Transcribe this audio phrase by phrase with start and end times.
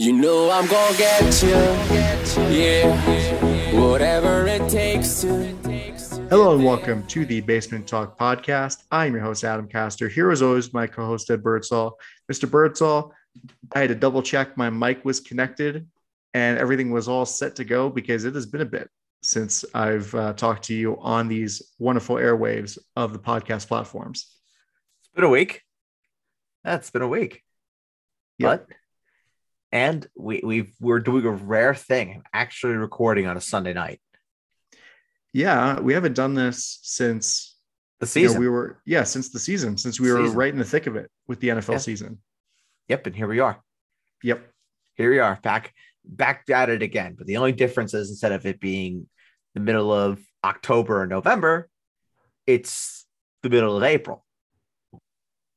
[0.00, 1.48] You know I'm gonna get you,
[2.58, 3.78] yeah.
[3.78, 5.28] Whatever it takes to.
[6.30, 8.84] Hello and welcome to the Basement Talk podcast.
[8.90, 10.08] I'm your host, Adam Castor.
[10.08, 11.98] Here, as always, my co host, Ed Birdsall.
[12.32, 12.50] Mr.
[12.50, 13.12] Birdsall,
[13.74, 15.86] I had to double check my mic was connected
[16.32, 18.88] and everything was all set to go because it has been a bit
[19.22, 24.34] since I've uh, talked to you on these wonderful airwaves of the podcast platforms.
[25.02, 25.60] It's been a week.
[26.64, 27.42] That's been a week.
[28.38, 28.66] Yep.
[28.66, 28.76] But
[29.72, 34.00] and we we we're doing a rare thing, actually recording on a Sunday night.
[35.32, 37.56] Yeah, we haven't done this since
[38.00, 38.40] The you know, season.
[38.40, 40.36] we were yeah since the season since we were Season.
[40.36, 41.78] right in the thick of it with the NFL Yeah.
[41.78, 42.18] season.
[42.88, 43.62] Yep, and here we are.
[44.22, 44.46] Yep.
[44.94, 45.72] Here we are, back
[46.04, 47.14] back at it again.
[47.16, 49.08] But the only difference is instead of it being
[49.54, 51.68] the middle of October or November,
[52.46, 53.06] it's
[53.42, 54.24] the middle of April.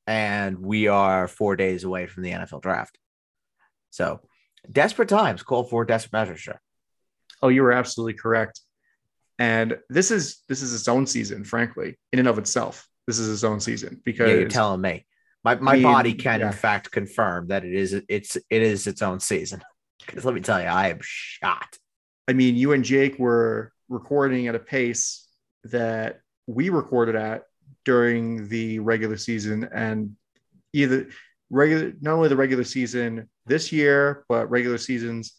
[0.05, 2.97] And we are four days away from the NFL draft.
[3.93, 4.21] So
[4.71, 6.39] desperate times call for desperate measures.
[6.39, 6.59] Sure.
[7.43, 8.59] Oh, you were absolutely correct.
[9.37, 12.87] And this is this is its own season, frankly, in and of itself.
[13.05, 15.05] This is its own season because Yeah, you're telling me.
[15.43, 16.47] My my I mean, body can yeah.
[16.47, 19.61] in fact confirm that it is it's it is its own season.
[20.05, 21.77] Because let me tell you, I am shot.
[22.27, 25.25] I mean, you and Jake were recording at a pace
[25.63, 27.43] that we recorded at
[27.85, 30.17] during the regular season, and
[30.73, 31.07] either
[31.53, 35.33] regular, not only the regular season this year, but regular seasons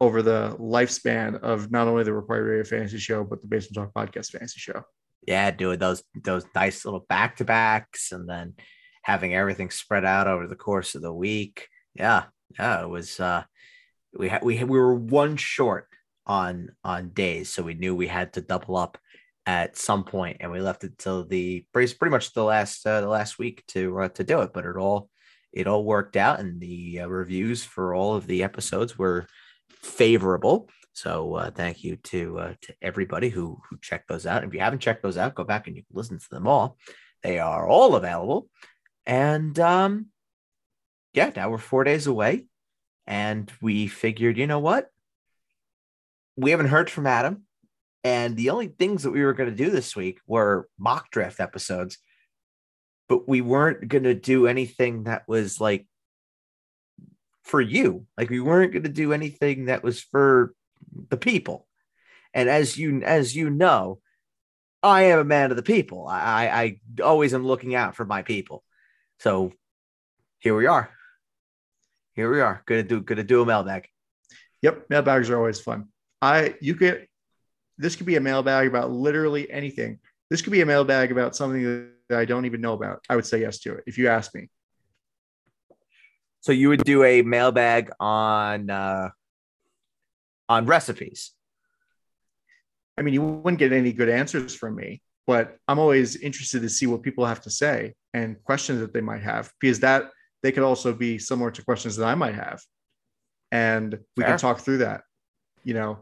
[0.00, 3.92] over the lifespan of not only the Required Radio Fantasy Show, but the Basement Talk
[3.94, 4.82] Podcast Fantasy Show.
[5.26, 8.54] Yeah, doing those those nice little back to backs and then
[9.02, 11.68] having everything spread out over the course of the week.
[11.94, 12.24] Yeah,
[12.58, 13.18] yeah, it was.
[13.18, 13.42] uh
[14.16, 15.88] We had we we were one short
[16.26, 18.98] on on days, so we knew we had to double up
[19.46, 23.00] at some point, and we left it till the pretty pretty much the last uh,
[23.00, 24.52] the last week to uh, to do it.
[24.52, 25.08] But it all
[25.52, 29.26] it all worked out, and the uh, reviews for all of the episodes were
[29.70, 30.68] favorable.
[30.92, 34.44] So uh, thank you to uh, to everybody who who checked those out.
[34.44, 36.78] If you haven't checked those out, go back and you can listen to them all.
[37.22, 38.48] They are all available.
[39.04, 40.06] And um,
[41.12, 42.46] yeah, now we're four days away,
[43.06, 44.88] and we figured, you know what?
[46.36, 47.44] We haven't heard from Adam,
[48.04, 51.40] and the only things that we were going to do this week were mock draft
[51.40, 51.98] episodes,
[53.08, 55.86] but we weren't going to do anything that was like
[57.42, 58.06] for you.
[58.18, 60.54] Like we weren't going to do anything that was for
[61.10, 61.66] the people.
[62.34, 64.00] And as you as you know,
[64.82, 66.06] I am a man of the people.
[66.06, 68.62] I I, always am looking out for my people.
[69.20, 69.52] So
[70.38, 70.90] here we are.
[72.14, 72.62] Here we are.
[72.66, 73.88] Gonna do gonna do a mailbag.
[74.62, 75.88] Yep, mailbags are always fun.
[76.20, 77.06] I you could
[77.78, 79.98] this could be a mailbag about literally anything.
[80.28, 83.04] This could be a mailbag about something that I don't even know about.
[83.08, 84.48] I would say yes to it if you ask me.
[86.40, 89.10] So you would do a mailbag on uh
[90.48, 91.32] on recipes.
[92.98, 96.68] I mean, you wouldn't get any good answers from me, but I'm always interested to
[96.68, 100.10] see what people have to say and questions that they might have because that
[100.42, 102.62] they could also be similar to questions that I might have.
[103.52, 104.32] And we Fair.
[104.32, 105.02] can talk through that,
[105.64, 105.98] you know,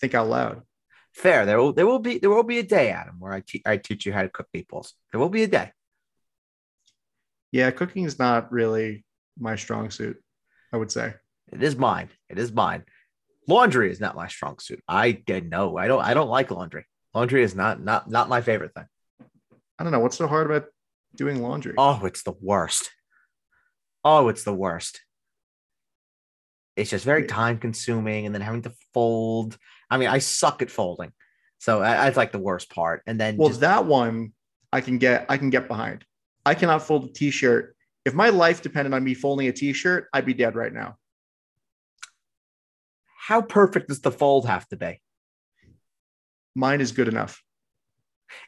[0.00, 0.62] think out loud.
[1.16, 1.46] Fair.
[1.46, 3.78] There will there will be there will be a day, Adam, where I te- I
[3.78, 4.92] teach you how to cook meatballs.
[5.10, 5.72] There will be a day.
[7.52, 9.06] Yeah, cooking is not really
[9.38, 10.22] my strong suit,
[10.74, 11.14] I would say.
[11.50, 12.10] It is mine.
[12.28, 12.84] It is mine.
[13.48, 14.82] Laundry is not my strong suit.
[14.86, 15.78] I did no.
[15.78, 16.04] I don't.
[16.04, 16.84] I don't like laundry.
[17.14, 18.86] Laundry is not not not my favorite thing.
[19.78, 20.66] I don't know what's so hard about
[21.14, 21.72] doing laundry.
[21.78, 22.90] Oh, it's the worst.
[24.04, 25.00] Oh, it's the worst.
[26.76, 29.56] It's just very time consuming, and then having to fold.
[29.90, 31.12] I mean, I suck at folding,
[31.58, 33.02] so that's like the worst part.
[33.06, 34.32] And then Well, just, that one
[34.72, 36.04] I can get I can get behind.
[36.44, 37.76] I cannot fold a t-shirt.
[38.04, 40.96] If my life depended on me folding a t-shirt, I'd be dead right now.
[43.26, 45.00] how perfect does the fold have to be?
[46.54, 47.42] Mine is good enough.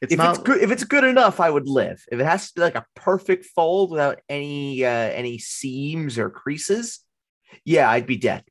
[0.01, 2.05] It's if not it's good, if it's good enough, I would live.
[2.13, 6.31] If it has to be like a perfect fold without any uh, any seams or
[6.31, 7.01] creases,
[7.65, 8.45] yeah, I'd be dead.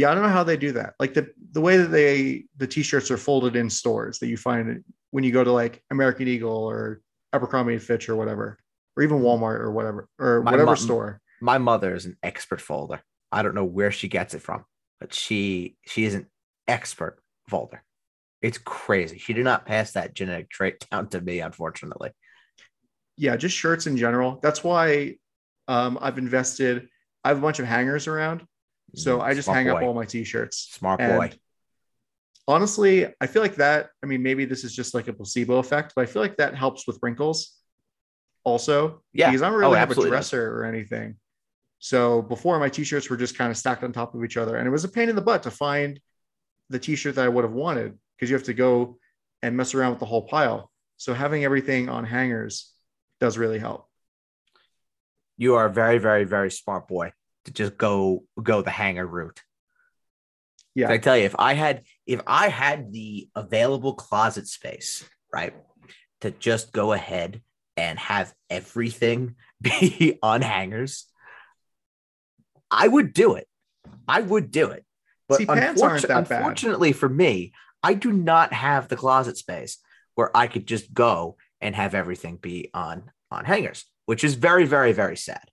[0.00, 0.94] Yeah, I don't know how they do that.
[0.98, 4.82] Like the the way that they the t-shirts are folded in stores that you find
[5.10, 7.02] when you go to like American Eagle or
[7.34, 8.56] Abercrombie and Fitch or whatever,
[8.96, 11.20] or even Walmart or whatever or My whatever store.
[11.42, 13.02] My mother is an expert folder.
[13.30, 14.64] I don't know where she gets it from,
[15.00, 16.28] but she she is an
[16.66, 17.18] expert
[17.50, 17.82] folder.
[18.40, 19.18] It's crazy.
[19.18, 22.12] She did not pass that genetic trait down to me, unfortunately.
[23.18, 24.40] Yeah, just shirts in general.
[24.42, 25.16] That's why
[25.68, 26.88] um, I've invested.
[27.22, 28.46] I have a bunch of hangers around,
[28.94, 29.26] so mm-hmm.
[29.28, 30.68] I just Smart hang up all my t-shirts.
[30.72, 31.32] Smart And boy.
[32.48, 33.90] honestly, I feel like that.
[34.02, 36.54] I mean, maybe this is just like a placebo effect, but I feel like that
[36.54, 37.56] helps with wrinkles
[38.44, 39.02] also.
[39.12, 39.30] Yeah.
[39.30, 40.30] Because I don't Oh, really have a absolutely does.
[40.30, 41.16] dresser or anything.
[41.78, 44.66] So before my t-shirts were just kind of stacked on top of each other, and
[44.66, 46.00] it was a pain in the butt to find
[46.68, 48.98] the t-shirt that I would have wanted because you have to go
[49.42, 50.70] and mess around with the whole pile.
[50.98, 52.70] So having everything on hangers
[53.20, 53.86] does really help.
[55.38, 57.12] You are a very, very, very smart boy
[57.44, 59.42] to just go go the hanger route.
[60.74, 60.90] Yeah.
[60.90, 65.54] I tell you, if I had if I had the available closet space, right,
[66.20, 67.42] to just go ahead
[67.76, 71.06] and have everything be on hangers,
[72.70, 73.48] I would do it.
[74.06, 74.84] I would do it.
[75.28, 76.38] But See, pants aren't that bad.
[76.38, 77.52] unfortunately for me,
[77.82, 79.78] I do not have the closet space
[80.14, 84.66] where I could just go and have everything be on on hangers, which is very,
[84.66, 85.50] very, very sad.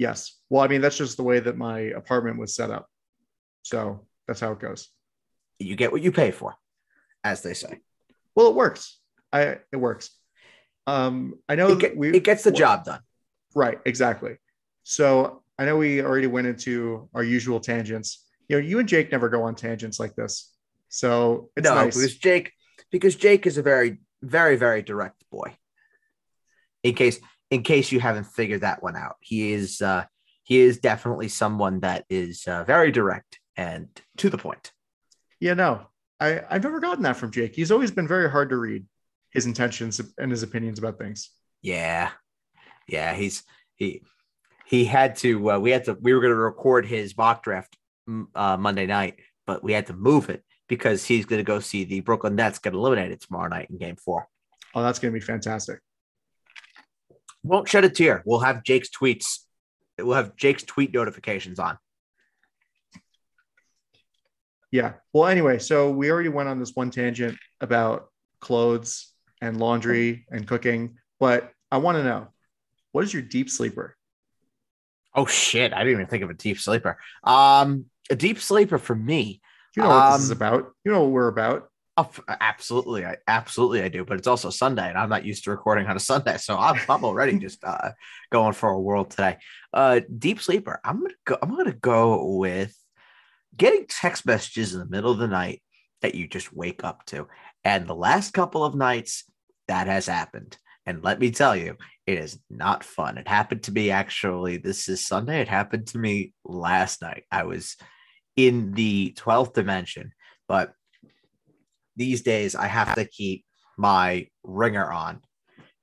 [0.00, 0.38] Yes.
[0.48, 2.86] Well, I mean, that's just the way that my apartment was set up.
[3.60, 4.88] So that's how it goes.
[5.58, 6.54] You get what you pay for,
[7.22, 7.80] as they say.
[8.34, 8.98] Well, it works.
[9.30, 10.08] I it works.
[10.86, 13.00] Um, I know It, get- we it gets the job done.
[13.54, 14.36] right exactly.
[14.84, 18.24] So I know we already went into our usual tangents.
[18.48, 20.50] You know, you and Jake never go on tangents like this,
[20.88, 21.94] so it's no, nice.
[21.94, 22.52] because Jake,
[22.90, 25.54] because Jake is a very, very, very direct boy.
[26.82, 27.20] In case,
[27.50, 30.04] in case you haven't figured that one out, he is, uh,
[30.44, 34.72] he is definitely someone that is uh, very direct and to the point.
[35.38, 35.86] Yeah, no,
[36.18, 37.54] I I've never gotten that from Jake.
[37.54, 38.84] He's always been very hard to read
[39.30, 41.30] his intentions and his opinions about things.
[41.62, 42.10] Yeah,
[42.86, 43.42] yeah, he's
[43.76, 44.02] he
[44.66, 45.52] he had to.
[45.52, 45.96] Uh, we had to.
[46.00, 47.76] We were going to record his mock draft
[48.34, 49.16] uh, Monday night,
[49.46, 52.58] but we had to move it because he's going to go see the Brooklyn Nets
[52.58, 54.28] get eliminated tomorrow night in Game Four.
[54.74, 55.80] Oh, that's going to be fantastic.
[57.42, 58.22] Won't shed a tear.
[58.26, 59.38] We'll have Jake's tweets.
[59.98, 61.78] We'll have Jake's tweet notifications on.
[64.70, 64.94] Yeah.
[65.12, 68.08] Well, anyway, so we already went on this one tangent about
[68.40, 72.28] clothes and laundry and cooking, but I want to know
[72.92, 73.96] what is your deep sleeper?
[75.14, 75.72] Oh shit!
[75.72, 76.98] I didn't even think of a deep sleeper.
[77.24, 79.40] Um, a deep sleeper for me.
[79.76, 80.72] You know what this is Um, about.
[80.84, 81.69] You know what we're about.
[82.00, 82.10] Oh,
[82.40, 84.06] absolutely, I absolutely I do.
[84.06, 86.80] But it's also Sunday, and I'm not used to recording on a Sunday, so I'm,
[86.88, 87.90] I'm already just uh,
[88.32, 89.36] going for a whirl today.
[89.74, 90.80] Uh, deep sleeper.
[90.82, 91.36] I'm gonna go.
[91.42, 92.74] I'm gonna go with
[93.54, 95.62] getting text messages in the middle of the night
[96.00, 97.28] that you just wake up to.
[97.64, 99.24] And the last couple of nights
[99.68, 100.56] that has happened.
[100.86, 101.76] And let me tell you,
[102.06, 103.18] it is not fun.
[103.18, 104.56] It happened to me actually.
[104.56, 105.42] This is Sunday.
[105.42, 107.24] It happened to me last night.
[107.30, 107.76] I was
[108.36, 110.12] in the 12th dimension,
[110.48, 110.72] but
[111.96, 113.44] these days I have to keep
[113.76, 115.20] my ringer on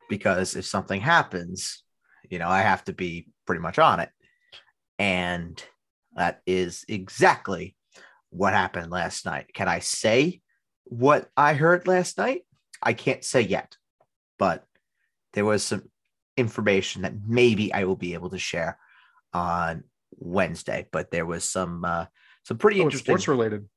[0.09, 1.83] because if something happens,
[2.29, 4.09] you know, I have to be pretty much on it.
[4.99, 5.61] And
[6.15, 7.75] that is exactly
[8.29, 9.53] what happened last night.
[9.53, 10.41] Can I say
[10.85, 12.41] what I heard last night?
[12.81, 13.75] I can't say yet,
[14.39, 14.65] but
[15.33, 15.83] there was some
[16.35, 18.77] information that maybe I will be able to share
[19.33, 20.87] on Wednesday.
[20.91, 22.05] But there was some uh,
[22.43, 23.05] some pretty Oh, interesting.
[23.05, 23.67] sports related.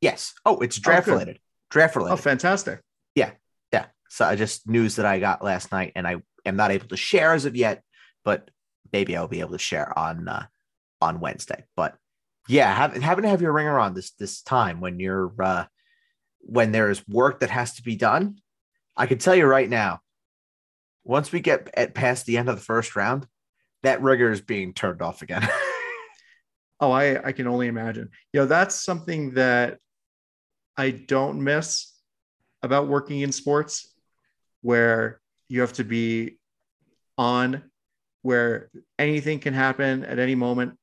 [0.00, 0.34] yes.
[0.44, 1.12] Oh, it's draft good.
[1.12, 1.38] related.
[1.70, 2.80] Draft Oh, fantastic.
[3.14, 3.32] Yeah.
[3.72, 3.86] Yeah.
[4.08, 6.16] So I just news that I got last night, and I
[6.46, 7.82] am not able to share as of yet,
[8.24, 8.50] but
[8.92, 10.46] maybe I'll be able to share on uh,
[11.00, 11.64] on Wednesday.
[11.76, 11.96] But
[12.48, 15.66] yeah, having having to have your ringer on this this time when you're uh,
[16.40, 18.36] when there's work that has to be done,
[18.96, 20.00] I can tell you right now.
[21.04, 23.26] Once we get at past the end of the first round,
[23.82, 25.48] that ringer is being turned off again.
[26.80, 28.10] Oh, I, I can only imagine.
[28.32, 29.78] You know, that's something that
[30.78, 31.92] I don't miss
[32.62, 33.94] about working in sports,
[34.62, 36.38] where you have to be
[37.18, 37.64] on,
[38.22, 40.78] where anything can happen at any moment.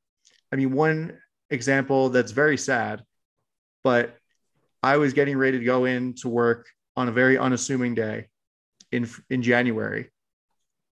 [0.51, 1.17] I mean, one
[1.49, 3.03] example that's very sad,
[3.83, 4.15] but
[4.83, 8.27] I was getting ready to go in to work on a very unassuming day
[8.91, 10.11] in in January,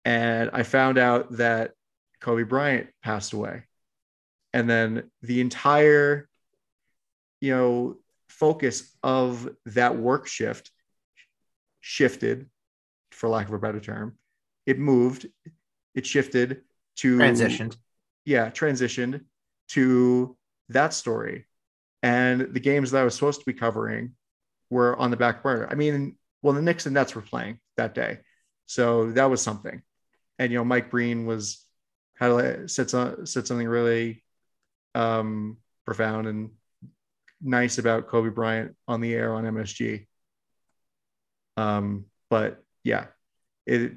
[0.05, 1.71] and I found out that
[2.21, 3.63] Kobe Bryant passed away
[4.53, 6.27] and then the entire
[7.39, 7.97] you know
[8.41, 10.71] focus of that work shift
[11.79, 12.49] shifted
[13.11, 14.17] for lack of a better term
[14.65, 15.27] it moved
[15.93, 16.61] it shifted
[16.95, 17.75] to Transitioned.
[18.25, 19.21] yeah transitioned
[19.69, 20.35] to
[20.69, 21.45] that story.
[22.03, 24.03] And the games that i was supposed to be covering
[24.69, 25.67] were on the back burner.
[25.69, 28.19] I mean well the Knicks and Nets were playing that day.
[28.65, 29.81] So that was something.
[30.39, 31.43] And you know mike breen was
[32.19, 34.23] had a- said, said something really
[34.95, 36.51] um, profound and
[37.41, 40.07] nice about Kobe Bryant on the air on MSG.
[41.57, 43.07] Um, but yeah,
[43.65, 43.93] it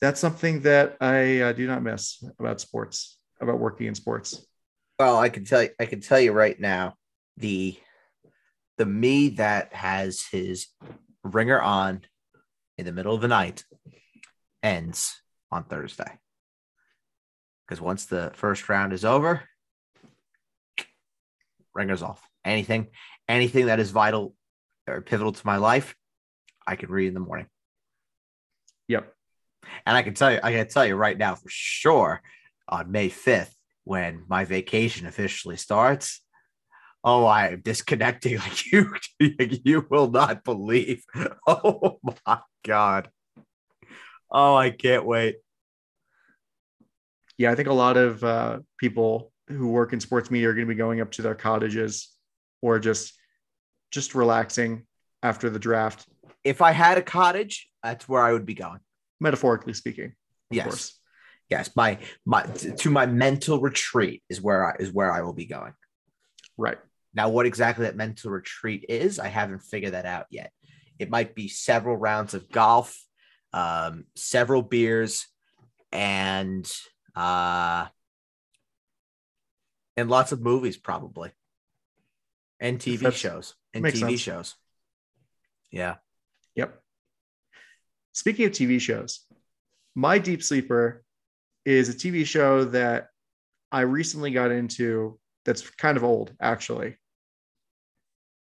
[0.00, 4.44] that's something that I uh, do not miss about sports, about working in sports.
[4.98, 6.94] Well, I can tell you, I can tell you right now,
[7.36, 7.76] the
[8.78, 10.68] the me that has his
[11.22, 12.02] ringer on
[12.78, 13.64] in the middle of the night
[14.62, 16.18] ends on Thursday.
[17.66, 19.42] because once the first round is over,
[21.80, 22.22] ringers off.
[22.44, 22.88] Anything,
[23.28, 24.34] anything that is vital
[24.86, 25.96] or pivotal to my life,
[26.66, 27.46] I can read in the morning.
[28.88, 29.12] Yep.
[29.86, 32.20] And I can tell you, I can tell you right now for sure
[32.68, 36.20] on May 5th, when my vacation officially starts.
[37.02, 41.02] Oh, I am disconnecting like you you will not believe.
[41.46, 43.08] Oh my god.
[44.30, 45.36] Oh, I can't wait.
[47.38, 50.66] Yeah, I think a lot of uh, people who work in sports media are going
[50.66, 52.08] to be going up to their cottages
[52.62, 53.14] or just
[53.90, 54.86] just relaxing
[55.22, 56.06] after the draft,
[56.44, 58.80] If I had a cottage, that's where I would be going.
[59.20, 60.06] metaphorically speaking.
[60.50, 60.64] Of Yes.
[60.64, 61.00] course.
[61.50, 65.46] Yes, my my to my mental retreat is where I is where I will be
[65.46, 65.74] going.
[66.56, 66.78] Right.
[67.12, 70.52] Now, what exactly that mental retreat is, I haven't figured that out yet.
[71.00, 72.96] It might be several rounds of golf,
[73.52, 75.26] um, several beers,
[75.90, 76.70] and
[77.16, 77.86] uh,
[80.00, 81.30] and lots of movies, probably,
[82.58, 84.20] and TV That's- shows and TV sense.
[84.20, 84.54] shows.
[85.70, 85.96] Yeah.
[86.54, 86.80] Yep.
[88.12, 89.26] Speaking of TV shows,
[89.94, 91.04] My Deep Sleeper
[91.66, 93.08] is a TV show that
[93.70, 96.96] I recently got into that's kind of old, actually.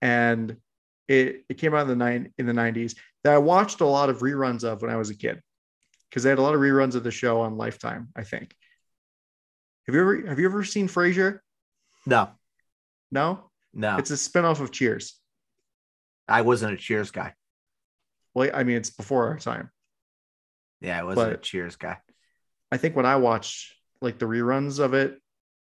[0.02, 0.58] And
[1.08, 4.10] it, it came out in the nine in the 90s that I watched a lot
[4.10, 5.42] of reruns of when I was a kid.
[6.10, 8.56] Because they had a lot of reruns of the show on Lifetime, I think.
[9.88, 11.40] Have you ever have you ever seen Frasier?
[12.08, 12.30] No,
[13.12, 13.52] No?
[13.74, 15.20] no, It's a spinoff of Cheers.
[16.28, 17.34] I wasn't a Cheers guy.
[18.34, 19.70] Well, I mean, it's before our time.
[20.80, 21.98] Yeah, I wasn't a Cheers guy.
[22.72, 25.20] I think when I watched like the reruns of it,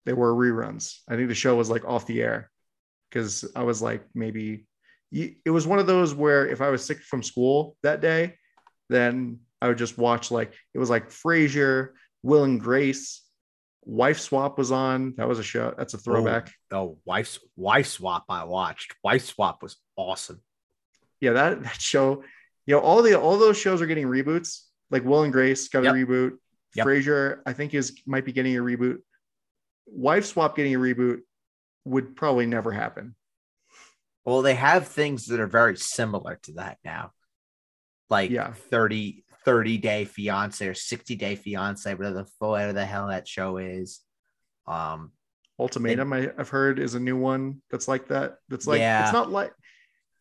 [0.04, 0.98] they were reruns.
[1.08, 2.50] I think the show was like off the air
[3.08, 4.66] because I was like maybe
[5.12, 8.34] it was one of those where if I was sick from school that day,
[8.88, 11.90] then I would just watch like it was like Frasier,
[12.22, 13.22] Will and Grace,
[13.88, 15.14] Wife Swap was on.
[15.16, 15.72] That was a show.
[15.78, 16.52] That's a throwback.
[16.72, 18.94] Oh, wife wife swap I watched.
[19.04, 20.42] Wife swap was awesome.
[21.20, 22.24] Yeah, that that show.
[22.66, 24.62] You know, all the all those shows are getting reboots.
[24.90, 25.94] Like Will and Grace got Yep.
[25.94, 26.32] a reboot.
[26.74, 26.86] Yep.
[26.86, 28.98] Frasier, I think, is might be getting a reboot.
[29.86, 31.20] Wife Swap getting a reboot
[31.84, 33.14] would probably never happen.
[34.24, 37.12] Well, they have things that are very similar to that now.
[38.10, 38.52] Like Yeah.
[38.52, 43.56] 30, 30 day fiance or 60 day fiance, whatever the whatever the hell that show
[43.56, 44.00] is.
[44.66, 45.12] Um,
[45.58, 48.36] Ultimatum, I, I've heard, is a new one that's like that.
[48.50, 49.04] That's like Yeah.
[49.04, 49.52] it's not like,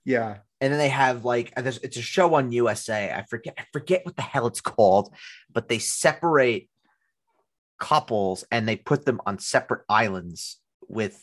[0.06, 3.12] yeah, and then they have like uh, it's a show on USA.
[3.12, 5.14] I forget I forget what the hell it's called,
[5.52, 6.70] but they separate
[7.80, 11.22] couples and they put them on separate islands with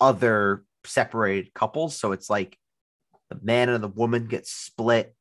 [0.00, 1.98] other separated couples.
[1.98, 2.56] So it's like
[3.30, 5.16] the man and the woman get split,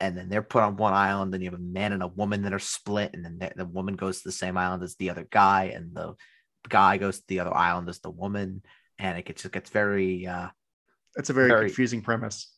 [0.00, 1.32] and then they're put on one island.
[1.32, 3.96] Then you have a man and a woman that are split, and then the, woman
[3.96, 6.14] goes to the same island as the other guy, and the
[6.68, 8.62] guy goes to the other island as the woman,
[8.98, 10.26] and it gets it gets very.
[10.26, 10.48] uh
[11.16, 12.52] it's a very, Very- confusing premise.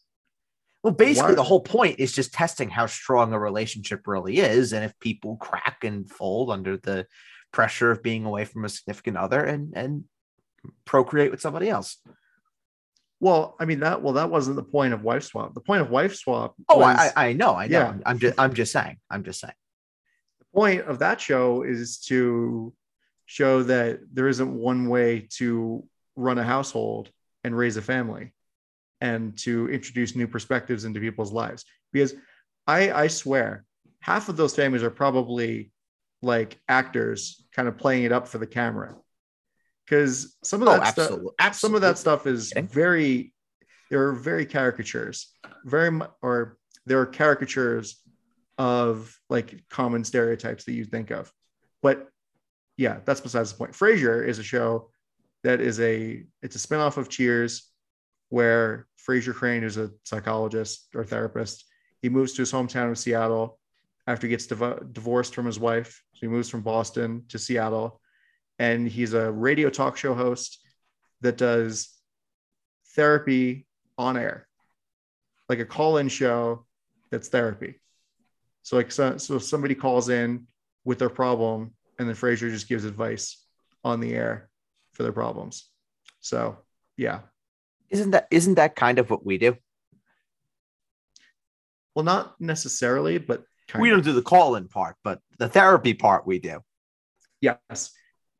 [0.83, 4.73] well, basically, Why- the whole point is just testing how strong a relationship really is,
[4.73, 7.07] and if people crack and fold under the
[7.53, 10.05] pressure of being away from a significant other and and
[10.85, 11.97] procreate with somebody else.
[13.21, 14.03] Well, I mean that.
[14.03, 15.53] Well, that wasn't the point of Wife Swap.
[15.55, 16.55] The point of Wife Swap.
[16.69, 17.79] Oh, was, I, I know, I know.
[17.79, 17.89] Yeah.
[17.89, 18.97] I'm, I'm just I'm just saying.
[19.11, 19.55] I'm just saying.
[20.39, 22.73] the point of that show is to
[23.27, 25.85] show that there isn't one way to
[26.17, 27.11] run a household
[27.45, 28.33] and raise a family
[29.01, 32.15] and to introduce new perspectives into people's lives because
[32.67, 33.65] i i swear
[34.01, 35.71] half of those families are probably
[36.23, 38.97] like actors kind of playing it up for the camera
[39.91, 41.33] because some of Oh, that stuff absolutely.
[41.53, 43.33] some of that stuff is very
[43.91, 45.33] there are very caricatures
[45.65, 46.57] very much or
[46.87, 48.01] there are caricatures
[48.57, 51.33] of like common stereotypes that you think of.
[51.83, 52.09] But
[52.77, 53.73] yeah that's besides the point.
[53.73, 54.91] Frasier is a show
[55.43, 57.69] that is a it's a spin-off of cheers
[58.29, 61.65] where frasier crane is a psychologist or therapist.
[62.01, 63.59] He moves to his hometown of seattle
[64.07, 66.03] after he gets div- divorced from his wife.
[66.15, 68.01] So he moves from boston to seattle
[68.61, 70.59] and he's a radio talk show host
[71.23, 71.89] that does
[72.95, 74.47] therapy on air,
[75.49, 76.67] like a call-in show
[77.11, 77.81] that's therapy.
[78.63, 80.47] So like so, so somebody calls in
[80.85, 83.43] with their problem, and then Frasier just gives advice
[83.83, 84.51] on the air
[84.93, 85.67] for their problems.
[86.21, 86.59] So
[86.99, 87.21] yeah,
[87.89, 89.57] Isn't that isn't that kind of what we do?
[91.95, 93.97] well, not necessarily, but kind we of.
[93.97, 96.61] don't do the call-in part, but the therapy part we do.
[97.41, 97.91] Yes.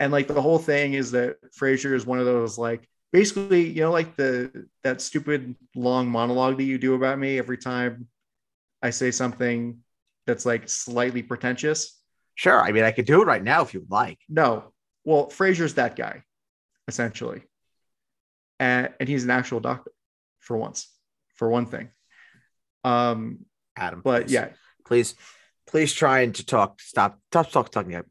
[0.01, 3.83] And like the whole thing is that Frasier is one of those like basically, you
[3.83, 8.09] know, like the that stupid long monologue that you do about me every time
[8.83, 9.79] I say something
[10.27, 12.01] that's like slightly pretentious.
[12.35, 12.63] Sure.
[12.63, 14.19] I mean, I could do it right now if you would like.
[14.29, 14.73] No.
[15.05, 16.23] Well, Frasier's that guy,
[16.89, 17.43] essentially.
[18.59, 19.93] And, and he's an actual doctor
[20.39, 20.89] for once,
[21.37, 21.91] for one thing.
[22.85, 23.41] Um,
[23.77, 24.01] Adam.
[24.03, 24.33] but please.
[24.33, 24.49] yeah,
[24.87, 25.15] please,
[25.71, 26.81] please try and to talk.
[26.81, 27.19] Stop.
[27.31, 27.51] Stop.
[27.51, 28.03] Stop talking.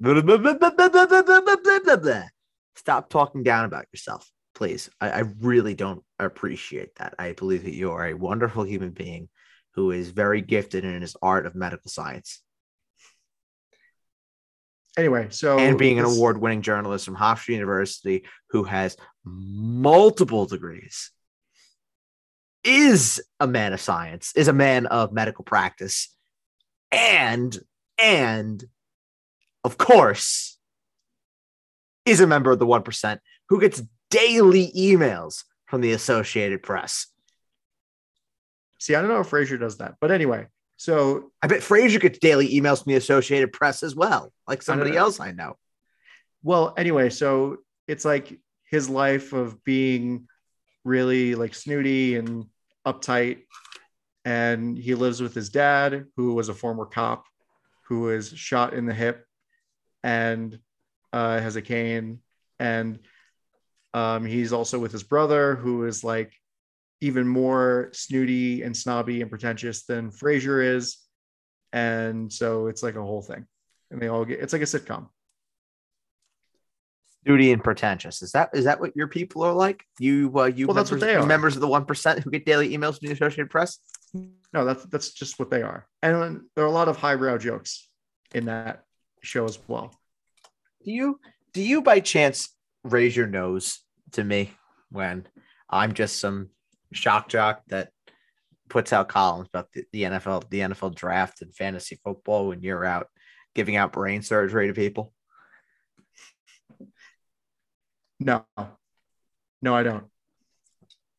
[2.75, 4.89] Stop talking down about yourself, please.
[4.99, 7.15] I, I really don't appreciate that.
[7.19, 9.29] I believe that you are a wonderful human being
[9.75, 12.41] who is very gifted in his art of medical science
[14.99, 21.11] anyway, so and being an award-winning journalist from Hofstra University who has multiple degrees.
[22.63, 26.13] Is a man of science, is a man of medical practice,
[26.91, 27.57] and
[27.97, 28.63] and
[29.63, 30.57] of course
[32.05, 33.19] is a member of the 1%
[33.49, 37.07] who gets daily emails from the Associated Press.
[38.79, 42.17] See, I don't know if Frasier does that, but anyway, so I bet Frasier gets
[42.19, 44.97] daily emails from the Associated Press as well, like somebody know.
[44.97, 45.57] else I know.
[46.41, 50.27] well, anyway, so it's like his life of being
[50.85, 52.45] really like snooty and
[52.87, 53.39] uptight,
[54.25, 57.25] and he lives with his dad, who was a former cop,
[57.87, 59.25] who was shot in the hip,
[60.03, 60.59] and
[61.13, 62.19] uh, has a cane,
[62.59, 62.99] and
[63.93, 66.33] um, he's also with his brother, who is like
[67.01, 70.97] even more snooty and snobby and pretentious than Frasier is.
[71.71, 73.45] And so it's like a whole thing.
[73.91, 75.07] And they all get it's like a sitcom.
[77.23, 78.21] Snooty and pretentious.
[78.21, 79.83] Is that is that what your people are like?
[79.99, 81.25] You uh, you Well, that's what they are.
[81.25, 83.79] members of the one percent who get daily emails from the Associated Press.
[84.13, 85.87] No, that's that's just what they are.
[86.01, 87.87] And there are a lot of highbrow jokes
[88.33, 88.83] in that
[89.21, 89.93] show as well.
[90.83, 91.19] Do you
[91.53, 93.79] do you by chance raise your nose
[94.13, 94.51] to me
[94.89, 95.27] when
[95.69, 96.49] I'm just some
[96.91, 97.89] shock jock that
[98.69, 102.85] puts out columns about the, the NFL, the NFL draft and fantasy football when you're
[102.85, 103.07] out
[103.55, 105.13] giving out brain surgery to people?
[108.19, 108.45] No.
[109.61, 110.05] No, I don't.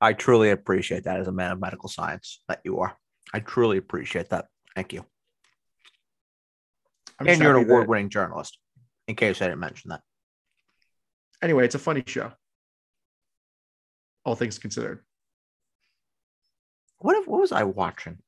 [0.00, 2.96] I truly appreciate that as a man of medical science that you are.
[3.34, 4.46] I truly appreciate that.
[4.74, 5.04] Thank you.
[7.18, 8.58] I'm and you're an award winning journalist,
[9.06, 10.00] in case I didn't mention that.
[11.42, 12.32] Anyway, it's a funny show.
[14.24, 15.04] All things considered.
[16.98, 18.18] What what was I watching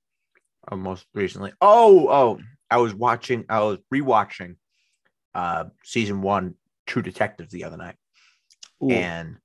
[0.71, 1.53] uh, most recently?
[1.61, 4.57] Oh, oh, I was watching, I was rewatching
[5.35, 6.55] uh season one
[6.87, 7.97] True Detective the other night
[8.83, 8.91] Ooh.
[8.91, 9.39] and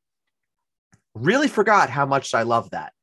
[1.23, 2.93] really forgot how much I love that.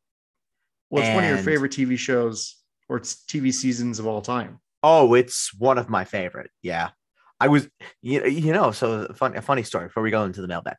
[0.91, 2.57] well, it's one of your favorite TV shows
[2.89, 4.61] or it's TV seasons of all time.
[4.83, 6.51] Oh, it's one of my favorite.
[6.63, 6.91] Yeah.
[7.41, 7.69] I was
[8.01, 10.77] you, you know, so a funny, a funny story before we go into the mailbag.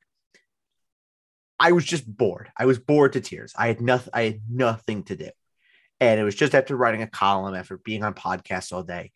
[1.60, 2.50] I was just bored.
[2.58, 3.54] I was bored to tears.
[3.58, 5.30] I had nothing I had nothing to do.
[6.00, 9.12] And it was just after writing a column, after being on podcasts all day.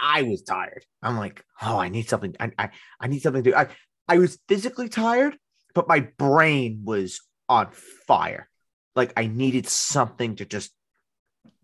[0.00, 0.84] I was tired.
[1.00, 2.34] I'm like, oh, I need something.
[2.40, 3.56] I, I, I need something to do.
[3.56, 3.68] I,
[4.08, 5.36] I was physically tired,
[5.74, 7.68] but my brain was on
[8.06, 8.48] fire.
[8.94, 10.70] Like I needed something to just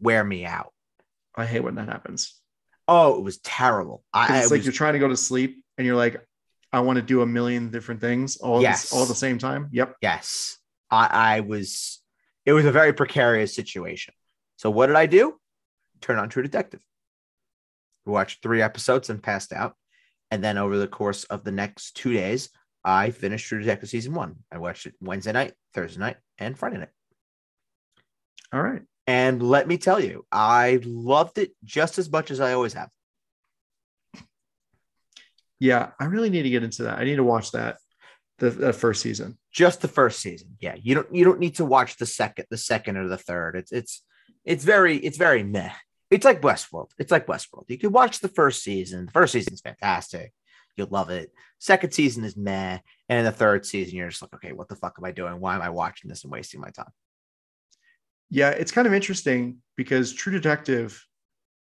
[0.00, 0.72] wear me out.
[1.36, 2.34] I hate when that happens.
[2.86, 4.02] Oh, it was terrible.
[4.12, 6.24] I, It's I like was- you're trying to go to sleep and you're like,
[6.72, 8.92] I want to do a million different things all Yes.
[8.92, 9.68] all the same time.
[9.72, 9.96] Yep.
[10.02, 10.58] yes,
[10.90, 12.00] I, I was.
[12.44, 14.14] It was a very precarious situation.
[14.56, 15.38] So what did I do?
[16.00, 16.80] Turn on True Detective.
[18.06, 19.76] Watched three episodes and passed out.
[20.30, 22.48] And then over the course of the next two days,
[22.84, 24.36] I finished True Detective season one.
[24.50, 26.88] I watched it Wednesday night, Thursday night, and Friday night.
[28.52, 28.82] All right.
[29.06, 32.90] And let me tell you, I loved it just as much as I always have.
[35.60, 36.98] Yeah, I really need to get into that.
[36.98, 37.78] I need to watch that
[38.38, 39.38] the, the first season.
[39.52, 40.56] just the first season.
[40.60, 43.56] Yeah, you don't you don't need to watch the second, the second or the third.
[43.56, 44.02] It's it's
[44.44, 45.72] it's very it's very meh.
[46.10, 46.90] It's like Westworld.
[46.98, 47.64] It's like Westworld.
[47.68, 49.06] You could watch the first season.
[49.06, 50.32] The first season's fantastic.
[50.78, 51.32] You'll love it.
[51.58, 54.76] Second season is meh, and in the third season, you're just like, okay, what the
[54.76, 55.40] fuck am I doing?
[55.40, 56.92] Why am I watching this and wasting my time?
[58.30, 61.04] Yeah, it's kind of interesting because True Detective,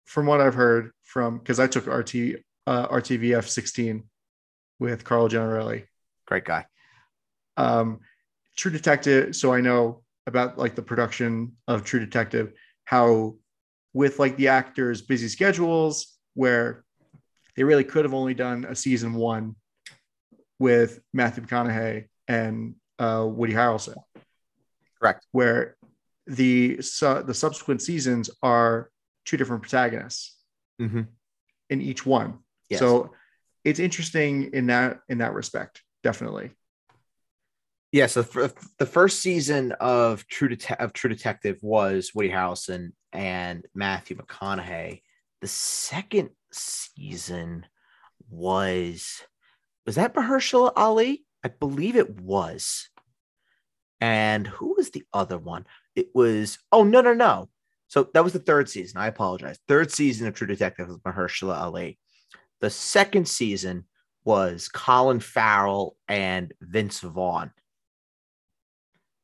[0.05, 2.15] from what I've heard from because I took RT
[2.67, 4.03] uh, RTVF 16
[4.79, 5.85] with Carl Gianarelli.
[6.25, 6.65] Great guy.
[7.55, 7.99] Um,
[8.55, 12.53] True Detective, so I know about like the production of True Detective,
[12.85, 13.35] how
[13.93, 16.83] with like the actors' busy schedules, where
[17.57, 19.55] they really could have only done a season one
[20.59, 23.95] with Matthew McConaughey and uh, Woody Harrelson.
[25.01, 25.25] Correct.
[25.31, 25.75] Where
[26.25, 28.89] the su- the subsequent seasons are
[29.25, 30.35] two different protagonists
[30.81, 31.01] Mm-hmm.
[31.71, 32.37] in each one.
[32.69, 32.79] Yes.
[32.79, 33.11] So
[33.65, 36.51] it's interesting in that in that respect, definitely.
[37.91, 42.91] Yeah, so f- the first season of True Det- of True Detective was Woody Harrelson
[43.11, 45.01] and Matthew McConaughey.
[45.41, 47.65] The second season
[48.29, 49.21] was
[49.85, 51.25] was that Mahershala Ali?
[51.43, 52.89] I believe it was.
[54.01, 55.65] And who was the other one?
[55.95, 57.49] It was oh no no no.
[57.87, 58.99] So that was the third season.
[58.99, 59.57] I apologize.
[59.67, 61.97] Third season of True Detective was Mahershala Ali.
[62.59, 63.85] The second season
[64.25, 67.51] was Colin Farrell and Vince Vaughn,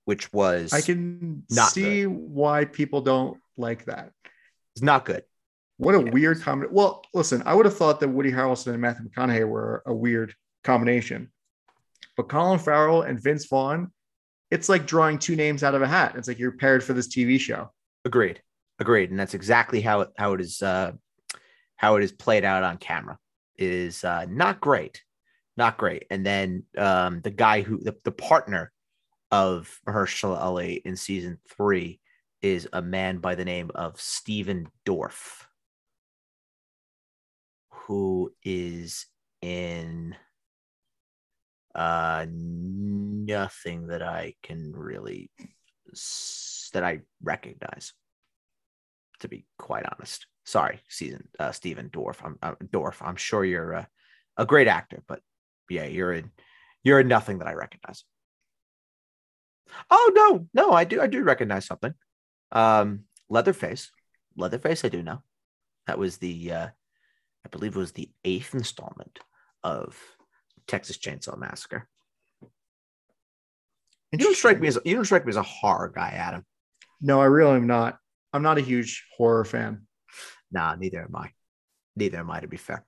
[0.05, 4.11] which was I can Not see why people don't like that.
[4.75, 5.23] it's not good.
[5.83, 6.11] What a Yeah.
[6.11, 6.75] weird combination.
[6.75, 10.33] Well, listen, I would have thought that Woody Harrelson and Matthew McConaughey were a weird
[10.63, 11.31] combination,
[12.15, 13.91] but Colin Farrell and Vince Vaughn,
[14.49, 16.15] it's like drawing two names out of a hat.
[16.15, 17.71] It's like you're paired for this TV show.
[18.05, 18.41] Agreed.
[18.79, 19.09] Agreed.
[19.11, 20.93] And that's exactly how it how it is uh
[21.75, 23.17] how it is played out on camera.
[23.55, 25.01] It is uh not great.
[25.57, 26.05] Not great.
[26.09, 28.71] And then um the guy who the, the partner
[29.31, 31.99] of Mahershala Ali in season three
[32.41, 35.45] is a man by the name of Stephen Dorff,
[37.87, 39.07] who is
[39.41, 40.15] in
[41.75, 45.31] uh nothing that I can really
[46.73, 47.93] that I recognize.
[49.19, 52.23] To be quite honest, sorry, season uh, Stephen Dorff.
[52.23, 53.01] I'm uh, Dorff.
[53.01, 53.85] I'm sure you're uh,
[54.35, 55.21] a great actor, but
[55.69, 56.31] yeah, you're in
[56.83, 58.03] you're in nothing that I recognize.
[59.89, 61.93] Oh no, no, I do I do recognize something.
[62.51, 63.91] Um, Leatherface,
[64.35, 65.23] Leatherface, I do know.
[65.87, 66.67] That was the uh,
[67.45, 69.19] I believe it was the eighth installment
[69.63, 69.97] of
[70.67, 71.87] Texas Chainsaw Massacre.
[74.11, 76.45] And you don't strike me as you don't strike me as a horror guy, Adam.
[77.01, 77.97] No, I really am not.
[78.31, 79.87] I'm not a huge horror fan.
[80.51, 81.31] Nah, neither am I.
[81.95, 82.85] Neither am I, to be fair.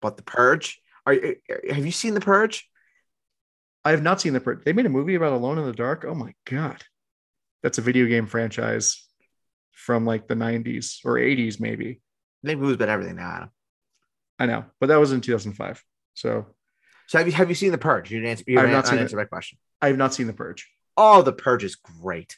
[0.00, 1.36] But the Purge, are you,
[1.70, 2.68] have you seen the Purge?
[3.84, 4.40] I have not seen the.
[4.40, 6.04] Pur- They made a movie about Alone in the Dark.
[6.06, 6.84] Oh my god,
[7.62, 9.04] that's a video game franchise
[9.72, 12.00] from like the 90s or 80s, maybe.
[12.42, 13.50] Maybe who's been everything now, Adam.
[14.38, 15.84] I know, but that was in 2005.
[16.14, 16.46] So
[17.06, 18.10] So have you have you seen the Purge?
[18.10, 18.44] You didn't answer.
[18.46, 19.58] You I've not seen answer my question.
[19.80, 20.68] I have not seen The Purge.
[20.96, 22.36] Oh, the Purge is great.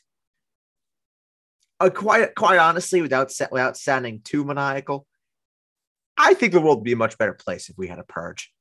[1.79, 5.07] Uh, quite quite honestly, without without sounding too maniacal,
[6.17, 8.53] I think the world would be a much better place if we had a Purge.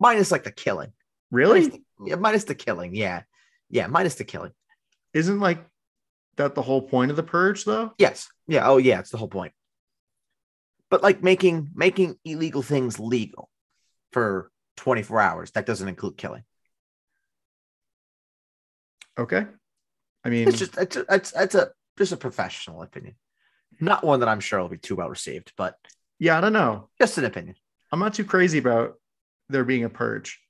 [0.00, 0.92] Minus like the killing.
[1.30, 1.68] Minus Really?
[1.68, 2.94] the, yeah, minus the killing.
[2.94, 3.22] Yeah,
[3.68, 4.52] yeah, minus the killing.
[5.12, 5.64] Isn't like
[6.36, 7.92] that the whole point of The Purge, though?
[7.98, 8.28] Yes.
[8.46, 8.68] Yeah.
[8.68, 9.00] Oh, yeah.
[9.00, 9.52] It's the whole point.
[10.88, 13.50] But like making making illegal things legal
[14.12, 16.44] for 24 hours, that doesn't include killing.
[19.18, 19.46] Okay.
[20.24, 23.14] I mean, It's just it's a, it's, it's a just a professional opinion,
[23.80, 25.76] not one that I'm sure will be too well received, but
[26.18, 26.88] yeah, I don't know.
[27.00, 27.56] just an opinion.
[27.90, 28.94] I'm not too crazy about
[29.48, 30.40] there being a purge.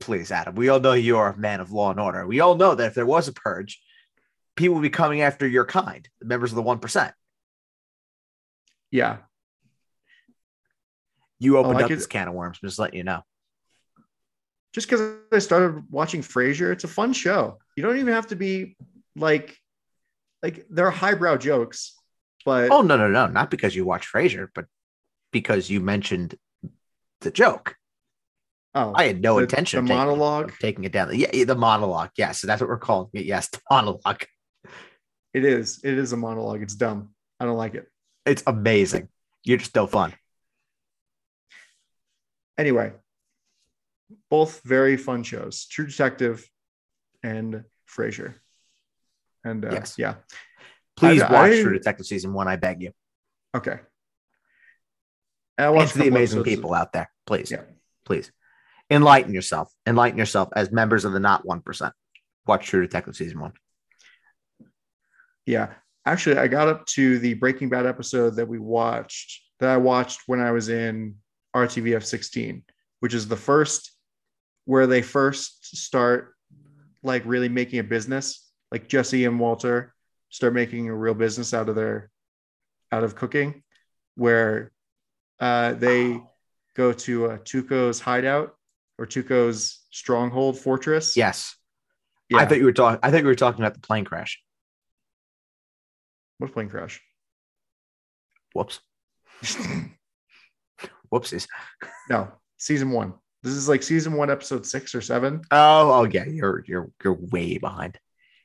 [0.00, 0.54] Please, Adam.
[0.54, 2.26] We all know you're a man of law and order.
[2.26, 3.80] We all know that if there was a purge,
[4.58, 7.14] people will be coming after your kind, the members of the one percent.
[8.90, 9.18] Yeah.
[11.38, 12.58] You opened I up could- this can of worms.
[12.60, 13.22] Just letting you know.
[14.74, 17.58] Just because I started watching Frasier, it's a fun show.
[17.76, 18.76] You don't even have to be
[19.16, 19.56] like,
[20.42, 21.94] like there are highbrow jokes,
[22.44, 23.26] but Oh no, no, no!
[23.26, 24.66] Not because you watch Frasier, but
[25.32, 26.34] because you mentioned
[27.22, 27.76] the joke.
[28.74, 30.48] oh, I had no the- intention the of taking, monologue.
[30.50, 31.10] of taking it down.
[31.18, 32.10] Yeah, yeah, the monologue.
[32.16, 33.24] Yes, yeah, so that's what we're calling it.
[33.24, 34.24] Yes, the monologue.
[35.34, 35.80] It is.
[35.84, 36.62] It is a monologue.
[36.62, 37.10] It's dumb.
[37.40, 37.88] I don't like it.
[38.26, 39.08] It's amazing.
[39.44, 40.14] You're just no fun.
[42.56, 42.92] Anyway,
[44.30, 46.48] both very fun shows True Detective
[47.22, 48.34] and Frasier.
[49.44, 49.94] And uh, Yes.
[49.98, 50.16] yeah,
[50.96, 52.48] Please I- watch I- True Detective season one.
[52.48, 52.92] I beg you.
[53.54, 53.78] okay.
[55.56, 57.62] And I And watched to a the amazing people out there, please, Yeah.
[58.04, 58.30] please
[58.90, 59.72] enlighten yourself.
[59.86, 61.94] Enlighten yourself as members of the not one percent.
[62.46, 63.52] Watch True Detective season one.
[65.48, 65.68] Yeah.
[66.04, 70.20] Actually, I got up to the Breaking Bad episode that we watched, that I watched
[70.26, 71.16] when I was in
[71.56, 72.62] RTVF 16,
[73.00, 73.92] which is the first
[74.66, 76.34] where they first start
[77.02, 78.46] like really making a business.
[78.70, 79.94] Like Jesse and Walter
[80.28, 82.10] start making a real business out of their
[82.92, 83.62] out of cooking,
[84.16, 84.72] where
[85.40, 86.20] uh, they
[86.76, 88.54] go to uh, Tuco's hideout
[88.98, 91.16] or Tuco's stronghold fortress.
[91.16, 91.56] Yes,
[92.28, 92.36] yeah.
[92.36, 93.00] I thought you were talking.
[93.02, 94.38] I thought you were talking about the plane crash.
[96.38, 97.00] What plane crash?
[98.54, 98.80] Whoops.
[101.12, 101.46] Whoopsies.
[102.10, 103.14] No, season one.
[103.42, 105.42] This is like season one, episode six or seven.
[105.50, 107.98] Oh, oh yeah, you're you're you're way behind.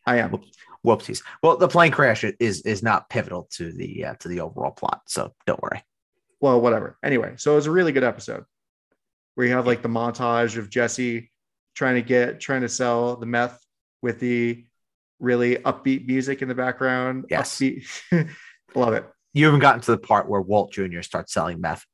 [0.05, 0.39] I am.
[0.85, 1.23] Whoopsies.
[1.41, 5.01] Well, the plane crash is is not pivotal to the uh, to the overall plot,
[5.07, 5.81] so don't worry.
[6.41, 6.97] Well, whatever.
[7.03, 8.43] Anyway, so it was a really good episode
[9.35, 11.31] where you have like the montage of Jesse
[11.73, 13.59] trying to get trying to sell the meth
[14.01, 14.65] with the
[15.23, 17.25] really upbeat music in the background.
[17.29, 17.61] Yes.
[18.75, 19.05] Love it.
[19.33, 21.01] You haven't gotten to the part where Walt Jr.
[21.01, 21.85] starts selling meth.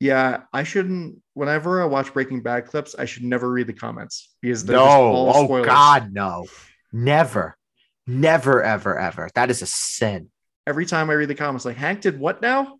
[0.00, 1.20] Yeah, I shouldn't.
[1.34, 4.84] Whenever I watch Breaking Bad clips, I should never read the comments because they're No,
[4.84, 5.66] all oh spoilers.
[5.66, 6.46] God, no,
[6.92, 7.56] never,
[8.06, 9.28] never, ever, ever.
[9.34, 10.30] That is a sin.
[10.66, 12.78] Every time I read the comments, like Hank did what now?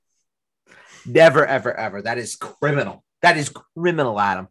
[1.04, 2.02] Never, ever, ever.
[2.02, 3.04] That is criminal.
[3.22, 4.48] That is criminal, Adam.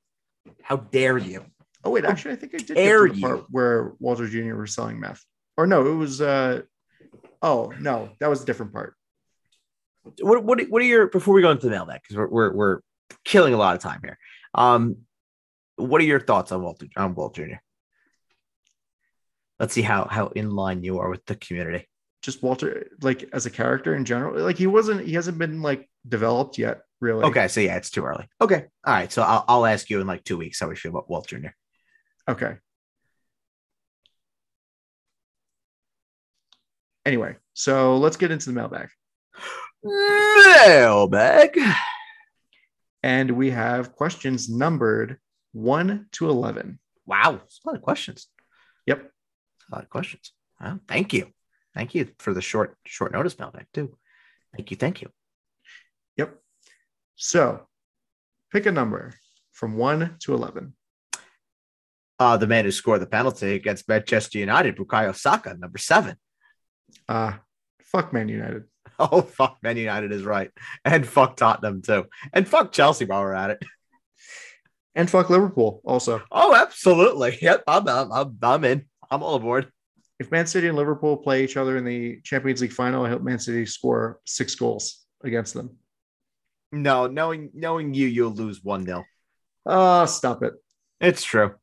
[0.62, 1.46] How dare you?
[1.88, 3.22] Oh wait, actually, I think I did get to the you.
[3.22, 4.56] part where Walter Jr.
[4.56, 5.24] was selling meth.
[5.56, 6.20] Or no, it was.
[6.22, 6.64] uh
[7.42, 8.96] Oh no, that was a different part.
[10.20, 12.80] What what what are your before we go into the mailbag because we're, we're we're
[13.24, 14.18] killing a lot of time here.
[14.54, 14.98] Um,
[15.78, 17.62] what are your thoughts on Walter on Walt Jr.
[19.60, 21.88] Let's see how how in line you are with the community.
[22.22, 25.06] Just Walter, like as a character in general, like he wasn't.
[25.06, 27.24] He hasn't been like developed yet, really.
[27.24, 28.28] Okay, so yeah, it's too early.
[28.42, 29.12] Okay, all right.
[29.12, 31.50] So I'll I'll ask you in like two weeks how we feel about Walt Jr.
[32.28, 32.58] Okay.
[37.06, 38.90] Anyway, so let's get into the mailbag.
[39.84, 41.58] Mailbag.
[43.02, 45.18] And we have questions numbered
[45.54, 46.80] 1 to 11.
[47.06, 48.28] Wow, that's a lot of questions.
[48.86, 49.10] Yep.
[49.72, 50.34] A lot of questions.
[50.60, 51.28] Well, thank you,
[51.74, 53.98] thank you for the short short notice mailbag too.
[54.56, 55.10] Thank you, thank you.
[56.18, 56.38] Yep.
[57.16, 57.68] So
[58.52, 59.14] pick a number
[59.52, 60.74] from 1 to 11.
[62.20, 66.16] Uh, the man who scored the penalty against Manchester United, Bukayo Saka, number seven.
[67.08, 67.34] Uh,
[67.84, 68.64] fuck Man United.
[69.00, 70.50] Oh, fuck, Man United is right.
[70.84, 72.08] And fuck Tottenham, too.
[72.34, 73.64] And fuck Chelsea while we're at it.
[74.96, 76.24] And fuck Liverpool also.
[76.32, 77.38] Oh, absolutely.
[77.40, 78.86] Yep, I'm, I'm, I'm, I'm in.
[79.12, 79.72] I'm all aboard.
[80.20, 83.22] If Man City and Liverpool play each other in the Champions League final, I hope
[83.22, 85.78] Man City score six goals against them.
[86.72, 89.04] No, knowing knowing you, you'll lose 1 0.
[89.68, 90.54] Oh, stop it.
[91.00, 91.54] It's true.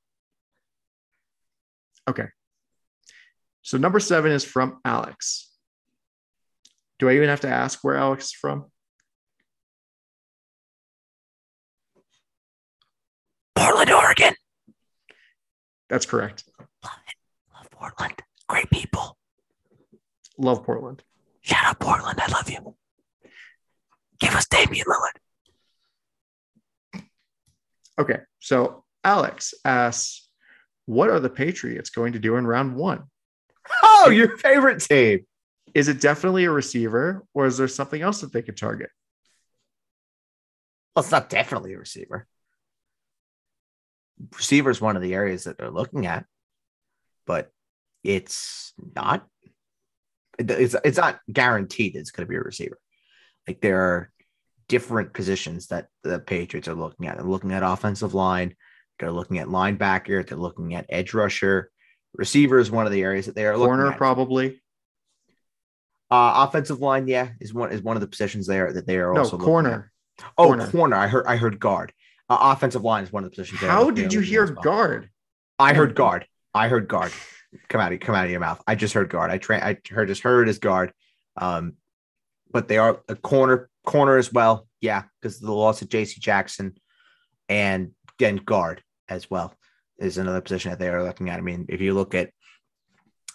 [3.64, 5.51] So number seven is from Alex.
[6.99, 8.67] Do I even have to ask where Alex is from?
[13.57, 14.35] Portland, Oregon.
[15.88, 16.45] That's correct.
[17.55, 18.23] Love Portland.
[18.49, 19.17] Great people.
[20.37, 21.03] Love Portland.
[21.40, 22.21] Shout out Portland.
[22.21, 22.77] I love you.
[24.21, 25.17] Give us Damian Lillard.
[27.99, 28.19] Okay.
[28.40, 30.24] So Alex asks,
[30.87, 33.05] what are the Patriots going to do in round one?
[33.83, 35.27] Oh, your favorite team.
[35.75, 38.90] Is it definitely a receiver or is there something else that they could target?
[40.94, 42.27] Well, it's not definitely a receiver.
[44.37, 46.25] Receiver is one of the areas that they're looking at,
[47.27, 47.51] but
[48.05, 49.27] it's not.
[50.38, 52.79] It's it's not guaranteed it's going to be a receiver.
[53.49, 54.12] Like there are
[54.68, 57.16] different positions that the Patriots are looking at.
[57.16, 58.55] They're looking at offensive line.
[58.99, 60.27] They're looking at linebacker.
[60.27, 61.71] They're looking at edge rusher.
[62.15, 64.61] Receiver is one of the areas that they are looking Corner, probably.
[66.11, 69.13] Uh, offensive line, yeah, is one is one of the positions there that they are
[69.13, 69.47] No, also looking at.
[69.47, 69.93] corner.
[70.39, 70.71] Oh, Corner.
[70.71, 70.97] corner.
[70.97, 71.27] I heard.
[71.27, 71.93] I heard guard.
[72.29, 73.61] Uh, offensive line is one of the positions.
[73.61, 74.63] How did you hear well.
[74.63, 75.11] guard?
[75.59, 76.27] I heard guard.
[76.55, 77.13] I heard guard.
[77.69, 77.93] Come out.
[77.93, 78.63] of- Come out of your mouth.
[78.67, 79.31] I just heard guard.
[79.31, 80.93] I tra- I heard just heard as guard.
[81.37, 81.75] Um,
[82.53, 84.69] but they are a corner corner as well.
[84.81, 86.21] Yeah, because of the loss of J.C.
[86.21, 86.77] Jackson,
[87.49, 89.55] and then guard as well
[89.99, 91.38] is another position that they are looking at.
[91.38, 92.31] I mean, if you look at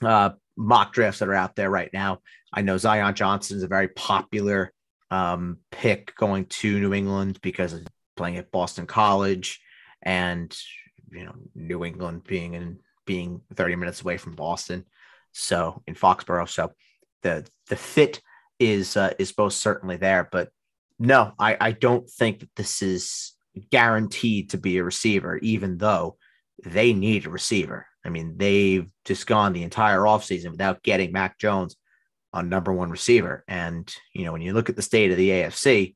[0.02, 2.20] uh, mock drafts that are out there right now,
[2.54, 4.74] I know Zion Johnson is a very popular
[5.12, 9.60] um, pick going to New England because of playing at Boston College
[10.02, 10.56] and
[11.12, 14.86] you know New England being in being 30 minutes away from Boston,
[15.32, 16.48] so in Foxborough.
[16.48, 16.72] So
[17.24, 18.22] the the fit
[18.60, 20.50] is uh, is most certainly there, but
[21.00, 23.34] no, I I don't think that this is
[23.72, 26.18] guaranteed to be a receiver, even though
[26.64, 27.86] they need a receiver.
[28.06, 31.76] I mean, they've just gone the entire offseason without getting Mac Jones
[32.34, 33.44] on number one receiver.
[33.48, 35.96] And, you know, when you look at the state of the AFC,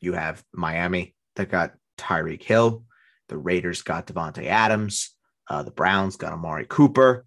[0.00, 2.84] you have Miami that got Tyreek Hill,
[3.28, 5.14] the Raiders got Davante Adams,
[5.48, 7.24] uh, the Browns got Amari Cooper.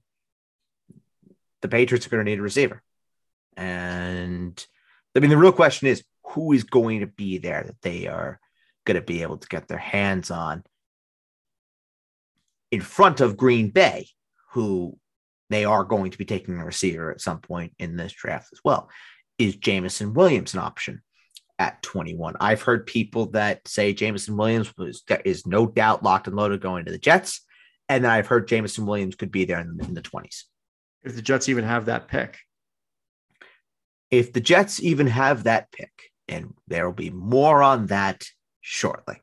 [1.62, 2.82] The Patriots are going to need a receiver.
[3.58, 4.66] And
[5.16, 8.40] I mean, the real question is who is going to be there that they are
[8.90, 10.64] going to be able to get their hands on
[12.72, 14.08] in front of Green Bay,
[14.54, 14.98] who
[15.52, 18.60] they are going to be taking a receiver at some point in this draft as
[18.66, 18.90] well.
[19.38, 21.04] Is Jameson Williams an option
[21.60, 22.36] at 21?
[22.40, 26.86] I've heard people that say Jameson Williams was is no doubt locked and loaded going
[26.86, 27.46] to the Jets,
[27.88, 30.46] and then I've heard Jameson Williams could be there in in the 20s.
[31.04, 32.38] If the Jets even have that pick.
[34.10, 35.92] If the Jets even have that pick,
[36.28, 38.26] and there will be more on that
[38.70, 39.16] shortly.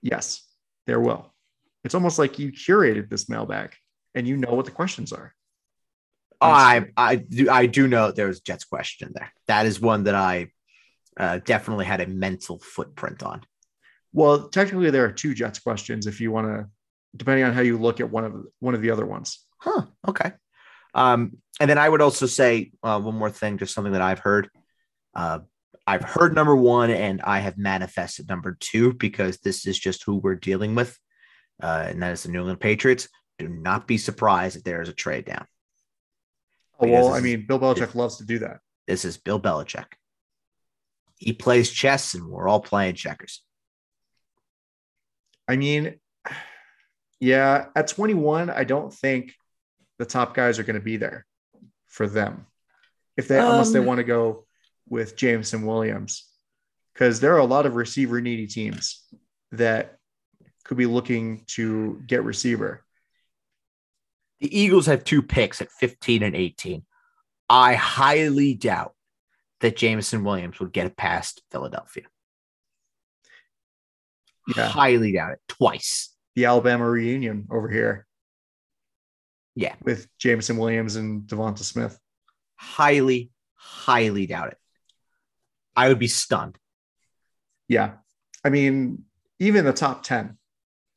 [0.00, 0.42] Yes,
[0.86, 1.34] there will.
[1.84, 3.74] It's almost like you curated this mailbag
[4.14, 5.34] and you know what the questions are.
[6.40, 9.30] I I do I do know there's Jets question there.
[9.46, 10.48] That is one that I
[11.18, 13.42] uh, definitely had a mental footprint on.
[14.12, 16.66] Well, technically, there are two Jets questions if you want to,
[17.16, 19.38] depending on how you look at one of one of the other ones.
[19.58, 19.82] Huh.
[20.08, 20.32] Okay.
[20.94, 24.20] Um, and then I would also say uh, one more thing, just something that I've
[24.20, 24.48] heard.
[25.14, 25.40] Uh,
[25.86, 30.16] I've heard number one, and I have manifested number two because this is just who
[30.16, 30.98] we're dealing with,
[31.62, 33.08] uh, and that is the New England Patriots.
[33.38, 35.46] Do not be surprised if there is a trade down.
[36.80, 38.60] Oh, well, I mean, Bill Belichick loves to do that.
[38.86, 39.86] This is Bill Belichick.
[41.18, 43.42] He plays chess, and we're all playing checkers.
[45.46, 46.00] I mean,
[47.20, 49.34] yeah, at 21, I don't think
[49.98, 51.26] the top guys are going to be there
[51.86, 52.46] for them.
[53.16, 54.43] If they unless they Um, want to go
[54.88, 56.28] with Jameson Williams.
[56.92, 59.04] Because there are a lot of receiver needy teams
[59.52, 59.96] that
[60.64, 62.84] could be looking to get receiver.
[64.40, 66.84] The Eagles have two picks at 15 and 18.
[67.48, 68.94] I highly doubt
[69.60, 72.04] that Jameson Williams would get it past Philadelphia.
[74.56, 74.68] Yeah.
[74.68, 76.14] Highly doubt it twice.
[76.34, 78.06] The Alabama reunion over here.
[79.54, 79.74] Yeah.
[79.82, 81.98] With Jameson Williams and Devonta Smith.
[82.56, 84.58] Highly, highly doubt it.
[85.76, 86.58] I would be stunned.
[87.68, 87.92] Yeah.
[88.44, 89.04] I mean,
[89.38, 90.36] even the top 10,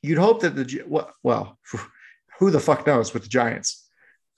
[0.01, 1.57] you'd hope that the, well,
[2.39, 3.87] who the fuck knows with the Giants,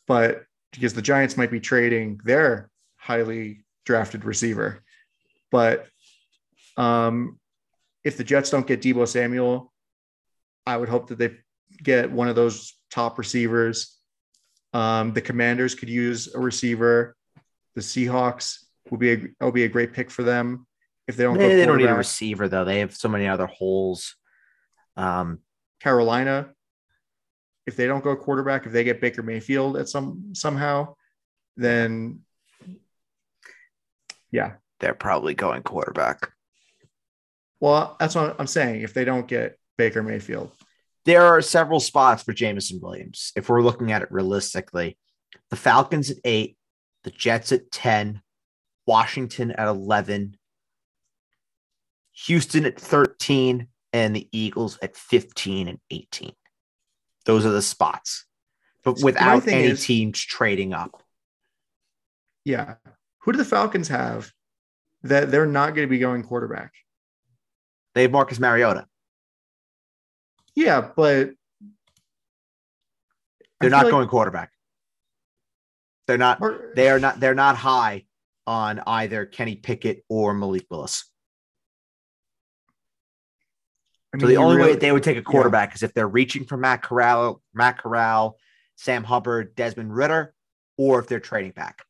[0.08, 4.84] but because the Giants might be trading their highly drafted receiver.
[5.52, 5.88] But
[6.78, 7.40] um,
[8.04, 9.74] if the Jets don't get Deebo Samuel,
[10.66, 11.32] I would hope that they
[11.84, 13.98] get one of those top receivers.
[14.74, 17.16] Um, the Commanders could use a receiver.
[17.76, 20.66] The Seahawks would be a, would be a great pick for them
[21.08, 22.66] if they don't go They, they don't need a receiver, though.
[22.66, 24.16] They have so many other holes.
[24.96, 25.40] Um,
[25.80, 26.50] Carolina,
[27.66, 30.96] if they don't go quarterback, if they get Baker Mayfield at some somehow,
[31.56, 32.22] then
[34.32, 34.54] yeah.
[34.80, 36.32] they're probably going quarterback.
[37.60, 38.82] Well, that's what I'm saying.
[38.82, 40.52] If they don't get Baker Mayfield,
[41.06, 43.32] There are several spots for Jameson Williams.
[43.36, 44.98] If we're looking at it realistically,
[45.50, 46.58] the Falcons at eight,
[47.04, 48.22] the Jets at 10,
[48.90, 50.36] Washington at 11,
[52.26, 56.32] Houston at 13, and the Eagles at 15 and 18.
[57.26, 58.26] Those are the spots,
[58.84, 61.04] but without any is- teams trading up.
[62.44, 62.76] yeah.
[63.24, 64.32] Who do the Falcons have
[65.04, 66.74] that they're not going to be going quarterback?
[67.94, 68.88] They have Marcus Mariota.
[70.56, 71.32] Yeah, but
[73.60, 74.52] They're not like going quarterback.
[76.08, 76.42] They're not.
[76.76, 77.20] They are not.
[77.20, 78.06] They're not high
[78.50, 81.06] on either Kenny Pickett or Malik Willis.
[84.12, 86.46] I So the only way really- they would take a quarterback is if they're reaching
[86.46, 88.40] for Matt Corral, Matt Corral,
[88.76, 90.34] Sam Hubbard, Desmond Ridder,
[90.78, 91.84] or if they're trading back.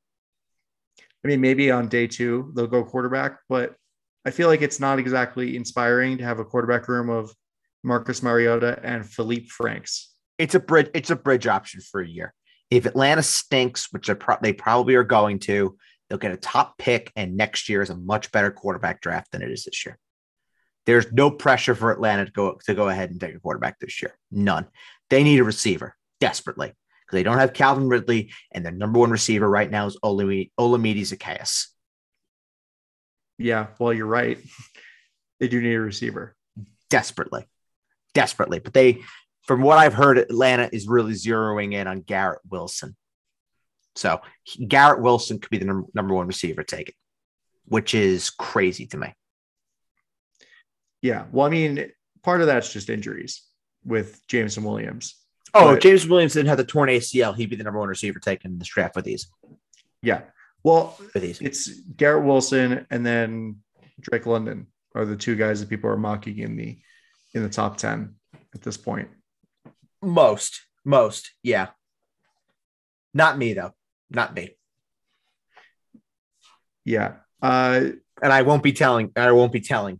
[1.24, 3.78] I mean, maybe on day two they'll go quarterback, but
[4.26, 7.34] I feel like it's not exactly inspiring to have a quarterback room of
[7.86, 10.14] Marcus Mariota and Feleipe Franks.
[10.38, 10.90] It's a bridge.
[10.94, 12.34] It's a bridge option for a year.
[12.70, 15.78] If Atlanta stinks, which pro- they probably are going to,
[16.10, 19.42] they'll get a top pick, and next year is a much better quarterback draft than
[19.42, 19.98] it is this year.
[20.86, 24.02] There's no pressure for Atlanta to go to go ahead and take a quarterback this
[24.02, 24.18] year.
[24.32, 24.68] None.
[25.10, 29.12] They need a receiver desperately because they don't have Calvin Ridley, and their number one
[29.12, 31.68] receiver right now is Olami- Olamide Zaccheaus.
[33.38, 34.40] Yeah, well, you're right.
[35.40, 36.36] They do need a receiver.
[36.90, 37.48] desperately,
[38.14, 38.60] desperately.
[38.60, 39.04] But they,
[39.48, 42.98] from what I've heard, Atlanta is really zeroing in on Garrett Wilson.
[44.00, 44.22] So
[44.66, 46.96] Garrett Wilson could be the number one receiver taken,
[47.66, 49.14] which is crazy to me.
[51.02, 51.92] Yeah, well, I mean,
[52.24, 53.44] part of that's just injuries
[53.84, 55.16] with Jameson Williams.
[55.54, 57.36] Oh, But- James Williams didn't have the torn ACL.
[57.36, 59.30] He'd be the number one receiver taken in this draft for these.
[60.02, 60.22] Yeah,
[60.64, 63.58] well, it's Garrett Wilson and then
[64.00, 66.80] Drake London are the two guys that people are mocking in the
[67.34, 68.16] in the top ten
[68.56, 69.10] at this point.
[70.02, 71.68] most, most, yeah.
[73.14, 73.74] Not me though.
[74.10, 74.56] Not me.
[76.86, 77.82] Yeah, uh,
[78.22, 79.12] And I won't be telling.
[79.16, 80.00] I won't be telling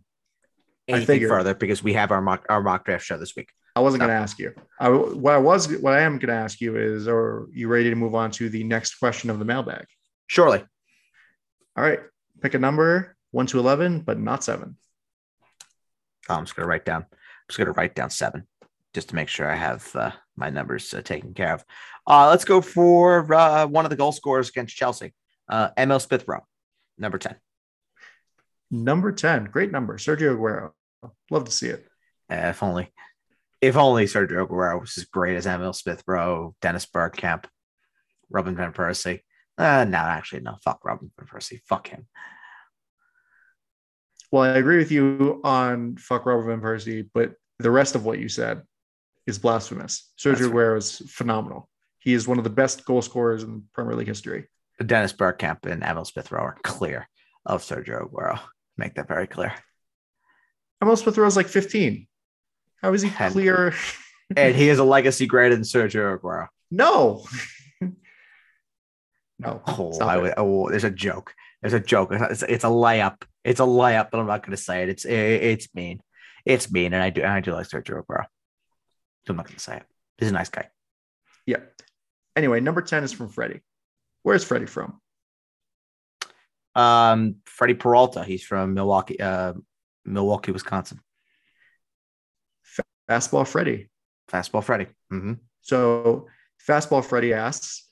[0.88, 3.48] anything further because we have our mock our mock draft show this week.
[3.76, 4.06] I wasn't No.
[4.08, 4.52] going to ask you.
[4.80, 7.88] I, what I was, what I am going to ask you is, are you ready
[7.90, 9.86] to move on to the next question of the mailbag?
[10.26, 10.64] Surely.
[11.76, 12.00] All right,
[12.42, 14.76] pick a number one to eleven, but not seven.
[16.28, 17.02] Oh, I'm just gonna write down.
[17.02, 17.18] I'm
[17.48, 18.46] just gonna write down seven,
[18.92, 21.64] just to make sure I have uh, my numbers uh, taken care of.
[22.10, 25.14] Uh, let's go for uh, one of the goal scorers against Chelsea.
[25.48, 26.44] Uh, Emile Smith Rowe,
[26.98, 27.36] number ten.
[28.68, 30.70] Number ten, great number, Sergio Aguero.
[31.30, 31.86] Love to see it.
[32.28, 32.92] If only,
[33.60, 37.44] if only Sergio Aguero was as great as Emile Smith Rowe, Dennis Bergkamp,
[38.28, 39.20] Robin van Persie.
[39.56, 40.56] Uh, no, actually, no.
[40.64, 41.60] Fuck Robin van Persie.
[41.68, 42.08] Fuck him.
[44.32, 48.18] Well, I agree with you on fuck Robin Van Persie, but the rest of what
[48.18, 48.62] you said
[49.28, 50.10] is blasphemous.
[50.18, 50.50] Sergio.
[50.50, 51.68] Aguero is phenomenal.
[52.00, 54.48] He is one of the best goal scorers in Premier League history.
[54.84, 57.08] Dennis Bergkamp and Emile Smith Rowe are clear
[57.44, 58.40] of Sergio Aguero.
[58.76, 59.54] Make that very clear.
[60.82, 62.06] Emile Smith Rowe is like 15.
[62.82, 63.74] How is he clear?
[64.36, 66.46] And he has a legacy greater than Sergio Aguero.
[66.70, 67.26] No.
[69.40, 69.60] no.
[69.66, 71.34] Oh, I would, oh, there's a joke.
[71.60, 72.10] There's a joke.
[72.12, 73.22] It's, it's a layup.
[73.44, 74.88] It's a layup, but I'm not going to say it.
[74.88, 76.00] It's it's mean.
[76.44, 78.24] It's mean, and I do and I do like Sergio Aguero.
[79.26, 79.82] So I'm not going to say it.
[80.18, 80.68] He's a nice guy.
[81.44, 81.58] Yeah.
[82.40, 83.60] Anyway, number 10 is from Freddie.
[84.22, 84.98] Where's Freddie from?
[86.74, 88.24] Um, Freddie Peralta.
[88.24, 89.52] He's from Milwaukee, uh,
[90.06, 91.00] Milwaukee, Wisconsin.
[93.10, 93.90] Fastball Freddie.
[94.32, 94.86] Fastball Freddie.
[95.10, 96.28] hmm So
[96.66, 97.86] Fastball Freddie asks,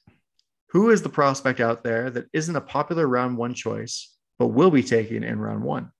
[0.70, 4.70] who is the prospect out there that isn't a popular round one choice, but will
[4.70, 5.92] be taken in round one?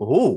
[0.00, 0.36] Oh,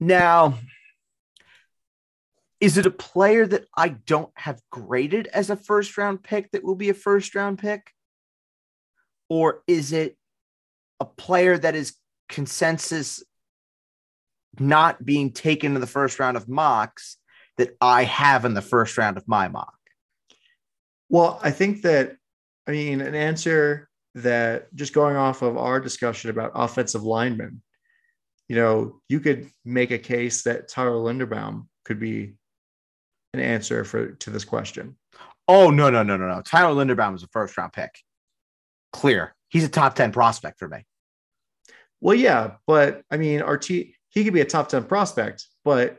[0.00, 0.58] now
[2.60, 6.64] is it a player that I don't have graded as a first round pick that
[6.64, 7.92] will be a first round pick?
[9.28, 10.16] Or is it
[11.00, 11.94] a player that is
[12.28, 13.22] consensus
[14.58, 17.18] not being taken in the first round of mocks
[17.58, 19.74] that I have in the first round of my mock?
[21.08, 22.16] Well, I think that,
[22.66, 27.60] I mean, an answer that just going off of our discussion about offensive linemen,
[28.48, 32.34] you know, you could make a case that Tyler Linderbaum could be
[33.34, 34.96] an answer for to this question.
[35.48, 36.42] Oh no, no, no, no, no.
[36.42, 37.98] Tyler Linderbaum is a first round pick.
[38.92, 39.34] Clear.
[39.48, 40.84] He's a top 10 prospect for me.
[42.00, 45.98] Well, yeah, but I mean, our te- he could be a top 10 prospect, but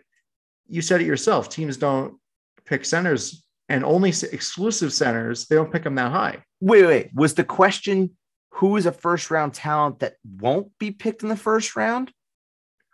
[0.67, 1.49] you said it yourself.
[1.49, 2.17] Teams don't
[2.65, 6.43] pick centers and only exclusive centers, they don't pick them that high.
[6.61, 7.09] Wait, wait.
[7.13, 8.15] Was the question
[8.51, 12.11] who is a first round talent that won't be picked in the first round?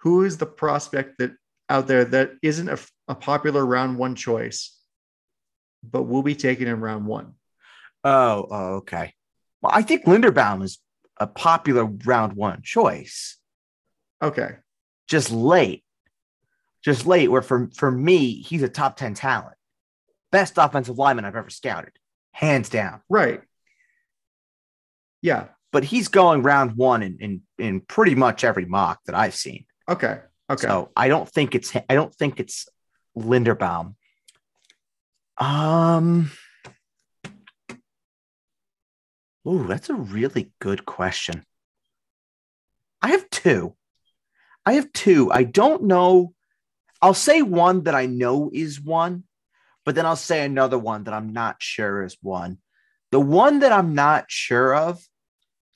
[0.04, 1.32] Who is the prospect that
[1.70, 2.78] out there that isn't a,
[3.08, 4.78] a popular round one choice,
[5.82, 7.36] but will be taken in round one?
[8.04, 9.14] Oh, oh, okay.
[9.62, 10.80] Well, I think Linderbaum is
[11.18, 13.38] a popular round one choice.
[14.22, 14.58] Okay.
[15.08, 15.86] Just late.
[16.84, 19.56] Just late, where for, for me, he's a top 10 talent.
[20.34, 21.94] Best offensive lineman I've ever scouted.
[22.34, 23.00] Hands down.
[23.08, 23.40] Right.
[25.22, 25.48] Yeah.
[25.72, 29.66] But he's going round one in, in, in pretty much every mock that I've seen.
[29.90, 30.20] Okay.
[30.50, 30.68] Okay.
[30.68, 32.68] So I don't think it's I don't think it's
[33.18, 33.96] Linderbaum.
[35.38, 36.32] Um
[39.48, 41.44] Ooh, that's a really good question.
[43.02, 43.76] I have two.
[44.66, 45.32] I have two.
[45.32, 46.34] I don't know.
[47.02, 49.26] I'll say one that I know is one,
[49.84, 52.60] but then I'll say another one that I'm not sure is one.
[53.12, 55.06] The one that I'm not sure of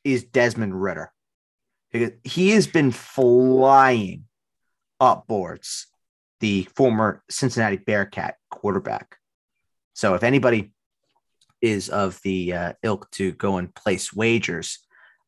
[0.05, 1.11] is Desmond Ridder.
[1.91, 4.25] He has been flying
[4.99, 5.87] up boards,
[6.39, 9.17] the former Cincinnati Bearcat quarterback.
[9.93, 10.73] So if anybody
[11.61, 14.79] is of the uh, ilk to go and place wagers,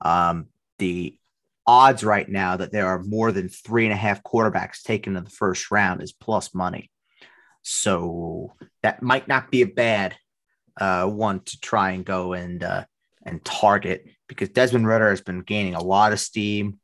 [0.01, 0.47] um,
[0.77, 1.17] the
[1.65, 5.23] odds right now that there are more than three and a half quarterbacks taken in
[5.23, 6.91] the first round is plus money.
[7.61, 8.53] So
[8.83, 10.15] that might not be a bad
[10.79, 12.85] uh, one to try and go and uh,
[13.23, 16.79] and target because Desmond Ridder has been gaining a lot of steam.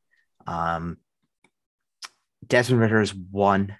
[0.45, 0.97] Um,
[2.45, 3.77] Desmond Ridder is one.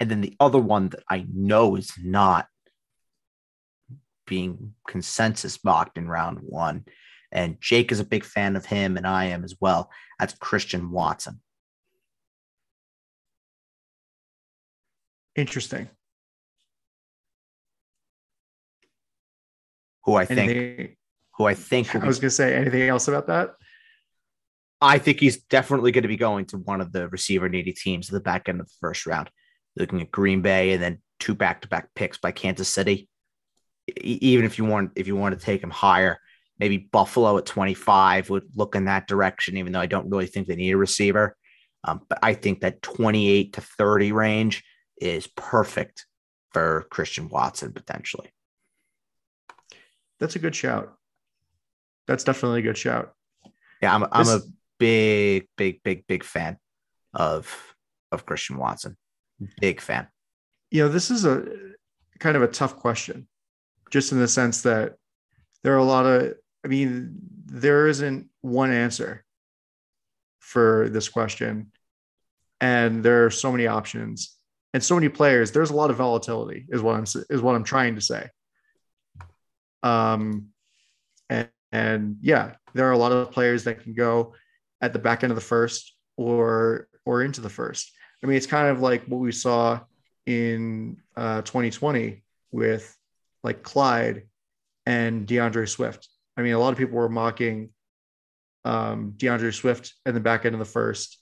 [0.00, 2.48] And then the other one that I know is not
[4.26, 6.86] being consensus mocked in round one.
[7.30, 9.90] And Jake is a big fan of him, and I am as well.
[10.18, 11.40] That's Christian Watson.
[15.34, 15.90] Interesting.
[20.04, 20.96] Who I think, Anything,
[21.36, 23.54] who I think, I be, was going to say anything else about that?
[24.80, 28.08] I think he's definitely going to be going to one of the receiver needy teams
[28.08, 29.30] at the back end of the first round.
[29.76, 33.08] Looking at Green Bay and then two back to back picks by Kansas City.
[33.88, 36.18] E- even if you want, if you want to take him higher,
[36.58, 40.46] maybe Buffalo at 25 would look in that direction, even though I don't really think
[40.46, 41.36] they need a receiver.
[41.84, 44.64] Um, but I think that 28 to 30 range
[44.98, 46.06] is perfect
[46.52, 48.30] for Christian Watson potentially.
[50.18, 50.95] That's a good shout.
[52.06, 53.12] That's definitely a good shout.
[53.82, 54.40] Yeah, I'm, I'm a
[54.78, 56.58] big, big, big, big fan
[57.12, 57.74] of
[58.12, 58.96] of Christian Watson.
[59.60, 60.08] Big fan.
[60.70, 61.44] you know, this is a
[62.18, 63.26] kind of a tough question,
[63.90, 64.96] just in the sense that
[65.62, 66.34] there are a lot of,
[66.64, 69.24] I mean, there isn't one answer
[70.40, 71.72] for this question.
[72.60, 74.36] And there are so many options
[74.72, 75.52] and so many players.
[75.52, 78.30] There's a lot of volatility, is what I'm is what I'm trying to say.
[79.82, 80.48] Um,
[81.28, 84.34] and, and yeah, there are a lot of players that can go
[84.80, 87.92] at the back end of the first or or into the first.
[88.22, 89.80] I mean, it's kind of like what we saw
[90.26, 92.96] in uh, 2020 with
[93.42, 94.22] like Clyde
[94.84, 96.08] and DeAndre Swift.
[96.36, 97.70] I mean, a lot of people were mocking
[98.64, 101.18] um, DeAndre Swift in the back end of the first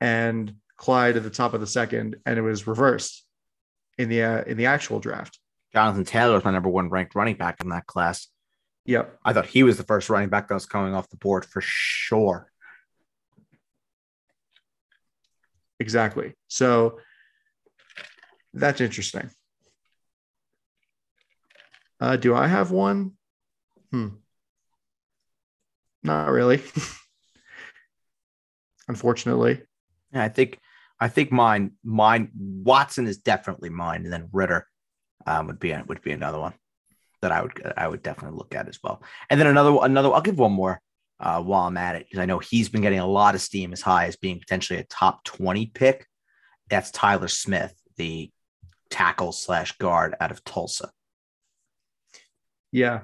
[0.00, 3.24] and Clyde at the top of the second, and it was reversed
[3.96, 5.38] in the uh, in the actual draft.
[5.72, 8.28] Jonathan Taylor was my number one ranked running back in that class.
[8.86, 9.18] Yep.
[9.24, 11.60] I thought he was the first running back that was coming off the board for
[11.62, 12.50] sure.
[15.80, 16.34] Exactly.
[16.48, 16.98] So
[18.52, 19.30] that's interesting.
[22.00, 23.12] Uh, do I have one?
[23.90, 24.08] Hmm.
[26.02, 26.62] Not really.
[28.88, 29.62] Unfortunately.
[30.12, 30.60] Yeah, I think
[31.00, 34.66] I think mine mine Watson is definitely mine, and then Ridder
[35.26, 36.54] um, would be would be another one
[37.24, 39.02] that I would I would definitely look at as well.
[39.30, 40.80] And then another another I'll give one more
[41.18, 43.72] uh, while I'm at it because I know he's been getting a lot of steam
[43.72, 46.06] as high as being potentially a top 20 pick.
[46.68, 48.30] That's Tyler Smith, the
[48.90, 50.90] tackle slash guard out of Tulsa.
[52.72, 53.00] Yeah.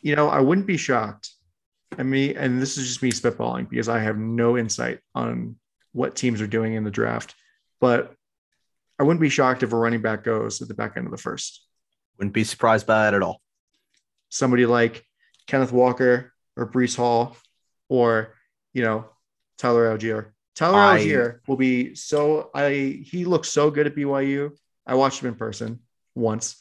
[0.00, 1.30] You know, I wouldn't be shocked.
[1.98, 5.56] I mean, and this is just me spitballing because I have no insight on
[5.92, 7.34] what teams are doing in the draft,
[7.80, 8.14] but
[8.98, 11.18] I wouldn't be shocked if a running back goes at the back end of the
[11.18, 11.64] first.
[12.18, 13.40] Wouldn't be surprised by that at all.
[14.28, 15.04] Somebody like
[15.46, 17.36] Kenneth Walker or Breece Hall
[17.88, 18.34] or,
[18.72, 19.06] you know,
[19.58, 20.32] Tyler Allgeier.
[20.54, 24.50] Tyler I- Allgeier will be so I he looks so good at BYU.
[24.86, 25.80] I watched him in person
[26.14, 26.56] once,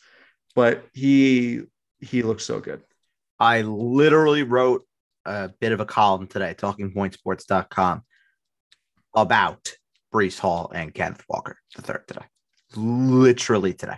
[0.56, 1.64] but he
[2.00, 2.84] he looks so good.
[3.40, 4.86] I literally wrote
[5.26, 8.04] a bit of a column today, talkingpointsports.com,
[9.14, 9.74] about
[10.14, 12.26] Breece Hall and Kenneth Walker the third today.
[12.76, 13.98] Literally today.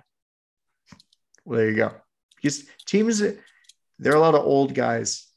[1.45, 1.93] Well, there you go.
[2.35, 3.21] Because teams,
[3.99, 5.27] there are a lot of old guys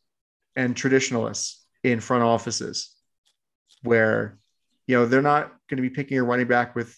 [0.57, 2.95] and traditionalists in front offices
[3.83, 4.39] where,
[4.87, 6.97] you know, they're not going to be picking a running back with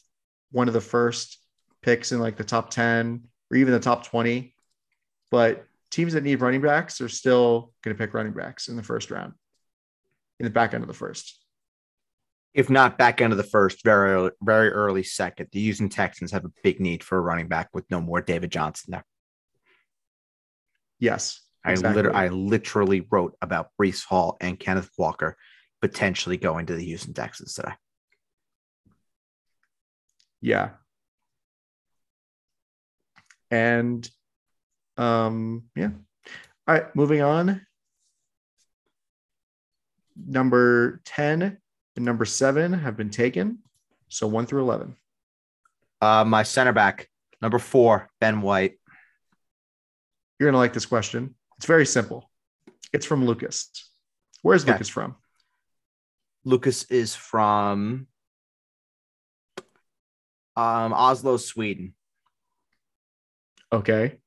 [0.53, 1.39] one of the first
[1.83, 4.55] picks in like the top 10 or even the top 20.
[5.31, 8.83] But teams that need running backs are still going to pick running backs in the
[8.83, 9.33] first round,
[10.39, 11.41] in the back end of the first.
[12.53, 16.31] If not back end of the first, very early, very early second, the Houston Texans
[16.31, 19.05] have a big need for a running back with no more David Johnson there.
[21.01, 21.44] Yes.
[21.65, 22.09] I, exactly.
[22.09, 25.37] I literally wrote about Breece Hall and Kenneth Walker
[25.81, 27.73] potentially going to the Houston Texans today.
[30.41, 30.71] Yeah.
[33.51, 34.09] And
[34.97, 35.91] um yeah.
[36.67, 37.67] All right, moving on.
[40.17, 41.59] Number 10
[41.97, 43.59] and number 7 have been taken.
[44.09, 44.97] So 1 through 11.
[46.01, 47.09] Uh, my center back,
[47.41, 48.75] number four, Ben White.
[50.39, 51.35] You're going to like this question.
[51.57, 52.31] It's very simple.
[52.93, 53.71] It's from Lucas.
[54.43, 54.73] Where's Okay.
[54.73, 55.17] Lucas from?
[56.45, 58.07] Lucas is from
[60.57, 61.95] um, Oslo, Sweden.
[63.73, 64.19] Okay.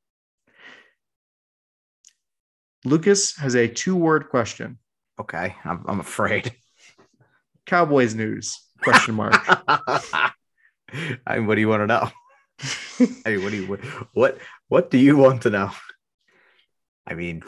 [2.84, 4.80] Lucas has a two-word question.
[5.19, 6.53] Okay, I'm, I'm afraid.
[7.65, 8.57] Cowboys news?
[8.82, 9.34] Question mark.
[9.47, 10.32] I
[11.30, 12.09] mean, what do you want to know?
[13.25, 13.80] I mean, what do you
[14.13, 15.71] what what do you want to know?
[17.08, 17.41] I mean,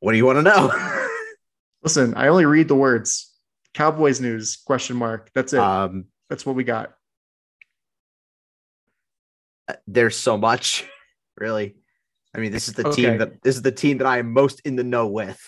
[0.00, 0.70] what do you want to know?
[1.82, 3.32] Listen, I only read the words.
[3.72, 4.56] Cowboys news?
[4.64, 5.30] Question mark.
[5.34, 5.60] That's it.
[5.60, 6.94] um, That's what we got.
[9.86, 10.84] there's so much,
[11.38, 11.76] really.
[12.34, 13.02] I mean, this is the Okay.
[13.02, 15.40] team that this is the team that I am most in the know with.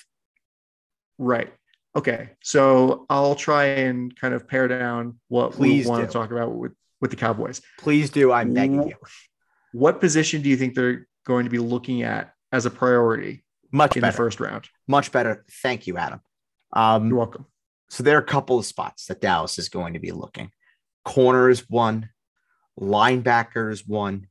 [1.19, 1.53] Right.
[1.95, 2.31] Okay.
[2.43, 6.07] So I'll try and kind of pare down what Please we want do.
[6.07, 7.61] to talk about with, with the Cowboys.
[7.79, 8.33] Please do.
[8.33, 8.95] I'm begging you.
[9.73, 13.97] What position do you think they're going to be looking at as a priority Much
[13.97, 14.69] in the first round?
[14.89, 15.45] Much better.
[15.63, 16.21] Thank you, Adam.
[16.73, 17.47] Um, You're welcome.
[17.91, 20.51] So there are a couple of spots that Dallas is going to be looking.
[21.05, 22.09] Corner is one,
[22.81, 24.29] linebacker is one,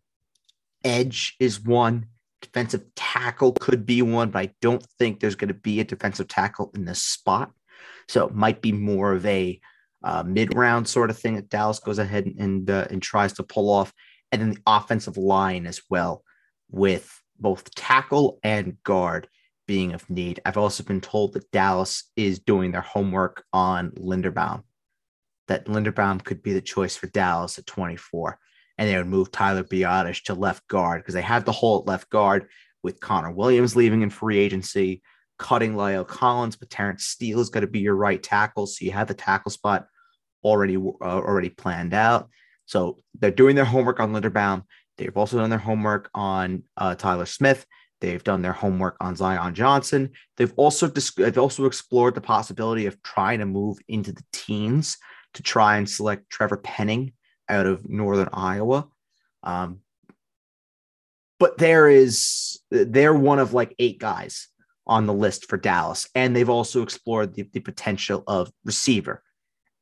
[0.84, 2.08] edge is one,
[2.42, 6.28] defensive tackle could be one, but I don't think there's going to be a defensive
[6.28, 7.52] tackle in this spot.
[8.08, 9.60] So it might be more of a
[10.04, 13.44] uh, mid-round sort of thing that Dallas goes ahead and and, uh, and tries to
[13.44, 13.94] pull off,
[14.32, 16.24] and then the offensive line as well,
[16.70, 19.28] with both tackle and guard
[19.68, 20.40] being of need.
[20.46, 24.64] I've also been told that Dallas is doing their homework on Linderbaum,
[25.48, 28.38] that Linderbaum could be the choice for Dallas at 24.
[28.78, 31.88] And they would move Tyler Biadasz to left guard because they have the hole at
[31.88, 32.48] left guard
[32.84, 35.02] with Connor Williams leaving in free agency,
[35.40, 38.68] cutting La'el Collins, but Terrence Steele is going to be your right tackle.
[38.68, 39.88] So you have the tackle spot
[40.44, 42.30] already uh, already planned out.
[42.66, 44.64] So they're doing their homework on Linderbaum.
[44.98, 47.66] They've also done their homework on uh, Tyler Smith.
[48.02, 50.12] They've done their homework on Zion Johnson.
[50.38, 54.98] They've also dis- they've also explored the possibility of trying to move into the teens
[55.34, 57.14] to try and select Trevor Penning
[57.50, 58.88] out of Northern Iowa.
[59.44, 59.80] Um,
[61.40, 64.48] but there is they're one of like eight guys
[64.88, 69.24] on the list for Dallas, and they've also explored the, the potential of receiver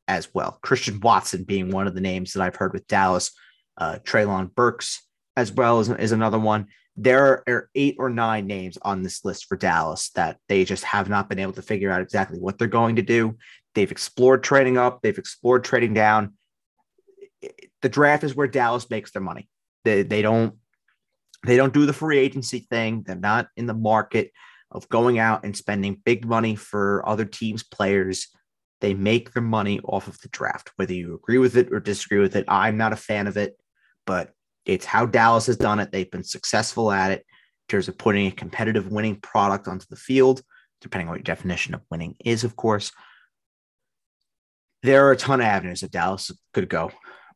[0.07, 0.59] as well.
[0.61, 3.32] Christian Watson being one of the names that I've heard with Dallas,
[3.78, 5.01] uh, Treylon Burks
[5.36, 6.67] as well is, is another one.
[6.95, 11.09] There are eight or nine names on this list for Dallas that they just have
[11.09, 13.38] not been able to figure out exactly what they're going to do.
[13.74, 16.34] They've explored trading up, they've explored trading down.
[17.82, 19.49] The draft is where Dallas makes their money.
[19.84, 20.55] They, they don't
[21.45, 23.03] they don't do the free agency thing.
[23.05, 24.32] They're not in the market
[24.71, 28.30] of going out and spending big money for other teams' players.
[28.82, 32.19] They make their money off of the draft, whether you agree with it or disagree
[32.19, 32.45] with it.
[32.47, 33.57] I'm not a fan of it,
[34.05, 34.31] but
[34.65, 35.91] it's how Dallas has done it.
[35.91, 39.95] They've been successful at it in terms of putting a competitive winning product onto the
[39.95, 40.41] field,
[40.81, 42.91] depending on what your definition of winning is, of course.
[44.83, 46.91] There are a ton of avenues that Dallas could go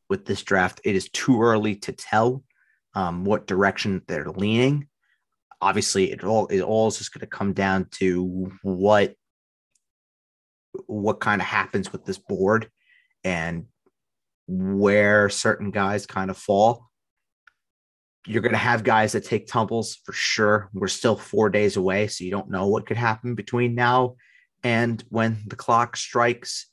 [0.09, 0.82] with this draft.
[0.84, 2.43] It is too early to tell
[2.93, 4.88] um, what direction they're leaning.
[5.61, 9.15] Obviously, it all it all is just going to come down to what
[10.86, 12.70] what kind of happens with this board
[13.24, 13.65] and
[14.48, 16.89] where certain guys kind of fall.
[18.26, 20.70] You're going to have guys that take tumbles for sure.
[20.74, 24.16] We're still four days away, so you don't know what could happen between now
[24.64, 26.68] and when the clock strikes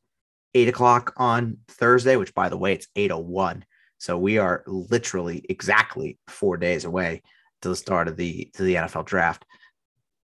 [0.55, 3.65] eight o'clock on Thursday, which by the way, it's 801.
[3.99, 7.23] So we are literally exactly four days away
[7.63, 9.45] to the start of the to the NFL draft.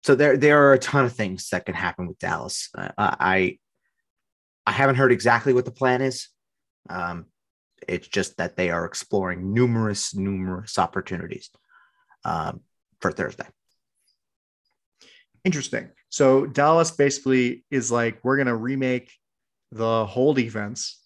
[0.03, 2.69] So there there are a ton of things that can happen with Dallas.
[2.75, 3.59] Uh, I
[4.65, 6.27] I haven't heard exactly what the plan is.
[6.89, 7.25] Um,
[7.87, 11.49] it's just that they are exploring numerous numerous opportunities
[12.25, 12.61] um,
[12.99, 13.47] for Thursday.
[15.43, 15.89] Interesting.
[16.09, 19.11] So Dallas basically is like, we're going to remake
[19.71, 21.01] the whole defense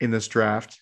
[0.00, 0.80] in this draft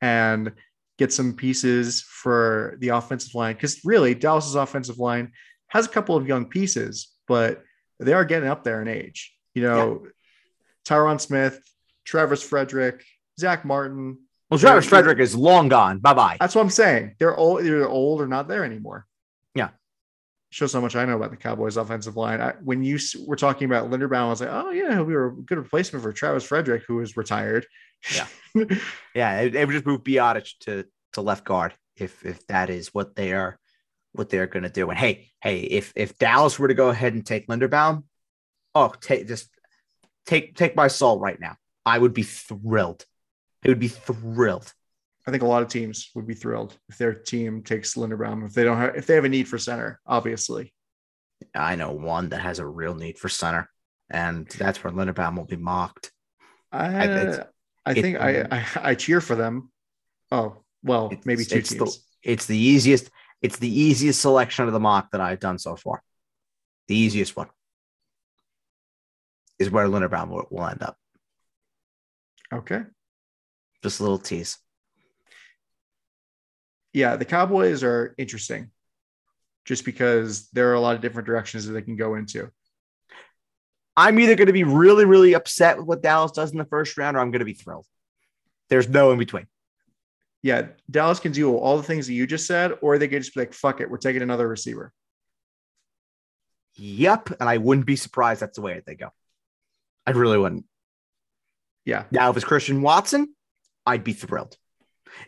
[0.00, 0.52] and
[0.98, 3.54] get some pieces for the offensive line.
[3.54, 5.32] Because really, Dallas's offensive line
[5.68, 7.62] has a couple of young pieces, but
[7.98, 9.34] they are getting up there in age.
[9.54, 10.10] You know, yeah.
[10.86, 11.60] Tyron Smith,
[12.04, 13.02] Travis Frederick,
[13.40, 14.18] Zach Martin.
[14.50, 15.98] Well, Travis Frederick is long gone.
[15.98, 16.36] Bye bye.
[16.38, 17.16] That's what I'm saying.
[17.18, 19.06] They're old, either old or not there anymore.
[19.54, 19.70] Yeah.
[20.50, 22.40] Shows how much I know about the Cowboys offensive line.
[22.40, 25.32] I, when you were talking about Linderbaum, I was like, oh, yeah, we were a
[25.32, 27.66] good replacement for Travis Frederick, who is retired.
[28.14, 28.26] Yeah.
[29.14, 29.48] yeah.
[29.48, 30.84] They would just move Biadasz to,
[31.14, 33.58] to left guard if, if that is what they are,
[34.12, 34.88] what they're going to do.
[34.90, 38.04] And hey, hey, if, if Dallas were to go ahead and take Linderbaum,
[38.76, 39.48] oh, take just
[40.24, 41.56] take, take my soul right now.
[41.84, 43.04] I would be thrilled.
[43.66, 44.72] It would be thrilled.
[45.26, 48.54] I think a lot of teams would be thrilled if their team takes Linderbaum if
[48.54, 50.72] they don't have if they have a need for center, obviously.
[51.52, 53.68] I know one that has a real need for center,
[54.08, 56.12] and that's where Linderbaum will be mocked.
[56.70, 57.44] I, I,
[57.84, 59.72] I think I, I, I cheer for them.
[60.30, 61.96] Oh well, maybe two it's teams.
[61.96, 63.10] The, it's the easiest.
[63.42, 66.04] It's the easiest selection of the mock that I've done so far.
[66.86, 67.48] The easiest one
[69.58, 70.96] is where Linderbaum will, will end up.
[72.54, 72.82] Okay.
[73.82, 74.58] Just a little tease.
[76.92, 78.70] Yeah, the Cowboys are interesting
[79.64, 82.50] just because there are a lot of different directions that they can go into.
[83.96, 86.96] I'm either going to be really, really upset with what Dallas does in the first
[86.96, 87.86] round or I'm going to be thrilled.
[88.68, 89.46] There's no in between.
[90.42, 93.34] Yeah, Dallas can do all the things that you just said, or they could just
[93.34, 94.92] be like, fuck it, we're taking another receiver.
[96.76, 97.30] Yep.
[97.40, 99.10] And I wouldn't be surprised that's the way they go.
[100.06, 100.64] I really wouldn't.
[101.84, 102.04] Yeah.
[102.10, 103.34] Now, if it's Christian Watson,
[103.86, 104.56] I'd be thrilled.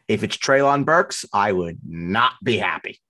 [0.06, 3.00] If it's Treylon Burks, I would not be happy.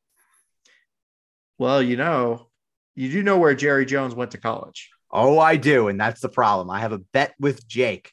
[1.58, 2.48] Well, you know,
[2.94, 4.90] you do know where Jerry Jones went to college.
[5.10, 6.70] Oh, I do, and that's the problem.
[6.70, 8.12] I have a bet with Jake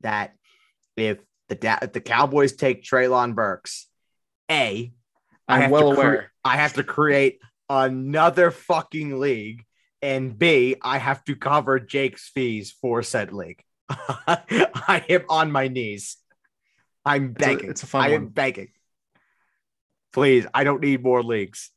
[0.00, 0.34] that
[0.96, 1.18] if
[1.48, 3.86] the if the Cowboys take Treylon Burks,
[4.50, 4.92] a
[5.48, 6.16] I'm well aware.
[6.16, 7.38] Cre- I have to create
[7.70, 9.64] another fucking league,
[10.02, 13.62] and B I have to cover Jake's fees for said league.
[13.88, 16.16] I am on my knees.
[17.04, 17.56] I'm begging.
[17.56, 18.14] It's a, it's a fun I one.
[18.14, 18.68] am begging.
[20.12, 21.70] Please, I don't need more leagues.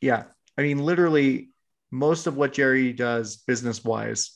[0.00, 0.24] Yeah.
[0.58, 1.50] I mean, literally,
[1.90, 4.32] most of what Jerry does business wise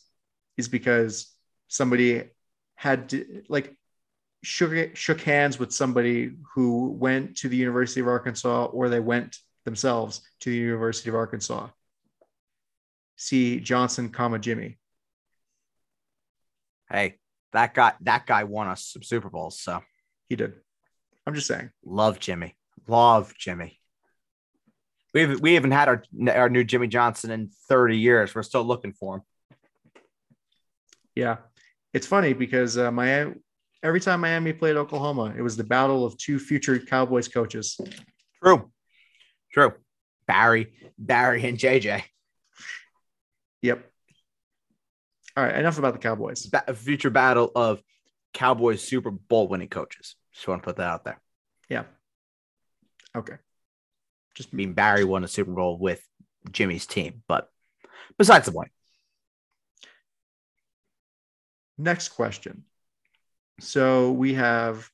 [0.57, 1.34] is because
[1.68, 2.24] somebody
[2.74, 3.76] had to, like,
[4.43, 9.38] shook, shook hands with somebody who went to the University of Arkansas or they went
[9.64, 11.68] themselves to the University of Arkansas.
[13.16, 14.78] See Johnson, comma Jimmy
[16.91, 17.18] hey,
[17.53, 19.61] that guy that guy won us some Super Bowls.
[19.61, 19.81] So
[20.29, 20.55] he did.
[21.27, 21.71] I'm just saying.
[21.85, 22.57] Love Jimmy.
[22.87, 23.79] Love Jimmy.
[25.13, 28.35] We haven't, we haven't had our our new Jimmy Johnson in 30 years.
[28.35, 29.23] We're still looking for him.
[31.15, 31.37] Yeah,
[31.93, 33.35] it's funny because uh, Miami.
[33.83, 37.81] Every time Miami played Oklahoma, it was the battle of two future Cowboys coaches.
[38.43, 38.71] True.
[39.53, 39.73] True.
[40.27, 42.03] Barry, Barry, and JJ.
[43.63, 43.89] Yep.
[45.37, 46.47] All right, enough about the Cowboys.
[46.47, 47.81] Ba- future battle of
[48.35, 50.16] Cowboys Super Bowl winning coaches.
[50.33, 51.20] Just want to put that out there.
[51.68, 51.85] Yeah.
[53.16, 53.35] Okay.
[54.35, 56.03] Just I mean, Barry won a Super Bowl with
[56.51, 57.49] Jimmy's team, but
[58.18, 58.70] besides the point.
[61.81, 62.64] next question.
[63.61, 64.89] So we have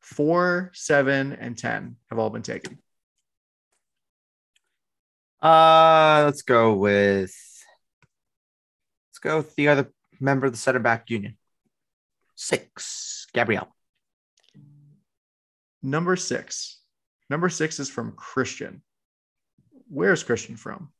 [0.00, 2.78] four, seven, and ten have all been taken.
[5.40, 7.34] Uh, let's go with
[9.24, 11.36] go with the other member of the center back union.
[12.36, 13.68] Six, Gabriel.
[15.82, 16.80] Number six.
[17.30, 18.82] Number six is from Christian.
[19.88, 20.90] Where's Christian from?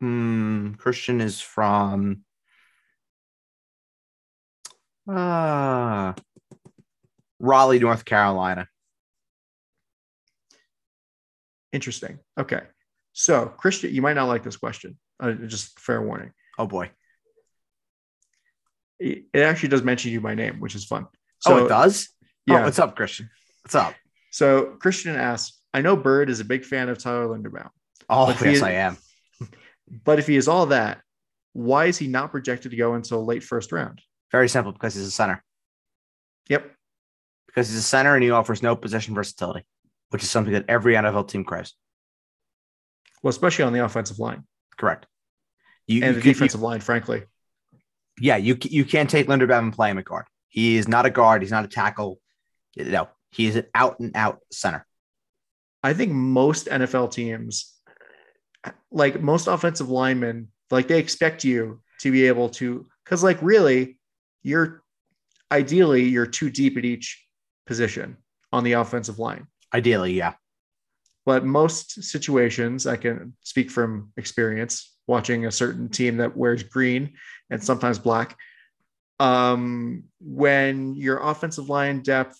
[0.00, 2.24] Hmm, Christian is from
[5.08, 6.12] uh
[7.38, 8.66] Raleigh, North Carolina.
[11.72, 12.18] Interesting.
[12.38, 12.62] Okay.
[13.12, 14.98] So, Christian, you might not like this question.
[15.20, 16.32] Uh, just fair warning.
[16.58, 16.90] Oh boy.
[18.98, 21.06] It, it actually does mention you by name, which is fun.
[21.40, 22.08] So, oh, it does?
[22.46, 22.60] Yeah.
[22.60, 23.28] Oh, what's up, Christian?
[23.62, 23.94] What's up?
[24.30, 27.70] So, Christian asks I know Bird is a big fan of Tyler Linderbaum,
[28.08, 28.96] Oh, yes, he- I am.
[30.04, 31.00] but if he is all that,
[31.52, 34.00] why is he not projected to go until late first round?
[34.30, 35.42] Very simple because he's a center.
[36.48, 36.70] Yep.
[37.46, 39.64] Because he's a center and he offers no position versatility,
[40.10, 41.74] which is something that every NFL team craves.
[43.22, 44.44] Well, especially on the offensive line
[44.76, 45.06] Correct.
[45.86, 47.24] You, and you the can- you- defensive line, frankly.
[48.20, 50.26] yeah, you you can't take Linderbaum and play him at guard.
[50.48, 51.42] He is not a guard.
[51.42, 52.20] He's not a tackle.
[52.76, 54.86] No, he's an out and out center.
[55.82, 57.74] I think most NFL teams,
[58.90, 63.98] like most offensive linemen, like they expect you to be able to, because like really,
[64.42, 64.82] you're
[65.52, 67.22] ideally you're too deep at each
[67.66, 68.16] position
[68.52, 69.46] on the offensive line.
[69.74, 70.34] Ideally, yeah.
[71.26, 77.14] But most situations, I can speak from experience watching a certain team that wears green
[77.50, 78.36] and sometimes black.
[79.20, 82.38] Um, when your offensive line depth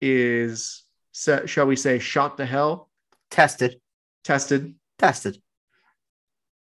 [0.00, 2.88] is, set, shall we say, shot to hell,
[3.30, 3.80] Tested,
[4.24, 5.40] tested, tested.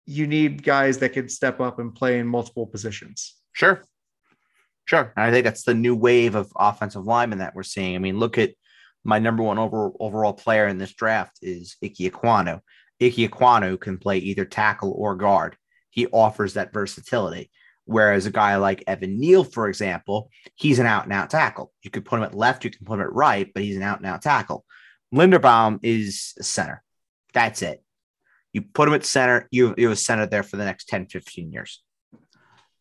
[0.06, 3.34] you need guys that can step up and play in multiple positions.
[3.52, 3.82] Sure,
[4.84, 5.12] sure.
[5.16, 7.96] And I think that's the new wave of offensive linemen that we're seeing.
[7.96, 8.50] I mean, look at
[9.04, 12.60] my number one over, overall player in this draft is Ike Ekwonu.
[13.00, 15.56] Ike Ekwonu can play either tackle or guard.
[15.90, 17.50] He offers that versatility.
[17.84, 21.72] Whereas a guy like Evan Neal, for example, he's an out and out tackle.
[21.82, 23.82] You could put him at left, you can put him at right, but he's an
[23.82, 24.64] out and out tackle.
[25.12, 26.82] Linderbaum is a center.
[27.34, 27.82] That's it.
[28.52, 31.06] You put him at center, you, you have a center there for the next 10,
[31.06, 31.82] 15 years.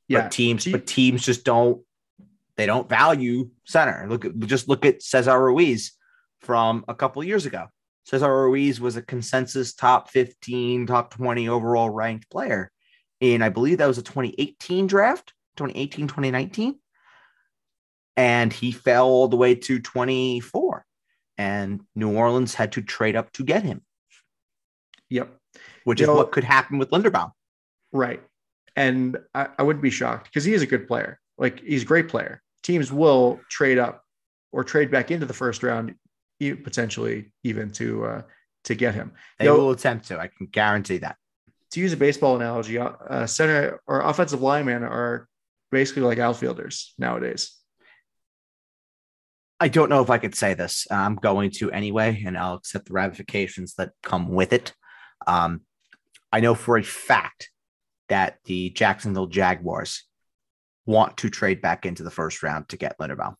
[0.07, 0.23] Yeah.
[0.23, 1.81] But teams, but teams just don't
[2.57, 4.05] they don't value center.
[4.07, 5.93] Look at just look at Cesar Ruiz
[6.41, 7.67] from a couple years ago.
[8.05, 12.71] Cesar Ruiz was a consensus top 15, top 20 overall ranked player.
[13.21, 16.79] And I believe that was a 2018 draft, 2018, 2019.
[18.17, 20.85] And he fell all the way to 24.
[21.37, 23.81] And New Orleans had to trade up to get him,
[25.09, 25.35] Yep.
[25.85, 27.31] which You is know- what could happen with Linderbaum.
[27.91, 28.21] Right.
[28.75, 31.19] And I, I wouldn't be shocked because he is a good player.
[31.37, 32.41] Like he's a great player.
[32.63, 34.03] Teams will trade up
[34.51, 35.95] or trade back into the first round,
[36.49, 38.21] potentially even to uh,
[38.65, 39.13] to get him.
[39.39, 40.19] They Yo- will attempt to.
[40.19, 41.17] I can guarantee that.
[41.71, 45.27] To use a baseball analogy, uh, center or offensive linemen are
[45.71, 47.57] basically like outfielders nowadays.
[49.59, 50.87] I don't know if I could say this.
[50.89, 54.73] I'm going to anyway, and I'll accept the ramifications that come with it.
[55.27, 55.61] Um,
[56.31, 57.51] I know for a fact
[58.09, 60.03] that the Jacksonville Jaguars
[60.85, 63.35] want to trade back into the first round to get Linderbaum.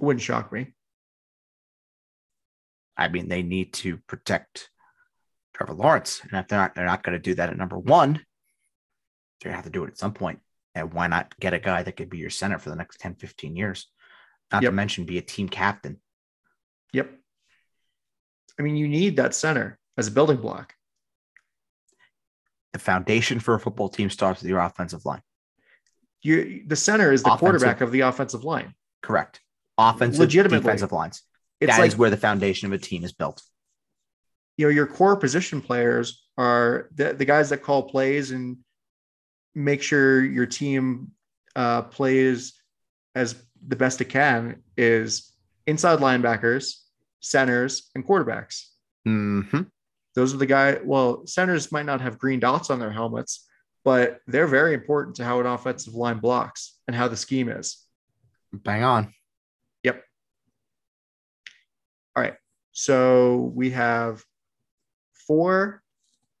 [0.00, 0.74] Wouldn't shock me.
[2.96, 4.70] I mean, they need to protect
[5.54, 8.14] Trevor Lawrence, and if they're not, they're not going to do that at number one.
[9.40, 10.40] They're going to have to do it at some point.
[10.74, 13.14] And why not get a guy that could be your center for the next 10,
[13.16, 13.86] 15 years?
[14.52, 14.70] Not Yep.
[14.70, 16.00] to mention be a team captain.
[16.92, 17.10] Yep.
[18.58, 20.74] I mean, you need that center as a building block.
[22.72, 25.22] The foundation for a football team starts with your offensive line.
[26.22, 27.40] You the center is the Offensive.
[27.40, 28.74] quarterback of the offensive line.
[29.02, 29.40] Correct.
[29.78, 31.22] Offensive, defensive lines.
[31.60, 33.42] It's That is like where the foundation of a team is built.
[34.56, 38.58] you know your core position players are the, the guys that call plays and
[39.54, 41.12] make sure your team
[41.56, 42.54] uh, plays
[43.14, 43.34] as
[43.66, 45.32] the best it can is
[45.66, 46.74] inside linebackers,
[47.20, 48.66] centers, and quarterbacks.
[49.04, 49.62] hmm
[50.14, 50.78] Those are the guy.
[50.84, 53.46] Well, centers might not have green dots on their helmets,
[53.84, 57.84] but they're very important to how an offensive line blocks and how the scheme is.
[58.52, 59.12] Bang on.
[62.16, 62.34] All right.
[62.72, 64.24] So we have
[65.26, 65.82] four,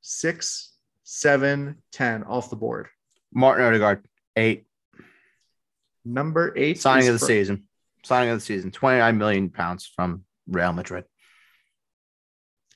[0.00, 2.88] six, seven, ten off the board.
[3.32, 4.04] Martin Odegaard,
[4.36, 4.66] eight.
[6.04, 6.80] Number eight.
[6.80, 7.64] Signing of the fr- season.
[8.04, 8.70] Signing of the season.
[8.70, 11.04] 29 million pounds from Real Madrid.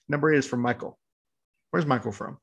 [0.08, 0.98] Number eight is from Michael.
[1.70, 2.38] Where's Michael from?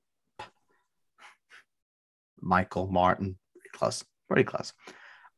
[2.42, 3.38] Michael Martin.
[3.54, 4.04] Pretty close.
[4.28, 4.74] Pretty close.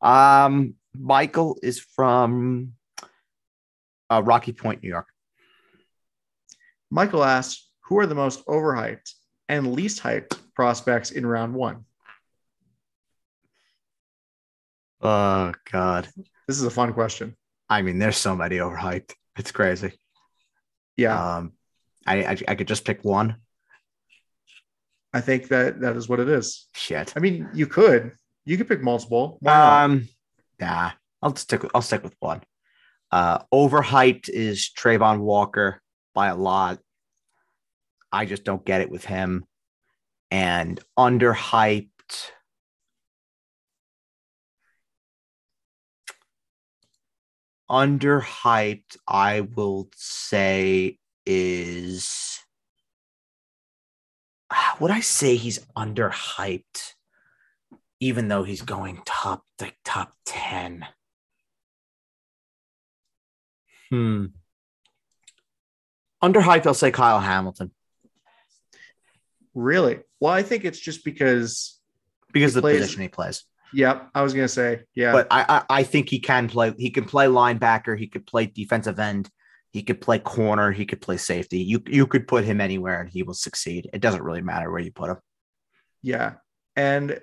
[0.00, 2.72] Um, Michael is from
[4.12, 5.08] uh, Rocky Point, New York.
[6.90, 9.12] Michael asks, who are the most overhyped
[9.48, 11.84] and least hyped prospects in round one?
[15.00, 16.08] Oh God.
[16.46, 17.36] This is a fun question.
[17.68, 19.14] I mean, there's so many overhyped.
[19.36, 19.92] It's crazy.
[20.96, 21.52] Yeah, Um,
[22.06, 23.36] I, I I could just pick one.
[25.14, 26.68] I think that that is what it is.
[26.74, 27.14] Shit.
[27.16, 28.12] I mean, you could,
[28.44, 29.38] you could pick multiple.
[29.40, 29.84] Why not?
[29.84, 30.08] Um,
[30.60, 30.90] nah.
[31.22, 32.42] I'll stick with I'll stick with one.
[33.12, 35.82] Uh, overhyped is Travon Walker
[36.14, 36.78] by a lot.
[38.10, 39.44] I just don't get it with him.
[40.30, 41.90] And underhyped.
[47.70, 52.40] Underhyped, I will say, is
[54.80, 56.94] would I say he's underhyped,
[58.00, 60.86] even though he's going top like top 10?
[63.92, 64.26] Hmm.
[66.22, 67.72] Underhyped, I'll say Kyle Hamilton
[69.54, 70.00] really?
[70.20, 71.78] Well, I think it's just because.
[72.32, 73.44] because of the plays- position he plays.
[73.74, 76.74] Yep, I was gonna say, yeah, But I, I I think he can play.
[76.76, 77.98] He can play linebacker.
[77.98, 79.30] He could play defensive end.
[79.70, 80.72] He could play corner.
[80.72, 81.60] He could play safety.
[81.60, 83.88] You you could put him anywhere and he will succeed.
[83.94, 85.16] It doesn't really matter where you put him.
[86.02, 86.34] Yeah.
[86.76, 87.18] And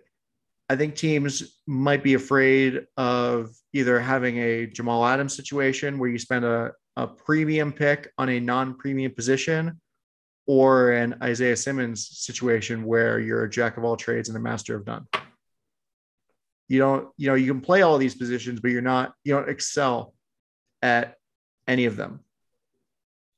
[0.69, 6.19] I think teams might be afraid of either having a Jamal Adams situation where you
[6.19, 9.81] spend a, a premium pick on a non premium position
[10.45, 14.75] or an Isaiah Simmons situation where you're a jack of all trades and a master
[14.75, 15.07] of none.
[16.67, 19.49] You don't, you know, you can play all these positions, but you're not, you don't
[19.49, 20.13] excel
[20.83, 21.15] at
[21.67, 22.19] any of them.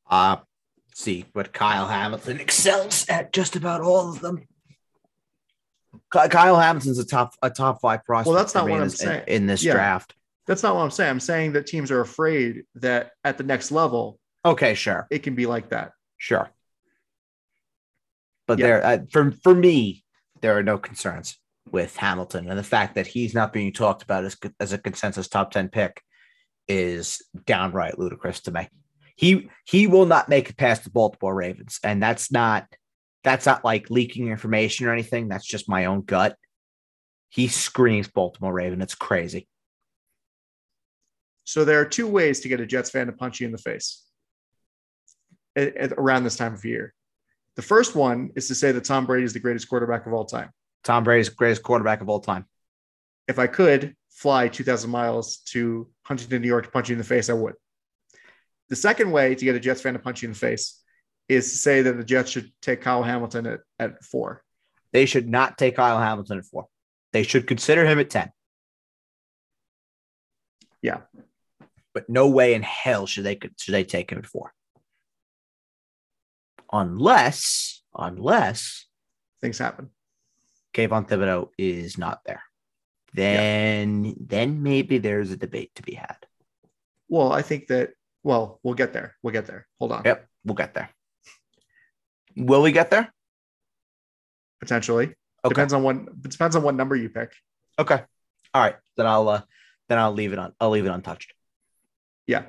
[0.10, 0.38] Uh
[0.94, 4.46] see, but Kyle Hamilton excels at just about all of them.
[6.14, 8.28] Ky- Kyle Hamilton's a top a top five prospect.
[8.28, 9.24] Well, that's not what I'm this, in- saying.
[9.28, 9.74] in this Yeah.
[9.74, 10.16] draft.
[10.48, 11.10] That's not what I'm saying.
[11.10, 15.36] I'm saying that teams are afraid that at the next level, Okay, sure, it can
[15.36, 15.92] be like that.
[16.18, 16.50] sure.
[18.48, 18.66] But Yeah.
[18.68, 20.04] there, uh, for for me,
[20.42, 21.38] there are no concerns
[21.70, 25.28] with Hamilton, and the fact that he's not being talked about as as a consensus
[25.28, 26.02] top ten pick
[26.68, 28.68] is downright ludicrous to me.
[29.16, 32.68] He he will not make it past the Baltimore Ravens, and that's not
[33.24, 35.28] that's not like leaking information or anything.
[35.28, 36.36] That's just my own gut.
[37.30, 38.82] He screams Baltimore Raven.
[38.82, 39.48] It's crazy.
[41.44, 43.58] So there are two ways to get a Jets fan to punch you in the
[43.58, 44.04] face
[45.56, 46.94] at, at- around this time of year.
[47.56, 50.26] The first one is to say that Tom Brady is the greatest quarterback of all
[50.26, 50.52] time.
[50.84, 52.46] Tom Brady's greatest quarterback of all time.
[53.28, 57.04] If I could fly 2,000 miles to Huntington, New York to punch you in the
[57.04, 57.54] face, I would.
[58.70, 60.81] The second way to get a Jets fan to punch you in the face
[61.32, 64.44] is to say that the Jets should take Kyle Hamilton at, at four.
[64.94, 66.68] They should not take Kyle Hamilton at four.
[67.14, 68.32] They should consider him at 10.
[70.82, 71.02] Yeah.
[71.94, 74.54] But no way in hell should they should they take him at four.
[76.72, 78.88] Unless, unless
[79.42, 79.90] Things happen.
[80.74, 82.44] Kayvon Thibodeaux is not there.
[83.14, 86.18] Then then maybe there's a debate to be had.
[87.10, 87.90] Well, I think that,
[88.24, 89.16] well, we'll get there.
[89.22, 89.68] We'll get there.
[89.80, 90.04] Hold on.
[90.06, 90.90] Yep, we'll get there.
[92.36, 93.14] Will we get there?
[94.60, 95.16] Potentially.
[95.44, 95.50] Okay.
[95.50, 97.34] Depends on what depends on what number you pick.
[97.80, 98.04] Okay.
[98.54, 98.76] All right.
[98.98, 99.42] Then I'll uh
[99.90, 101.34] then I'll leave it on I'll leave it untouched.
[102.28, 102.44] Yeah.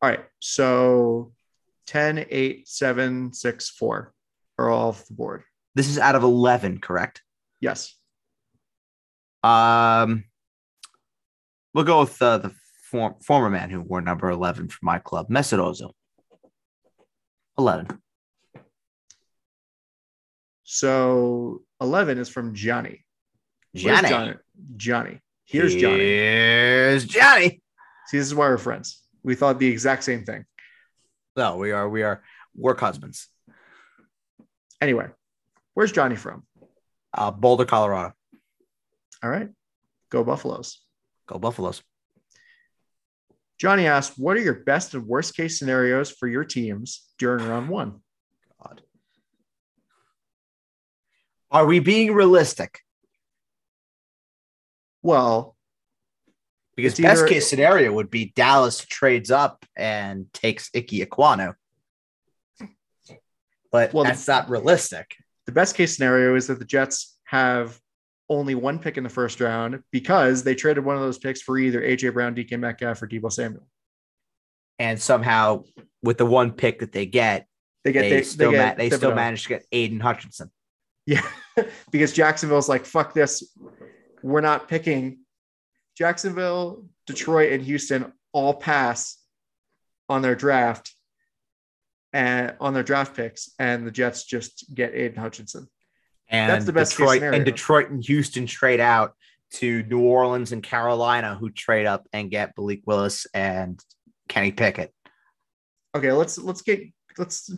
[0.00, 0.24] All right.
[0.40, 1.32] So
[1.86, 4.12] 10, 8, 7, 6, 4
[4.58, 5.44] are all off the board.
[5.74, 7.22] This is out of 11, correct?
[7.60, 7.94] Yes.
[9.42, 10.24] Um,
[11.74, 12.54] we'll go with uh, the
[12.90, 15.92] form, former man who wore number 11 for my club, Mesut Ozil.
[17.58, 18.00] 11.
[20.66, 23.04] So 11 is from Johnny.
[23.74, 24.08] Johnny.
[24.08, 24.34] Johnny.
[24.76, 25.20] Johnny.
[25.44, 25.98] Here's Johnny.
[25.98, 27.62] Here's Johnny.
[28.08, 29.00] See, this is why we're friends.
[29.22, 30.44] We thought the exact same thing.
[31.36, 32.22] No, we are we are
[32.56, 33.28] work husbands.
[34.80, 35.06] Anyway,
[35.74, 36.42] where's Johnny from?
[37.14, 38.14] Uh, Boulder, Colorado.
[39.22, 39.48] All right.
[40.10, 40.80] Go Buffaloes.
[41.26, 41.80] Go Buffaloes.
[43.58, 47.68] Johnny asked, "What are your best and worst case scenarios for your teams during round
[47.68, 48.00] one?"
[48.60, 48.82] God.
[51.56, 52.80] Are we being realistic?
[55.02, 55.56] Well,
[56.76, 61.54] Because best either- case scenario would be Dallas trades up and takes Icky Ekwonu.
[63.72, 65.16] But Well, the- that's not realistic.
[65.46, 67.80] the best case scenario is that the Jets have
[68.28, 71.56] only one pick in the first round because they traded one of those picks for
[71.56, 73.66] either AJ Brown, DK Metcalf, or Deebo Samuel.
[74.78, 75.64] And somehow,
[76.02, 77.48] with the one pick that they get,
[77.84, 79.14] They get they, they, still they, ma- they still Thibodeaux.
[79.16, 80.50] managed to get Aidan Hutchinson.
[81.06, 81.26] Yeah,
[81.90, 83.56] because Jacksonville's like, fuck this.
[84.22, 85.20] We're not picking.
[85.96, 89.16] Jacksonville, Detroit, and Houston all pass
[90.08, 90.92] on their draft
[92.12, 95.68] and on their draft picks, and the Jets just get Aidan Hutchinson.
[96.28, 97.36] And That's the best case Detroit scenario.
[97.36, 99.14] and Detroit and Houston trade out
[99.52, 103.80] to New Orleans and Carolina, who trade up and get Malik Willis and
[104.28, 104.92] Kenny Pickett.
[105.94, 106.82] Okay, let's let's get
[107.16, 107.50] let's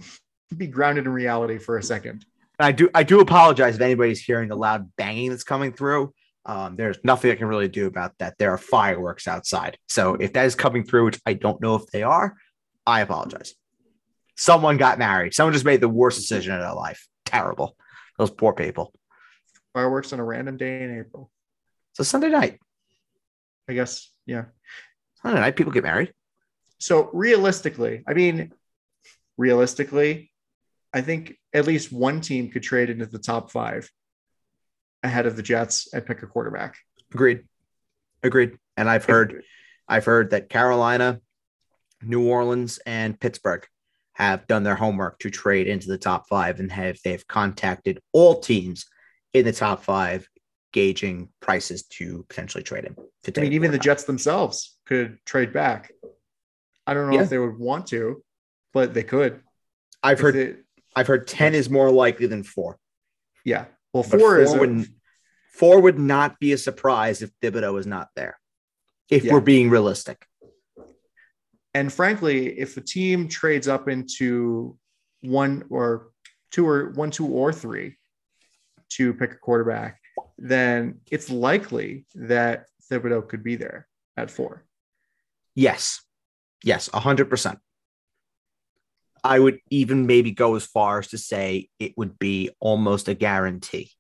[0.57, 2.25] be grounded in reality for a second.
[2.59, 6.13] I do I do apologize if anybody's hearing the loud banging that's coming through.
[6.45, 8.39] Um, there's nothing I can really do about that.
[8.39, 9.77] There are fireworks outside.
[9.89, 12.37] So if that is coming through, which I don't know if they are,
[12.87, 13.55] I apologize.
[14.37, 15.35] Someone got married.
[15.35, 17.07] Someone just made the worst decision in their life.
[17.27, 17.77] Terrible.
[18.19, 18.95] Those poor people.
[19.75, 21.31] Fireworks on a random day in April.
[21.93, 22.59] So Sunday night.
[23.69, 24.45] I guess, yeah.
[25.23, 26.15] Sunday night, people get married.
[26.79, 28.53] So realistically, I mean,
[29.37, 30.31] realistically,
[30.93, 33.91] I think at least one team could trade into the top five
[35.03, 36.77] ahead of the Jets and pick a quarterback.
[37.13, 37.45] Agreed.
[38.23, 38.57] Agreed.
[38.77, 39.43] And I've heard
[39.87, 41.21] I've heard that Carolina,
[42.03, 43.67] New Orleans, and Pittsburgh
[44.15, 48.41] have done their homework to trade into the top five and have they've contacted all
[48.41, 48.87] teams
[49.33, 50.29] in the top five,
[50.73, 52.97] gauging prices to potentially trade him.
[53.37, 53.79] I mean, even the.
[53.79, 55.93] Jets themselves could trade back.
[56.87, 57.23] I don't know Yeah.
[57.23, 58.25] if they would want to,
[58.73, 59.43] but they could.
[60.03, 60.57] I've If heard they-
[60.99, 62.77] I've heard ten is more likely than four.
[63.45, 63.67] yeah.
[63.93, 64.87] Well, But four is a- would,
[65.53, 68.39] four would not be a surprise if Thibodeaux is not there.
[69.09, 69.33] If Yeah.
[69.33, 70.27] we're being realistic.
[71.75, 74.77] and frankly, if a team trades up into
[75.21, 76.11] one or
[76.51, 77.97] two or one, two or three
[78.91, 80.01] to pick a quarterback,
[80.39, 83.87] then it's likely that Thibodeaux could be there
[84.17, 84.65] at four.
[85.55, 86.01] Yes.
[86.65, 87.59] Yes, A 100%.
[89.25, 93.15] I would even maybe go as far as to say it would be almost a
[93.15, 93.91] guarantee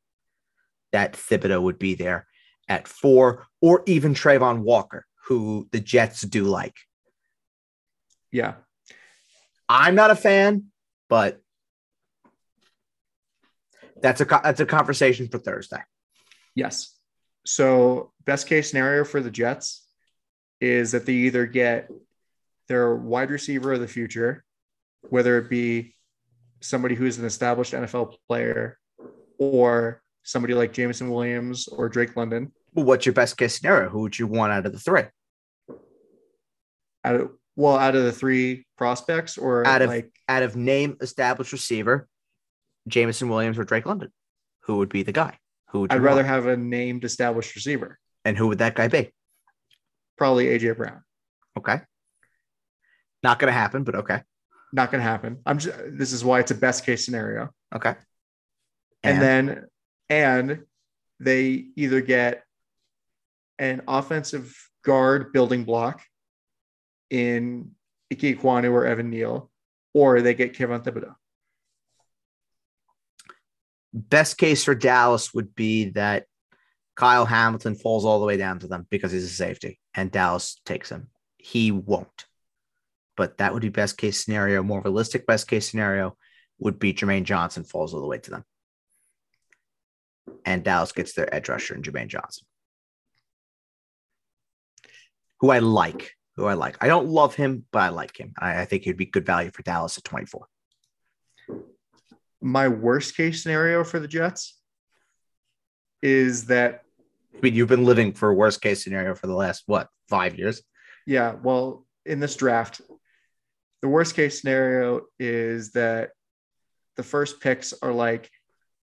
[0.93, 2.27] that Thibodeaux would be there
[2.69, 6.77] at four, or even Travon Walker, who the Jets do like.
[8.31, 8.55] Yeah.
[9.69, 10.64] I'm not a fan,
[11.09, 11.41] but
[14.01, 15.83] that's a that's a conversation for Thursday.
[16.55, 16.95] Yes.
[17.45, 19.87] So best case scenario for the Jets
[20.61, 21.89] is that they either get
[22.69, 24.45] their wide receiver of the future,
[25.03, 25.94] whether it be
[26.61, 28.78] somebody who's an established NFL player
[29.38, 32.53] or somebody like Jameson Williams or Drake London.
[32.74, 33.88] Well, what's your best case scenario?
[33.88, 35.05] Who would you want out of the three?
[37.05, 40.96] Out of well, out of the three prospects, or Out of- like Out of name
[41.01, 42.07] established receiver,
[42.86, 44.12] Jameson Williams or Drake London,
[44.62, 45.38] who would be the guy?
[45.70, 46.28] Who would I'd rather want?
[46.28, 49.12] have a named established receiver, and who would that guy be?
[50.16, 51.03] probably AJ Brown.
[51.57, 51.80] Okay.
[53.22, 54.22] Not going to happen, but okay.
[54.73, 55.39] Not going to happen.
[55.47, 55.77] I'm just.
[55.89, 57.51] This is why it's a best case scenario.
[57.75, 57.95] Okay.
[59.03, 59.66] and then
[60.09, 60.64] and
[61.21, 62.45] they either get
[63.59, 66.03] an offensive guard building block
[67.11, 67.73] in
[68.12, 69.51] Ike Ekwonu or Evan Neal,
[69.95, 71.14] or they get Kayvon Thibodeaux.
[73.93, 76.27] best case for Dallas would be that
[76.97, 80.61] Kyle Hamilton falls all the way down to them because he's a safety and Dallas
[80.64, 81.09] takes him.
[81.37, 82.27] He won't.
[83.19, 84.62] But that would be best case scenario.
[84.62, 86.16] More realistic best case scenario
[86.61, 88.45] would be Jermaine Johnson falls all the way to them.
[90.45, 92.47] And Dallas gets their edge rusher in Jermaine Johnson.
[95.41, 96.12] Who I like.
[96.37, 96.77] Who I like.
[96.81, 98.35] I don't love him, but I like him.
[98.39, 100.47] I, I think he'd be good value for Dallas at 24.
[102.41, 104.57] My worst case scenario for the Jets
[106.03, 106.83] is that
[107.35, 110.39] I mean, you've been living for a worst case scenario for the last what five
[110.39, 110.62] years?
[111.05, 112.81] yeah, well, in this draft,
[113.83, 116.11] the worst case scenario is that
[116.97, 118.31] the first picks are like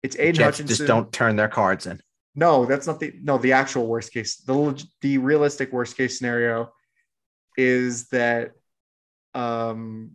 [0.03, 0.67] it's Aidan Jets Hutchinson.
[0.67, 2.01] just don't turn their cards in.
[2.35, 4.37] No, that's not the no the actual worst case.
[4.37, 6.71] The the realistic worst case scenario
[7.57, 8.51] is that
[9.33, 10.11] um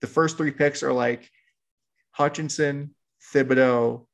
[0.00, 1.30] the first three picks are like
[2.12, 2.94] Hutchinson,
[3.34, 4.06] Thibodeaux,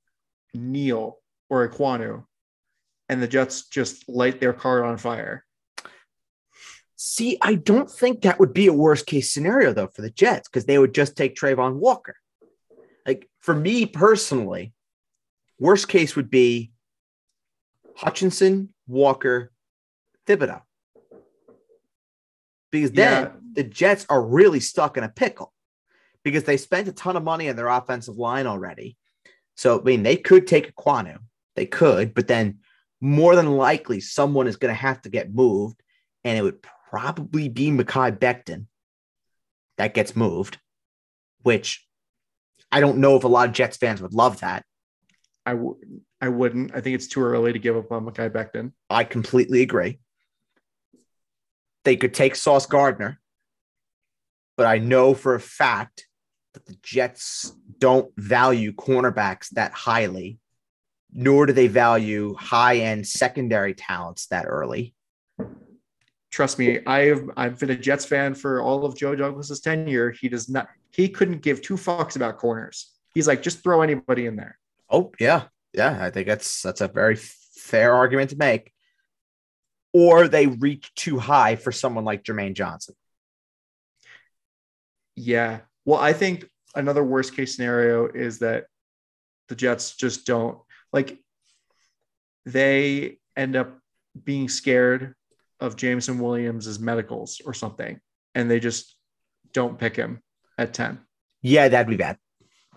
[0.55, 1.18] Neal,
[1.50, 2.24] or Ekwonu,
[3.09, 5.44] and the Jets just light their car on fire.
[7.05, 10.48] See, I don't think that would be a worst case scenario though for the Jets
[10.48, 12.14] because they would just take Travon Walker.
[13.05, 14.72] Like for me personally,
[15.59, 16.70] worst case would be
[17.96, 19.50] Hutchinson, Walker,
[20.28, 20.62] Thibodeaux.
[22.70, 23.32] Because then Yeah.
[23.55, 25.53] the Jets are really stuck in a pickle
[26.22, 28.96] because they spent a ton of money on their offensive line already.
[29.57, 31.18] So, I mean, they could take a Quanu,
[31.57, 32.61] they could, but then
[33.00, 35.82] more than likely someone is going to have to get moved,
[36.22, 36.62] and it would
[36.93, 38.66] probably be Mekhi Becton
[39.78, 40.59] that gets moved,
[41.43, 41.86] which
[42.70, 44.64] I don't know if a lot of Jets fans would love that.
[45.47, 45.78] I w-
[46.20, 46.72] I wouldn't.
[46.74, 48.72] I think it's too early to give up on Mekhi Becton.
[48.90, 50.01] I completely agree.
[51.84, 53.18] They could take Sauce Gardner,
[54.57, 56.07] but I know for a fact
[56.53, 60.38] that the Jets don't value cornerbacks that highly,
[61.11, 64.95] nor do they value high end secondary talents that early.
[66.33, 70.11] Trust me, I've I've been a Jets fan for all of Joe Douglas's tenure.
[70.11, 70.68] He does not.
[70.91, 72.91] He couldn't give two fucks about corners.
[73.14, 74.59] He's like, just throw anybody in there.
[74.91, 75.45] Oh, yeah.
[75.74, 75.99] Yeah.
[76.01, 78.72] I think that's that's a very fair argument to make.
[79.93, 82.95] Or they reach too high for someone like Jermaine Johnson.
[85.14, 85.61] Yeah.
[85.85, 88.64] Well, I think another worst case scenario is that
[89.49, 90.59] the Jets just don't
[90.95, 91.18] like
[92.47, 93.78] they end up
[94.24, 95.14] being scared
[95.62, 98.00] of Jameson Williams' medicals or something,
[98.34, 98.96] and they just
[99.52, 100.20] don't pick him
[100.58, 100.98] at 10.
[101.40, 102.18] Yeah, that'd be bad.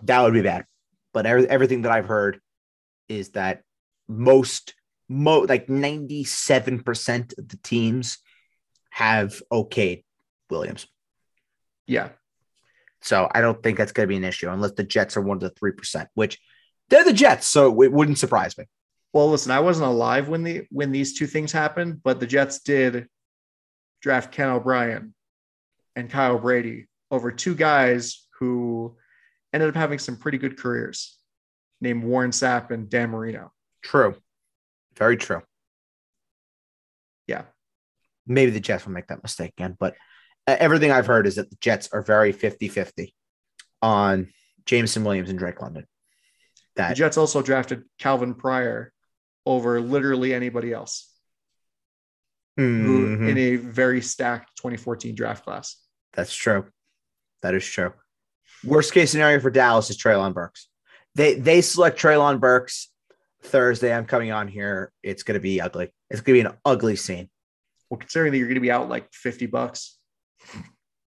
[0.04, 0.64] That would be bad.
[1.12, 2.40] But every, everything that I've heard
[3.08, 3.62] is that
[4.08, 4.74] most,
[5.08, 8.18] mo like 97% of the teams
[8.90, 10.04] have okayed
[10.48, 10.86] Williams.
[11.86, 12.10] Yeah.
[13.02, 15.36] So I don't think that's going to be an issue unless the Jets are one
[15.36, 16.38] of the 3%, which
[16.88, 17.48] they're the Jets.
[17.48, 18.66] So it wouldn't surprise me.
[19.16, 22.58] Well, listen, I wasn't alive when the when these two things happened, but the Jets
[22.58, 23.08] did
[24.02, 25.14] draft Ken O'Brien
[25.94, 28.98] and Kyle Brady over two guys who
[29.54, 31.16] ended up having some pretty good careers,
[31.80, 33.52] named Warren Sapp and Dan Marino.
[33.82, 34.16] True.
[34.98, 35.40] Very true.
[37.26, 37.44] Yeah.
[38.26, 39.78] Maybe the Jets will make that mistake again.
[39.80, 39.96] But
[40.46, 43.14] everything I've heard is that the Jets are very 50 50
[43.80, 44.28] on
[44.66, 45.86] Jameson Williams and Drake London.
[46.74, 48.92] That The Jets also drafted Calvin Pryor
[49.46, 51.12] over literally anybody else
[52.58, 53.28] Mhm.
[53.30, 55.76] in a very stacked 2014 draft class.
[56.12, 56.70] That's true.
[57.42, 57.92] That is true.
[58.64, 60.68] Worst case scenario for Dallas is Treylon Burks.
[61.14, 62.90] They they select Treylon Burks
[63.42, 63.92] Thursday.
[63.94, 64.92] I'm coming on here.
[65.02, 65.92] It's going to be ugly.
[66.10, 67.30] It's going to be an ugly scene.
[67.90, 69.98] Well, considering that you're going to be out like 50 bucks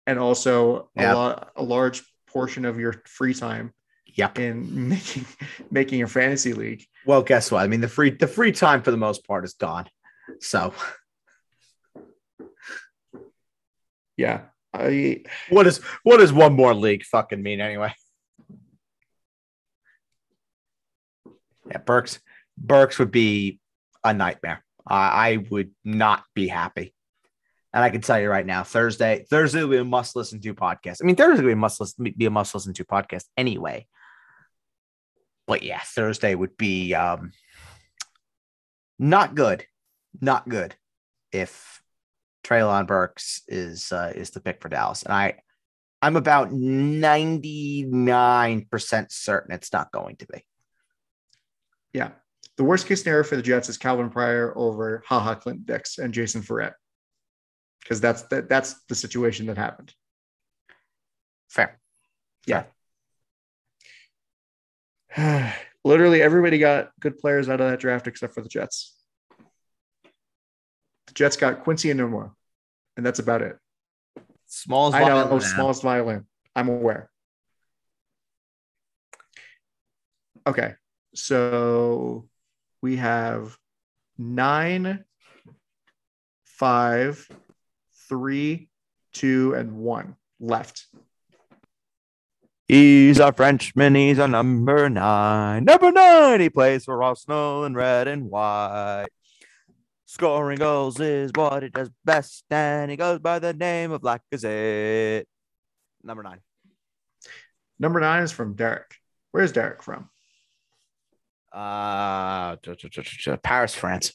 [0.06, 1.12] and also Yeah.
[1.12, 3.72] a lot a large portion of your free time
[4.16, 4.38] Yep.
[4.38, 5.26] in making
[5.70, 6.84] making a fantasy league.
[7.04, 7.62] Well, guess what?
[7.62, 9.86] I mean, the free the free time for the most part is gone.
[10.40, 10.72] So
[14.16, 14.42] Yeah.
[14.74, 17.94] I what is what does one more league fucking mean anyway?
[21.70, 22.20] Yeah, Burks
[22.58, 23.60] Burks would be
[24.04, 24.64] a nightmare.
[24.86, 26.94] I I would not be happy.
[27.72, 30.54] And I can tell you right now, Thursday, Thursday will be a must listen to
[30.54, 30.98] podcast.
[31.02, 33.86] I mean, Thursday will be a must listen, be a must listen to podcast anyway.
[35.46, 37.32] But yeah, Thursday would be um
[38.98, 39.64] not good,
[40.20, 40.74] not good
[41.32, 41.80] if
[42.44, 45.40] Treylon Burks is uh, is the pick for Dallas, and I
[46.02, 50.44] I'm about ninety nine percent certain it's not going to be.
[51.96, 52.10] yeah.
[52.56, 56.12] The worst case scenario for the Jets is Calvin Pryor over Ha Ha Clinton-Dix and
[56.12, 56.72] Jason Verrett.
[57.80, 59.92] Because that's that, that's the situation that happened.
[61.48, 61.78] Fair.
[65.84, 68.94] Literally everybody got good players out of that draft except for the Jets.
[71.06, 72.32] The Jets got Quincy and Enunwa,
[72.96, 73.56] and that's about it.
[74.46, 76.26] Small as I know, violin oh, smallest violin.
[76.54, 77.10] I'm aware.
[80.46, 80.74] Okay,
[81.14, 82.28] so
[82.82, 83.56] we have
[84.18, 85.04] nine,
[86.44, 87.28] five,
[88.08, 88.68] three,
[89.12, 90.86] two, and one left.
[92.68, 93.94] He's a Frenchman.
[93.94, 95.64] He's a number nine.
[95.64, 96.40] Number nine.
[96.40, 99.06] He plays for Arsenal in red and white.
[100.06, 105.24] Scoring goals is what he does best, and he goes by the name of Lacazette.
[106.02, 106.40] Number nine.
[107.78, 108.96] Number nine is from Derek.
[109.30, 110.08] Where's Derek from?
[111.52, 112.56] Uh,
[113.42, 114.12] Paris, France.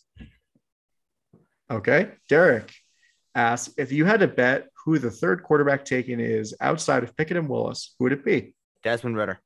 [1.69, 2.11] Okay.
[2.27, 2.73] Derek
[3.33, 7.37] asks if you had to bet who the third quarterback taken is outside of Pickett
[7.37, 8.53] and Willis, who would it be?
[8.83, 9.39] Desmond Ridder.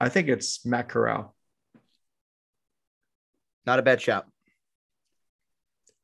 [0.00, 1.34] I think it's Matt Corral.
[3.66, 4.26] Not a bad shout.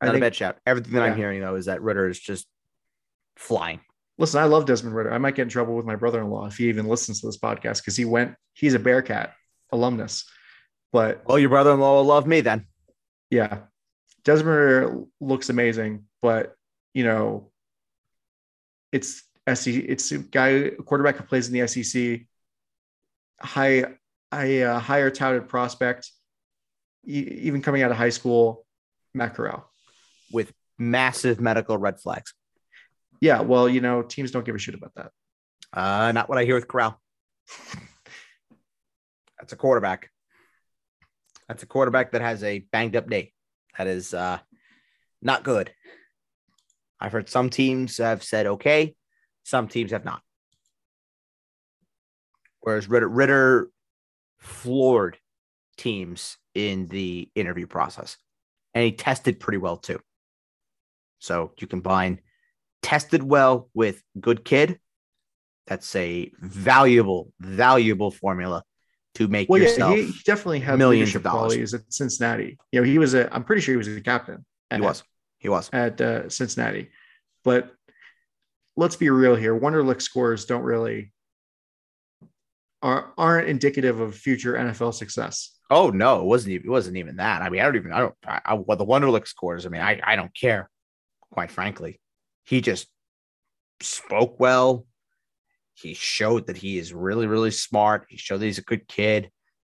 [0.01, 0.57] I Not a think, bad shout.
[0.65, 2.47] Everything that I'm hearing though is that Ridder is just
[3.37, 3.79] flying.
[4.17, 5.13] listen, I love Desmond Ridder.
[5.13, 7.77] I might get in trouble with my brother-in-law if he even listens to this podcast
[7.81, 9.33] because he went, he's a Bearcat
[9.71, 10.25] alumnus.
[10.91, 12.67] But Well, your brother-in-law will love me then.
[13.29, 13.61] yeah,
[14.25, 16.55] Desmond looks amazing, but
[16.93, 17.51] you know,
[18.91, 22.21] it's SEC, it's a guy, a quarterback who plays in the SEC,
[23.41, 23.85] high,
[24.31, 26.11] a uh, higher touted prospect,
[27.05, 28.65] e- even coming out of high school,
[29.13, 29.69] Matt Corral.
[30.31, 32.33] with massive medical red flags.
[33.19, 35.11] Yeah, well, you know, teams don't give a shit about that.
[35.71, 36.99] Uh, not what I hear with Corral.
[39.39, 40.09] That's a quarterback.
[41.47, 43.33] That's a quarterback that has a banged up knee.
[43.77, 44.39] That is uh,
[45.21, 45.71] not good.
[46.99, 48.95] I've heard some teams have said okay,
[49.43, 50.21] some teams have not.
[52.61, 53.69] Whereas Ridder, Ridder
[54.39, 55.17] floored
[55.77, 58.17] teams in the interview process,
[58.73, 59.99] and he tested pretty well too.
[61.19, 62.19] So you combine
[62.81, 64.79] tested well with good kid.
[65.67, 68.63] That's a valuable, valuable formula
[69.15, 69.97] to make Well, yourself.
[69.97, 71.37] yeah, he, definitely had millions of dollars.
[71.39, 72.57] qualities at Cincinnati.
[72.71, 73.33] You know, he was a.
[73.33, 74.45] I'm pretty sure he was a captain.
[74.73, 75.03] he was.
[75.37, 75.69] He was.
[75.73, 76.89] at uh, Cincinnati.
[77.43, 77.71] But
[78.75, 79.57] let's be real here.
[79.59, 81.11] Wonderlic scores don't really
[82.81, 85.57] are aren't indicative of future NFL success.
[85.69, 86.53] Oh no, it wasn't.
[86.53, 87.41] Even, it wasn't even that.
[87.41, 87.91] I mean, I don't even.
[87.91, 88.15] I don't.
[88.25, 89.65] I, I, what the Wonderlic scores.
[89.65, 89.99] I mean, I.
[90.03, 90.69] I don't care.
[91.31, 91.99] Quite frankly,
[92.45, 92.87] he just
[93.79, 94.85] spoke well.
[95.73, 98.05] He showed that he is really, really smart.
[98.09, 99.31] He showed that he's a good kid,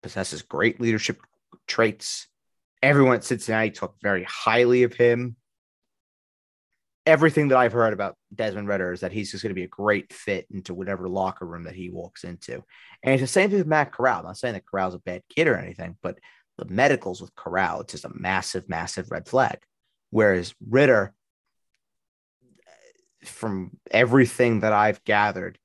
[0.02, 1.20] possesses great leadership
[1.68, 2.28] traits.
[2.82, 5.36] Everyone at Cincinnati talked very highly of him.
[7.06, 9.68] Everything that I've heard about Desmond Ridder is that he's just going to be a
[9.68, 12.64] great fit into whatever locker room that he walks into.
[13.04, 14.20] And it's the same thing with Matt Corral.
[14.20, 16.18] I'm not saying that Corral's a bad kid or anything, but
[16.58, 19.60] the medicals with Corral, it's just a massive, massive red flag.
[20.12, 21.14] Whereas Ridder,
[23.26, 25.58] from everything that I've gathered,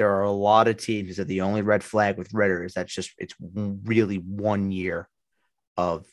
[0.00, 2.94] there are a lot of teams that the only red flag with Ridder is that's
[2.94, 3.34] just it's
[3.84, 5.06] really one year
[5.76, 6.06] of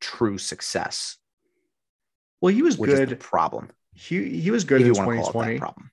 [0.00, 1.16] true success,
[2.40, 3.18] Well, he was which is the good.
[3.18, 3.70] problem.
[3.92, 5.58] He he was good in you want to call it 2020.
[5.58, 5.90] problem.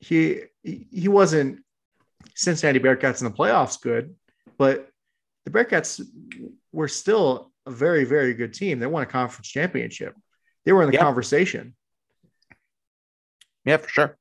[0.00, 1.60] He he wasn't
[2.34, 4.16] Cincinnati Bearcats in the playoffs good,
[4.58, 4.90] but
[5.44, 6.00] the Bearcats
[6.72, 8.80] were still a very very good team.
[8.80, 10.16] They won a conference championship.
[10.64, 11.04] They were in the Yeah.
[11.04, 11.76] conversation.
[13.64, 14.18] Yeah, for sure.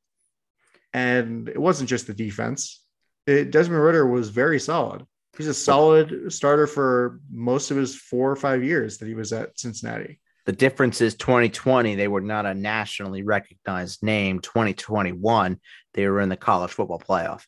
[0.93, 2.83] And it wasn't just the defense.
[3.27, 5.05] It, Desmond Ridder was very solid.
[5.37, 9.31] He's a solid starter for most of his four or five years that he was
[9.31, 10.19] at Cincinnati.
[10.45, 14.39] The difference is 2020, they were not a nationally recognized name.
[14.39, 15.59] 2021,
[15.93, 17.45] they were in the college football playoff.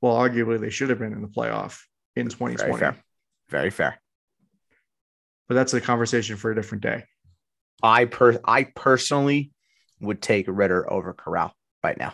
[0.00, 1.80] Well, arguably they should have been in the playoff
[2.14, 2.96] in Very 2020, fair.
[3.48, 4.00] Very fair.
[5.48, 7.04] but that's a conversation for a different day.
[7.82, 9.50] I per I personally
[10.00, 12.12] would take Ridder over Corral right now.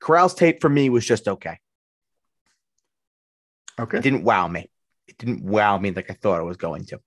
[0.00, 1.58] Corral's tape for me was just okay.
[3.78, 3.98] Okay.
[3.98, 4.70] It didn't wow me.
[5.06, 7.00] It didn't wow me like I thought it was going to.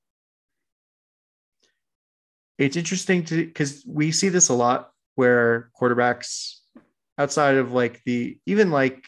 [2.57, 6.56] It's interesting to because we see this a lot where quarterbacks
[7.18, 9.06] outside of like the even like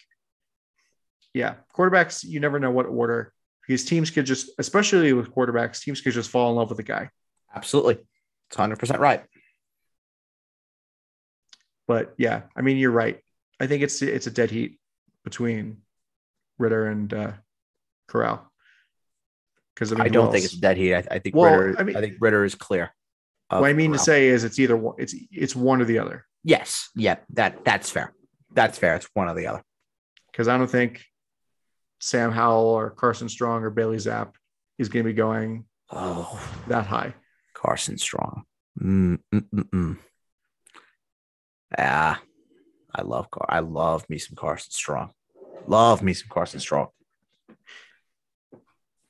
[1.33, 3.33] yeah, quarterbacks, you never know what order
[3.65, 6.83] because teams could just, especially with quarterbacks, teams could just fall in love with a
[6.83, 7.09] guy.
[7.55, 7.99] Absolutely.
[8.49, 9.23] It's 100% right.
[11.91, 13.19] But yeah, I mean, you're right.
[13.59, 14.79] I think it's it's a dead heat
[15.25, 15.81] between
[16.57, 17.31] Ridder and uh,
[18.07, 18.49] Corral.
[19.75, 20.53] Because I, mean, I don't who think else?
[20.53, 20.95] it's dead heat.
[20.95, 21.75] I, I think Well, Ridder.
[21.77, 22.93] I mean, I, think Ridder is clear.
[23.49, 24.95] What I mean to say is it's either one.
[24.99, 26.25] It's it's one or the other.
[26.45, 28.13] yes, yeah, that that's fair.
[28.53, 28.95] That's fair.
[28.95, 29.61] It's one or the other.
[30.31, 31.03] Because I don't think
[31.99, 34.31] Sam Howell or Carson Strong or Bailey Zappe
[34.77, 36.39] is going to be going Oh,
[36.69, 37.13] that high.
[37.53, 38.43] Carson Strong.
[38.81, 39.97] Mm, mm, mm, mm.
[41.77, 42.21] Ah,
[42.93, 43.45] I love Car.
[43.49, 45.11] I love me some Carson Strong.
[45.67, 46.87] Love me some Carson Strong.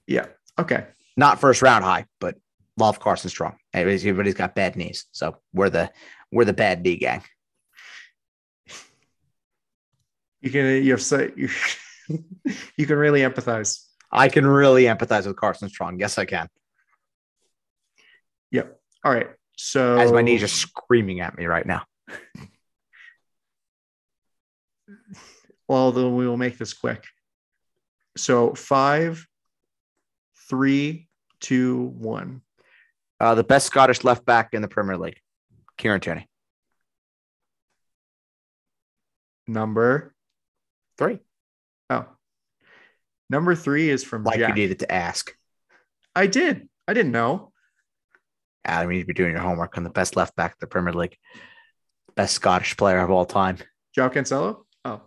[0.08, 0.28] Yeah.
[0.60, 0.86] Okay.
[1.18, 2.36] Not first round high, but
[2.78, 3.56] love Carson Strong.
[3.74, 5.92] Everybody's, everybody's got bad knees, so we're the
[6.32, 7.24] we're the bad knee gang.
[10.42, 11.50] You can you have so you,
[12.78, 13.86] you can really empathize.
[14.12, 16.00] I can really empathize with Carson Strong.
[16.00, 16.48] Yes, I can.
[18.52, 18.78] Yep.
[19.04, 19.30] All right.
[19.56, 21.84] So As my knees are screaming at me right now.
[25.68, 27.06] Well, then we will make this quick.
[28.18, 29.26] So five,
[30.50, 31.08] three,
[31.40, 32.42] two, one.
[33.20, 35.20] Uh, the best Scottish left back in the Premier League,
[35.78, 36.28] Kieran Tierney.
[39.48, 40.14] Number
[40.98, 41.20] Three.
[41.90, 42.06] oh,
[43.30, 44.50] number three is from Like Jack.
[44.50, 45.32] you needed to ask.
[46.16, 46.70] I did.
[46.88, 47.52] I didn't know.
[48.66, 50.68] Adam, you need to be doing your homework on the best left back of the
[50.68, 51.18] Premier League,
[52.16, 53.58] best Scottish player of all time.
[53.96, 54.64] Joe Cancelo?
[54.86, 55.02] Oh,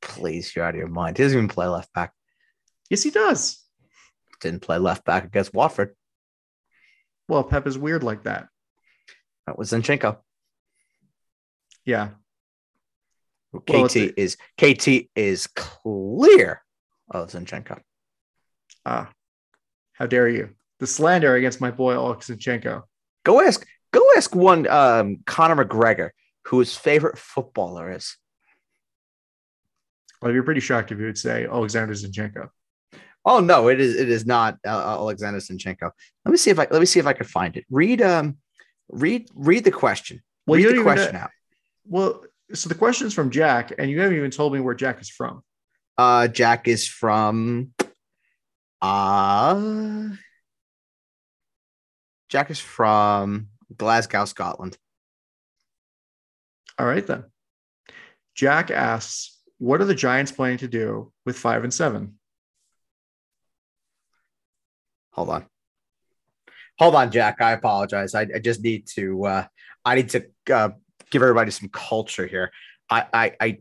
[0.00, 1.16] Please, you're out of your mind.
[1.16, 2.12] He doesn't even play left back.
[2.90, 3.58] yes, he does.
[4.40, 5.94] Didn't play left back against Watford.
[7.28, 8.48] Well, Pep is weird like that.
[9.46, 10.18] That was Zinchenko.
[11.84, 12.08] Yeah.
[13.56, 16.62] KT Well, a- is KT is clear
[17.10, 17.80] of Zinchenko.
[18.84, 19.10] Ah,
[19.92, 20.50] how dare you?
[20.80, 22.82] The slander against my boy Alex Oleksinchenko.
[23.24, 26.10] Go ask, go ask one um, Conor McGregor
[26.46, 28.16] who his favorite footballer is.
[30.22, 32.48] I'd be pretty shocked if you would say Alexander Zinchenko.
[33.24, 35.90] Oh no, it is it is not uh, Alexander Zinchenko.
[36.24, 37.64] Let me see if I let me see if I can find it.
[37.70, 38.38] Read um
[38.88, 40.22] read read the question.
[40.46, 41.30] Well, read you the question know- out.
[41.86, 45.08] Well, so the question's from Jack, and you haven't even told me where Jack is
[45.08, 45.42] from.
[45.96, 47.72] Uh Jack is from
[48.80, 50.08] uh
[52.28, 54.76] Jack is from Glasgow, Scotland.
[56.78, 57.24] All right, then.
[58.34, 62.18] Jack asks, What are the Giants planning to do with five and seven?
[65.12, 65.46] Hold on.
[66.78, 67.40] Hold on, Jack.
[67.40, 68.14] I apologize.
[68.14, 69.44] I, I just need to uh
[69.84, 70.70] I need to uh,
[71.10, 72.50] give everybody some culture here.
[72.88, 73.58] I, I I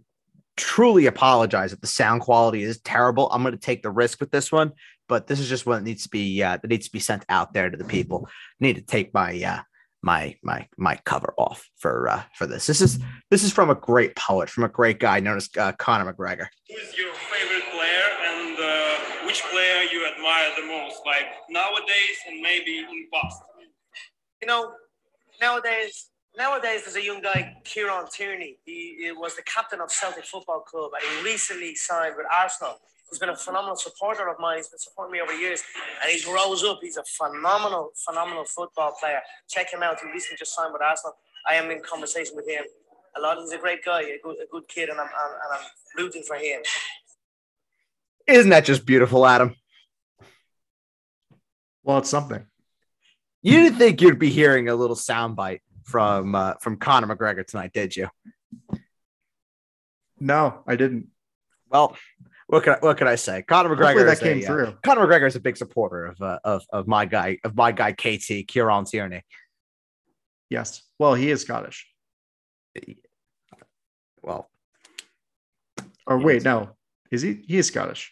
[0.58, 3.30] truly apologize if the sound quality is terrible.
[3.32, 4.74] I'm going to take the risk with this one,
[5.08, 7.54] but this is just what needs to be uh, that needs to be sent out
[7.54, 8.28] there to the people.
[8.28, 9.62] I need to take my uh,
[10.02, 12.68] my my my cover off for uh, for this.
[12.68, 12.99] This is
[13.30, 16.48] this is from a great poet, from a great guy known as uh, Conor McGregor.
[16.69, 22.18] Who is your favorite player and uh, which player you admire the most, like nowadays
[22.28, 23.41] and maybe in past?
[24.41, 24.72] you know,
[25.40, 28.57] nowadays, nowadays there's a young guy, Kieran Tierney.
[28.65, 32.80] He, he was the captain of Celtic Football Club, and he recently signed with Arsenal.
[33.12, 34.58] He's been a phenomenal supporter of mine.
[34.58, 35.62] He's been supporting me over years,
[36.02, 36.80] and he's rose up.
[36.82, 39.20] He's a phenomenal, phenomenal football player.
[39.50, 40.00] Check him out.
[40.00, 41.18] He recently just signed with Arsenal.
[41.48, 42.64] I am in conversation with him
[43.18, 43.38] a lot.
[43.40, 45.66] He's a great guy, a good, a good kid, and I'm, I'm, and I'm
[45.98, 46.62] rooting for him.
[48.28, 49.56] Isn't that just beautiful, Adam?
[51.84, 52.46] Well, it's something.
[53.42, 57.74] You didn't think you'd be hearing a little soundbite from uh, from Conor McGregor tonight,
[57.74, 58.08] did you?
[60.20, 61.08] No, I didn't.
[61.70, 61.98] Well,
[62.52, 63.44] what can I, what can I say?
[63.44, 64.78] Conor McGregor that is came a, uh, through.
[64.84, 67.94] Conor McGregor is a big supporter of uh, of of my guy of my guy
[67.94, 69.23] KT Kieran Tierney.
[70.49, 70.82] Yes.
[70.99, 71.88] Well, he is Scottish.
[74.22, 74.49] Well,
[76.06, 76.72] Or wait, no.
[77.10, 77.41] Is he?
[77.48, 78.11] He is Scottish.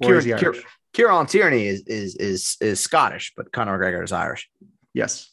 [0.00, 0.62] Kieran, is Kieran,
[0.92, 4.48] Kieran Tierney is is is is Scottish, but Conor McGregor is Irish.
[4.94, 5.28] Yes.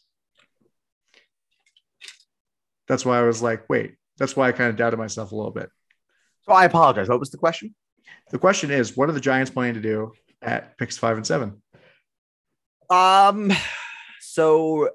[2.87, 3.97] That's why I was like, wait.
[4.17, 5.69] That's why I kind of doubted myself a little bit.
[6.41, 7.07] So I apologize.
[7.07, 7.75] What was the question?
[8.31, 10.11] The question is, what are the Giants planning to do
[10.41, 11.61] at picks five and seven?
[12.89, 13.51] Um,
[14.19, 14.89] so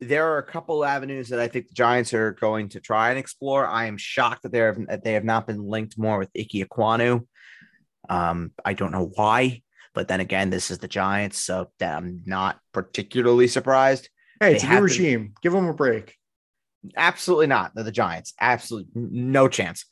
[0.00, 3.18] there are a couple avenues that I think the Giants are going to try and
[3.18, 3.66] explore.
[3.66, 7.26] I am shocked that they're that they have not been linked more with Ike Ekwonu.
[8.08, 9.62] Um, I don't know why,
[9.94, 14.10] but then again, this is the Giants, so I'm not particularly surprised.
[14.40, 15.34] Hey, it's They a new have regime.
[15.42, 16.16] Give them a break.
[16.96, 17.74] Absolutely not.
[17.74, 18.34] They're the Giants.
[18.38, 19.86] Absolutely no chance.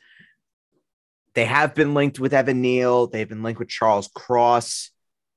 [1.34, 3.06] They have been linked with Evan Neal.
[3.06, 4.90] They've been linked with Charles Cross.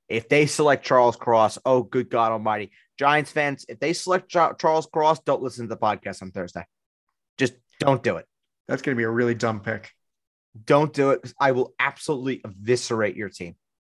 [0.09, 2.71] If they select Charles Cross, oh, good God Almighty.
[2.97, 6.65] Giants fans, if they select Charles Cross, don't listen to the podcast on Thursday.
[7.37, 8.25] Just don't do it.
[8.67, 9.91] That's going to be a really dumb pick.
[10.65, 13.55] Don't do it I will absolutely eviscerate your team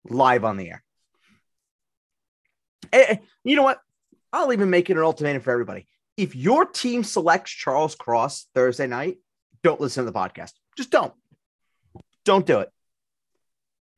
[0.10, 0.84] live on the air.
[2.94, 3.80] Eh, eh, you know what?
[4.32, 5.88] I'll even make it an ultimatum for everybody.
[6.18, 9.18] If your team selects Charles Cross Thursday night,
[9.64, 10.52] don't listen to the podcast.
[10.78, 11.14] Just don't.
[12.26, 12.70] Don't do it.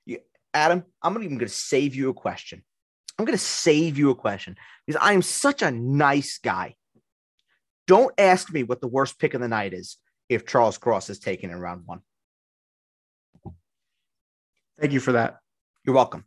[0.05, 0.19] You,
[0.53, 2.63] Adam, I'm not even going to save you a question.
[3.17, 4.55] I'm going to save you a question
[4.85, 6.75] because I am such a nice guy.
[7.87, 9.97] Don't ask me what the worst pick of the night is
[10.29, 12.01] if Charles Cross is taken in round one.
[14.79, 15.37] Thank you for that.
[15.83, 16.25] You're welcome.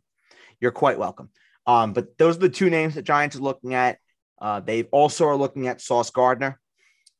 [0.59, 1.29] You're quite welcome.
[1.65, 3.99] Um, but those are the two names that Giants are looking at.
[4.41, 6.59] Uh, they also are looking at Sauce Gardner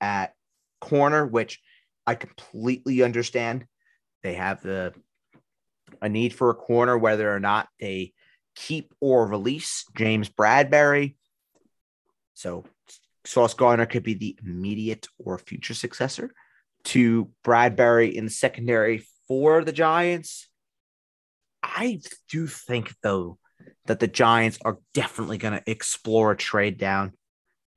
[0.01, 0.33] at
[0.81, 1.61] corner, which
[2.05, 3.65] I completely understand.
[4.23, 4.93] They have the
[6.01, 8.13] a need for a corner, whether or not they
[8.55, 11.15] keep or release James Bradberry.
[12.33, 12.65] So
[13.25, 16.33] Sauce Gardner could be the immediate or future successor
[16.85, 20.47] to Bradberry in the secondary for the Giants.
[21.61, 21.99] I
[22.29, 23.37] do think though
[23.85, 27.13] that the Giants are definitely going to explore a trade down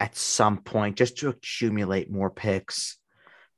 [0.01, 2.99] at some point just to accumulate more picks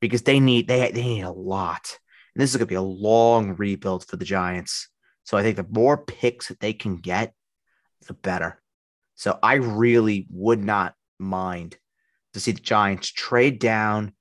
[0.00, 1.98] because they need they, they need a lot.
[2.36, 4.90] And this is going to be a long rebuild for the Giants.
[5.24, 7.32] So I think the more picks that they can get,
[8.06, 8.60] the better.
[9.14, 11.78] So I really would not mind
[12.34, 14.12] to see the Giants trade down,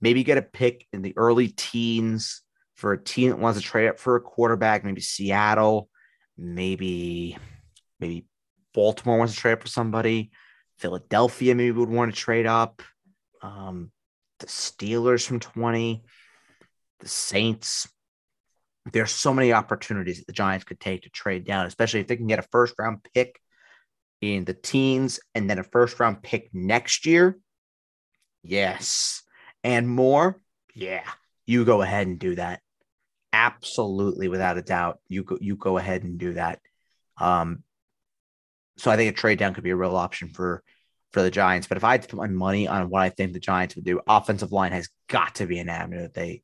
[0.00, 2.42] maybe get a pick in the early teens
[2.76, 5.88] for a team that wants to trade up for a quarterback, maybe Seattle,
[6.38, 7.36] maybe
[7.98, 8.24] maybe
[8.72, 10.30] Baltimore wants to trade up for somebody,
[10.78, 12.82] Philadelphia maybe would want to trade up,
[13.42, 13.90] um,
[14.38, 16.04] the Steelers from 20,
[17.04, 17.88] the Saints.
[18.92, 22.16] There's so many opportunities that the Giants could take to trade down, especially if they
[22.16, 23.40] can get a first round pick
[24.20, 27.38] in the teens and then a first round pick next year.
[28.42, 29.22] Yes.
[29.62, 30.40] And more.
[30.74, 31.08] Yeah.
[31.46, 32.60] You go ahead and do that.
[33.32, 34.98] Absolutely, without a doubt.
[35.08, 36.60] You go you go ahead and do that.
[37.18, 37.64] Um,
[38.76, 40.62] so I think a trade down could be a real option for
[41.12, 41.66] for the Giants.
[41.66, 43.84] But if I had to put my money on what I think the Giants would
[43.84, 46.42] do, offensive line has got to be an avenue that they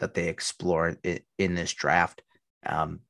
[0.00, 2.22] that they explore in, in this draft.
[2.66, 3.00] Um,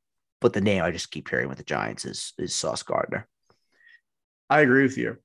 [0.40, 3.28] but the name I just keep hearing with the Giants is is Sauce Gardner.
[4.50, 5.18] I agree with you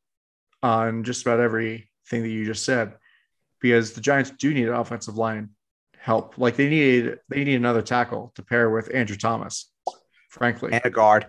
[0.64, 1.88] on just about everything
[2.24, 2.94] that you just said
[3.60, 5.50] because the Giants do need an offensive line
[5.98, 6.38] help.
[6.38, 9.72] Like they need they need another tackle to pair with Andrew Thomas,
[10.30, 11.28] frankly, And a guard.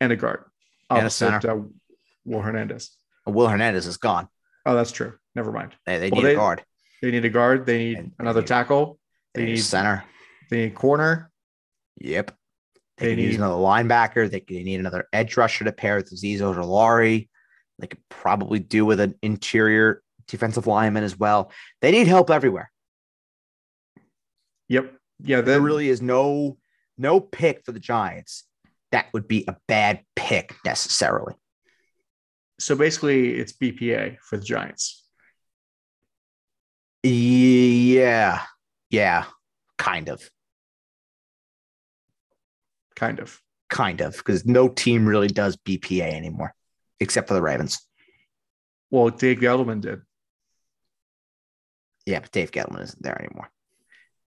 [0.00, 0.44] and a guard.
[0.90, 1.50] And a opposite, center.
[1.50, 1.62] Uh,
[2.24, 2.96] Will Hernandez.
[3.26, 4.28] Will Hernandez is gone.
[4.64, 5.14] Oh, that's true.
[5.34, 5.72] Never mind.
[5.84, 6.64] They, they Well, need they- a guard.
[7.02, 7.66] They need a guard.
[7.66, 8.98] They need And they another need- tackle.
[9.34, 10.04] They, They need need center.
[10.50, 11.30] they need corner.
[12.00, 12.32] Yep.
[12.98, 14.30] They, They use need- another linebacker.
[14.30, 17.28] They, they need another edge rusher to pair with Azeez Ojulari.
[17.78, 21.52] They could probably do with an interior defensive lineman as well.
[21.82, 22.70] They need help everywhere.
[24.68, 24.94] Yep.
[25.22, 25.40] Yeah.
[25.42, 26.56] There really is no
[26.98, 28.44] no pick for the Giants
[28.92, 31.34] that would be a bad pick necessarily.
[32.58, 35.04] So basically, it's BPA for the Giants.
[37.06, 38.42] Yeah.
[38.90, 39.24] Yeah.
[39.78, 40.28] Kind of.
[42.94, 43.40] Kind of.
[43.68, 44.16] Kind of.
[44.16, 46.54] Because no team really does BPA anymore,
[47.00, 47.86] except for the Ravens.
[48.90, 50.02] Well, Dave Gettleman did.
[52.06, 53.50] Yeah, but Dave Gettleman isn't there anymore.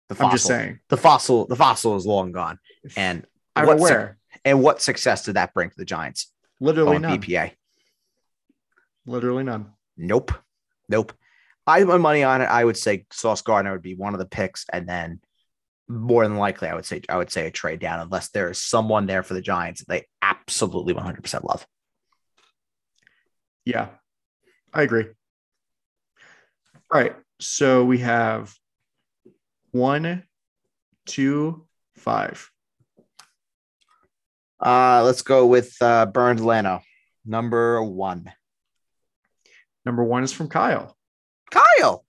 [0.09, 0.81] The I'm just saying.
[0.89, 2.59] the fossil the fossil is long gone.
[2.97, 3.25] And
[3.55, 4.19] I'm what aware.
[4.45, 6.33] and what success did that bring to the Giants?
[6.61, 7.21] Literally none.
[7.21, 7.53] BPA.
[9.07, 9.71] Literally none.
[9.97, 10.33] Nope.
[10.89, 11.13] Nope.
[11.71, 12.47] I have my money on it.
[12.47, 15.21] I would say Sauce Gardner would be one of the picks, and then
[15.89, 18.61] more than likely, I would say I would say a trade down unless there is
[18.61, 21.65] someone there for the Giants that they absolutely 100 percent love.
[23.65, 23.89] Yeah,
[24.75, 25.07] I agree.
[26.93, 27.15] All right.
[27.39, 28.53] So we have
[29.71, 30.25] one,
[31.07, 31.67] two,
[31.97, 32.51] five.
[34.59, 36.83] Uh, let's go with uh, Bernd Leno,
[37.25, 38.31] number one.
[39.87, 40.97] Number one is from Kyle.
[41.51, 42.05] Kyle.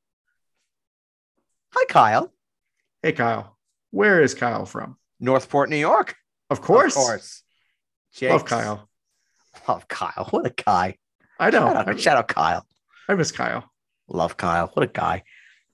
[1.73, 2.31] Hi, Kyle.
[3.01, 3.57] Hey, Kyle.
[3.91, 4.97] Where is Kyle from?
[5.19, 6.15] Northport, New York.
[6.49, 6.95] Of course.
[6.95, 7.43] Of course.
[8.21, 8.89] Love Kyle.
[9.67, 10.27] Love Kyle.
[10.31, 10.97] What a guy.
[11.39, 11.59] I know.
[11.73, 12.65] Shout out, shout out Kyle.
[13.07, 13.69] I miss Kyle.
[14.07, 14.67] Love Kyle.
[14.73, 15.23] What a guy.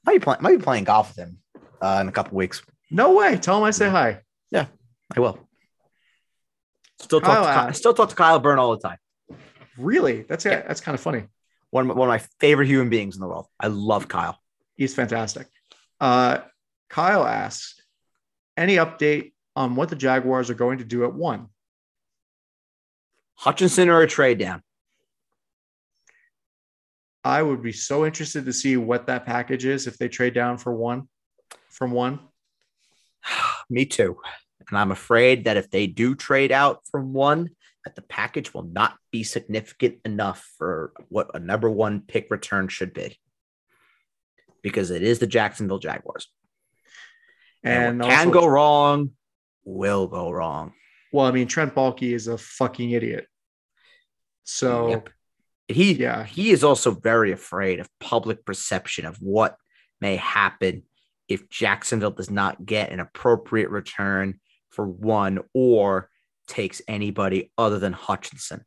[0.06, 0.42] Might be playing.
[0.42, 1.40] Might be playing golf with him
[1.82, 2.62] uh, in a couple weeks.
[2.92, 3.38] No way.
[3.38, 4.22] Tell him I say hi.
[4.52, 4.68] Yeah,
[5.16, 5.40] I will.
[7.00, 7.36] Still talk.
[7.36, 8.98] Kyle to Kyle, still talk to Kyle Byrne all the time.
[9.78, 10.22] Really?
[10.24, 10.62] That's Yeah.
[10.68, 11.24] that's kind of funny.
[11.72, 13.48] One of, one of my favorite human beings in the world.
[13.60, 14.40] I love Kyle.
[14.76, 15.48] He's fantastic.
[16.00, 16.40] Uh,
[16.90, 17.82] Kyle asks,
[18.56, 21.48] any update on what the Jaguars are going to do at one?
[23.36, 24.62] Hutchinson or a trade down.
[27.24, 30.58] I would be so interested to see what that package is if they trade down
[30.58, 31.08] for one
[31.70, 32.20] from one.
[33.70, 34.18] Me too.
[34.70, 37.50] And I'm afraid that if they do trade out from one,
[37.88, 42.68] that the package will not be significant enough for what a number one pick return
[42.68, 43.18] should be.
[44.62, 46.28] Because it is the Jacksonville Jaguars.
[47.64, 49.12] And what can go wrong
[49.64, 50.74] will go wrong.
[51.14, 53.26] Well, I mean, Trent Baalke is a fucking idiot.
[54.44, 55.10] So Yep.
[55.70, 56.26] He Yeah.
[56.26, 59.56] he is also very afraid of public perception of what
[60.02, 60.84] may happen
[61.30, 64.40] if Jacksonville does not get an appropriate return
[64.70, 66.10] for one or
[66.48, 68.64] takes anybody other than Hutchinson.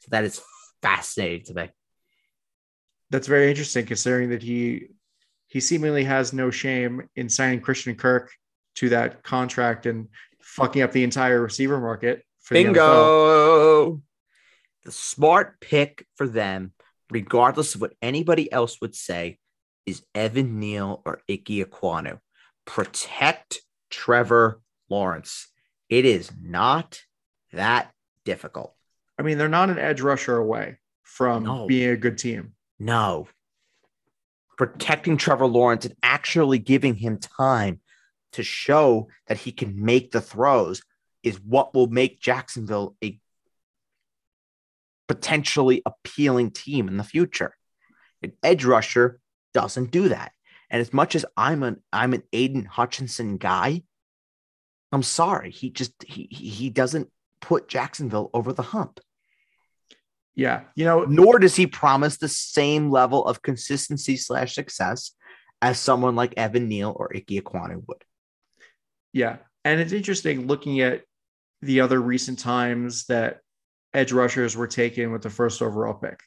[0.00, 0.40] So that is
[0.80, 1.70] fascinating to me.
[3.10, 4.88] that's very interesting considering that he
[5.46, 8.32] he seemingly has no shame in signing Christian Kirk
[8.76, 10.08] to that contract and
[10.40, 14.00] fucking up the entire receiver market for the Bingo.
[14.84, 16.72] The smart pick for them,
[17.10, 19.38] regardless of what anybody else would say,
[19.84, 22.18] is Evan Neal or Ike Ekwonu.
[22.64, 23.60] Protect
[23.90, 25.48] Trevor Lawrence.
[25.92, 27.02] It is not
[27.52, 27.92] that
[28.24, 28.74] difficult.
[29.18, 31.66] I mean, they're not an edge rusher away from No.
[31.66, 32.54] being a good team.
[32.78, 33.28] No.
[34.56, 37.82] Protecting Trevor Lawrence and actually giving him time
[38.32, 40.80] to show that he can make the throws
[41.22, 43.20] is what will make Jacksonville a
[45.08, 47.54] potentially appealing team in the future.
[48.22, 49.20] An edge rusher
[49.52, 50.32] doesn't do that.
[50.70, 53.82] And as much as I'm an I'm an Aidan Hutchinson guy,
[54.92, 57.08] I'm sorry, he just he he doesn't
[57.40, 59.00] put Jacksonville over the hump.
[60.34, 60.62] Yeah.
[60.76, 65.12] You know, Nor does he promise the same level of consistency slash success
[65.60, 68.04] as someone like Evan Neal or Ike Ekwonu would.
[69.12, 69.38] Yeah.
[69.64, 71.02] And it's interesting looking at
[71.60, 73.40] the other recent times that
[73.94, 76.20] edge rushers were taken with the first overall pick.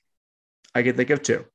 [0.75, 1.45] I can think of two.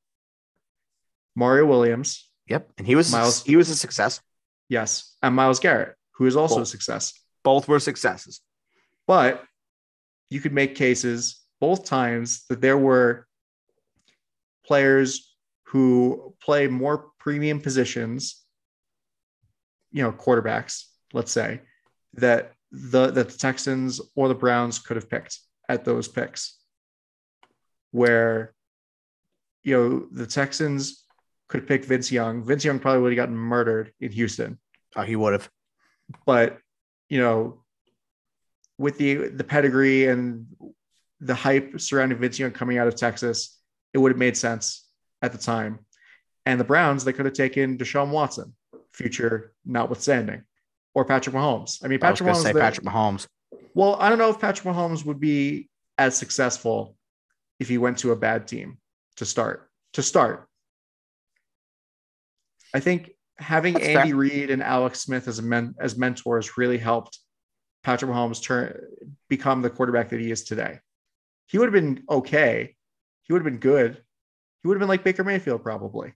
[1.35, 4.19] Mario Williams, Yep, and he was Myles- he was a success.
[4.67, 6.63] yes, and Myles Garrett, who is also Cool.
[6.63, 7.13] a success.
[7.43, 8.41] Both were successes.
[9.07, 9.43] But
[10.29, 13.27] you could make cases both times that there were
[14.65, 15.35] players
[15.65, 18.43] who play more premium positions,
[19.91, 21.61] you know, quarterbacks, let's say,
[22.13, 26.57] that the that the Texans or the Browns could have picked at those picks.
[27.91, 28.53] Where
[29.63, 31.05] you know the Texans
[31.49, 32.43] could pick Vince Young.
[32.45, 34.57] Vince Young probably would have gotten murdered in Houston
[34.95, 35.49] Oh, he would have.
[36.25, 36.57] But
[37.09, 37.63] you know,
[38.77, 40.47] with the the pedigree and
[41.19, 43.59] the hype surrounding Vince Young coming out of Texas,
[43.93, 44.87] it would have made sense
[45.21, 45.79] at the time.
[46.45, 48.55] And the Browns, they could have taken Deshaun Watson,
[48.91, 50.43] future notwithstanding,
[50.95, 51.83] or Patrick Mahomes.
[51.83, 52.53] I mean, I was Patrick going to Mahomes.
[52.53, 53.27] say Patrick Mahomes.
[53.75, 56.95] well, I don't know if Patrick Mahomes would be as successful
[57.59, 58.79] if he went to a bad team
[59.17, 59.69] to start.
[59.93, 60.47] To start,
[62.73, 63.11] I think
[63.41, 64.17] having That's Andy fair.
[64.19, 67.19] Reid and Alex Smith as men, as mentors really helped
[67.83, 68.79] Patrick Mahomes turn
[69.29, 70.79] become the quarterback that he is today.
[71.47, 72.75] He would have been okay.
[73.23, 74.01] He would have been good.
[74.61, 76.13] He would have been like Baker Mayfield probably.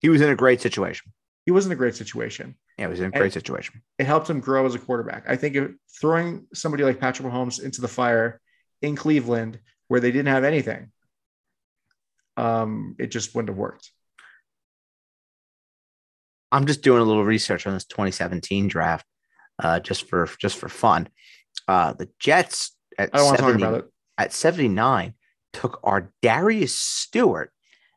[0.00, 1.12] He was in a great situation.
[1.46, 2.54] He was in a great situation.
[2.78, 3.82] Yeah, he was in a And- great situation.
[3.98, 5.24] it helped him grow as a quarterback.
[5.28, 5.70] I think if
[6.00, 8.40] throwing somebody like Patrick Mahomes into the fire
[8.82, 9.58] in Cleveland,
[9.88, 10.90] where they didn't have anything,
[12.36, 13.90] um, it just wouldn't have worked.
[16.52, 19.06] I'm just doing a little research on this 2017 draft,
[19.58, 21.08] uh, just for just for fun.
[21.66, 23.90] Uh, the Jets at I don't want to talk 70 about it.
[24.18, 25.14] at 79
[25.54, 27.52] took our Darius Stewart,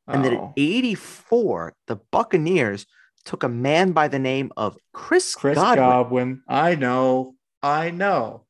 [0.07, 0.53] and then at Oh.
[0.57, 2.86] 84, the Buccaneers
[3.26, 6.44] took a man by the name of Chris, Chris Godwin, Godwin.
[6.48, 7.36] I know.
[7.64, 8.45] I know.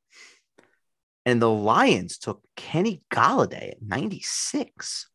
[1.25, 5.07] and the Lions took Kenny Golladay at 96.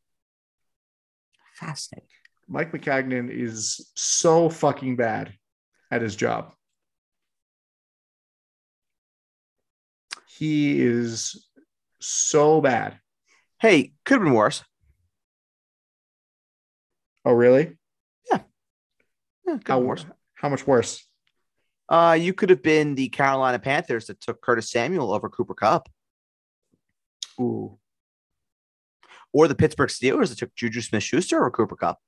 [1.55, 2.09] Fascinating.
[2.53, 5.33] Mike Maccagnan is so fucking bad
[5.89, 6.53] at his job.
[10.27, 11.47] He is
[12.01, 12.99] so bad.
[13.61, 14.65] Hey, could have been worse.
[17.25, 17.77] Oh, really?
[18.33, 18.41] Yeah,
[19.47, 20.05] could How worse.
[20.35, 21.07] How much worse?
[21.89, 25.89] Uh, you could have been the Carolina Panthers that took Curtis Samuel over Cooper Kupp,
[27.41, 27.79] Ooh.
[29.33, 31.99] or the Pittsburgh Steelers that took Juju Smith Schuster over Cooper Kupp.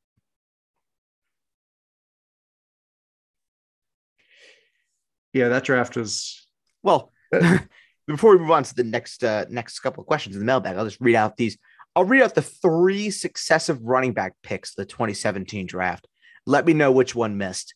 [5.32, 6.46] Yeah, that draft was
[6.82, 7.12] Well,
[8.06, 10.76] before we move on to the next uh, next couple of questions in the mailbag,
[10.76, 11.58] I'll just read out these.
[11.94, 16.06] I'll read out the three successive running back picks of the 2017 draft.
[16.46, 17.74] Let me know which one missed.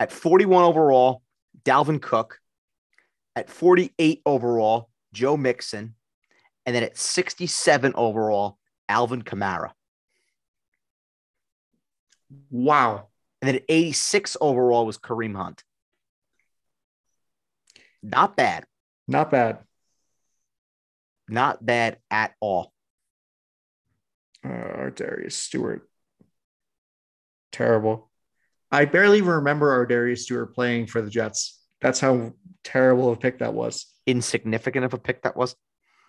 [0.00, 1.22] At 41 overall,
[1.64, 2.40] Dalvin Cook.
[3.36, 5.94] At 48 overall, Joe Mixon.
[6.66, 9.70] And then at 67 overall, Alvin Kamara.
[12.50, 13.06] wow.
[13.40, 15.62] And then at 86 overall was Kareem Hunt.
[18.02, 18.64] Not bad.
[19.06, 19.58] Not bad.
[21.28, 22.72] Not bad at all.
[24.44, 25.88] Uh, Darius Stewart.
[27.52, 28.10] Terrible.
[28.70, 31.60] I barely remember ArDarius Stewart playing for the Jets.
[31.80, 32.32] That's how
[32.64, 33.86] terrible of a pick that was.
[34.06, 35.56] Insignificant of a pick that was.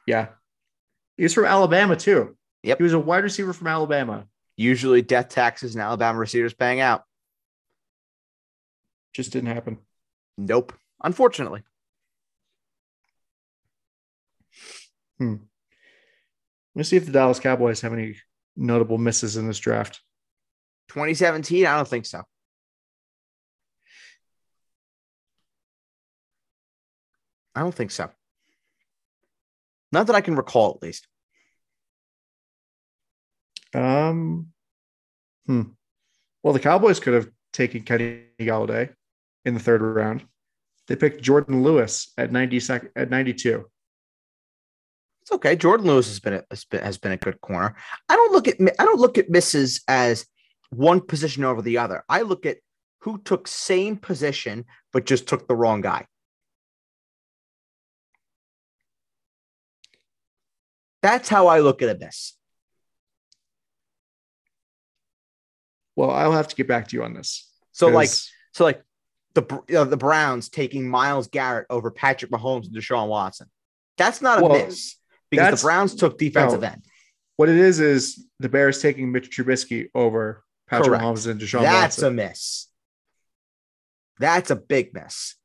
[0.06, 0.28] Yeah.
[1.18, 2.38] He was from Alabama too.
[2.64, 2.78] Yep.
[2.78, 4.26] He was a wide receiver from Alabama.
[4.58, 7.04] Usually death taxes and Alabama receivers paying out.
[9.14, 9.78] Just didn't happen.
[10.38, 10.74] Nope.
[11.02, 11.64] Unfortunately.
[15.20, 15.40] Let
[16.76, 18.16] me see if the Dallas Cowboys have any
[18.56, 20.02] notable misses in this draft.
[20.90, 22.24] 2017, I don't think so.
[27.56, 28.10] I don't think so.
[29.92, 31.08] Not that I can recall, at least.
[33.74, 34.48] Um,
[35.46, 35.64] hmm.
[36.44, 38.94] Well, the Cowboys could have taken Kenny Golladay
[39.46, 40.26] in the third round.
[40.88, 43.66] They picked Jordan Lewis at 90 sec- at 92.
[45.30, 45.56] It's okay.
[45.56, 47.76] Jordan Lewis has been a, has been has been a good corner.
[48.10, 50.26] I don't look at I don't look at misses as
[50.72, 52.04] one position over the other.
[52.10, 52.58] I look at
[53.02, 56.08] who took same position but just took the wrong guy.
[61.04, 62.34] That's how I look at a miss.
[65.96, 67.48] Well, I'll have to get back to you on this.
[67.72, 68.82] So like 'cause- so like
[69.36, 73.48] the Br- uh, the Browns taking Myles Garrett over Patrick Mahomes and Deshaun Watson.
[73.96, 74.96] That's not a Well, miss
[75.30, 76.68] because that's- the Browns took defensive no.
[76.68, 76.84] end.
[77.38, 81.04] what it is is the Bears taking Mitch Trubisky over Patrick Correct.
[81.04, 82.16] Mahomes and Deshaun That's a Watson.
[82.16, 82.68] miss.
[84.20, 85.36] That's a big miss.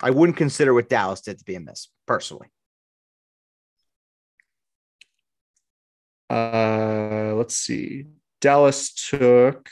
[0.00, 2.48] I wouldn't consider what Dallas did to be a miss, personally.
[6.30, 8.04] uh, let's see.
[8.40, 9.68] Dallas took.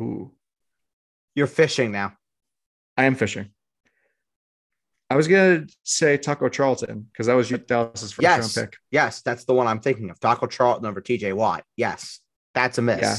[0.00, 0.32] Ooh,
[1.34, 2.14] You're fishing now.
[2.96, 3.50] I am fishing.
[5.10, 8.56] I was gonna say Taco Charlton because that was Dallas's first Yes.
[8.56, 8.78] round pick.
[8.90, 10.20] Yes, that's the one I'm thinking of.
[10.20, 11.64] Taco Charlton over TJ Watt.
[11.76, 12.20] Yes,
[12.54, 13.00] that's a miss.
[13.00, 13.16] Yeah.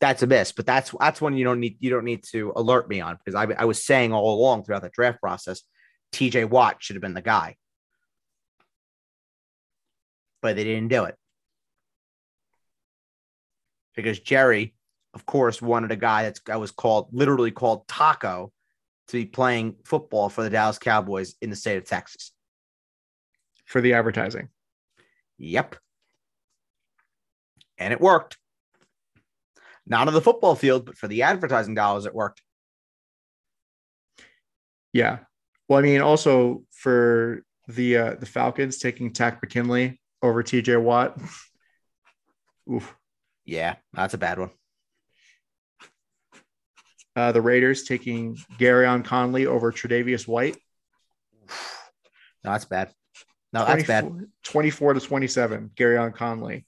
[0.00, 2.88] That's a miss, but that's that's one you don't need you don't need to alert
[2.88, 5.62] me on because I, I was saying all along throughout the draft process,
[6.12, 7.56] TJ Watt should have been the guy,
[10.40, 11.16] but they didn't do it
[13.94, 14.74] because Jerry,
[15.12, 18.52] of course, wanted a guy that's I was called literally called Taco
[19.10, 22.32] to be playing football for the Dallas Cowboys in the state of Texas.
[23.66, 24.48] for the advertising.
[25.38, 25.76] Yep.
[27.78, 28.36] And it worked.
[29.86, 32.42] Not on the football field, but for the advertising dollars, it worked.
[34.92, 35.20] Yeah.
[35.68, 40.76] Well, I mean, also for the uh, the Falcons taking Takk McKinley over T.J.
[40.76, 41.16] Watt.
[42.72, 42.94] Oof.
[43.44, 44.50] Yeah, that's a bad one.
[47.20, 50.56] Uh, the Raiders taking Gareon Conley over Tre'Davious White.
[52.42, 52.90] No, that's bad.
[53.52, 54.04] No, that's bad.
[54.04, 56.64] 24 24 to 27, Gareon Conley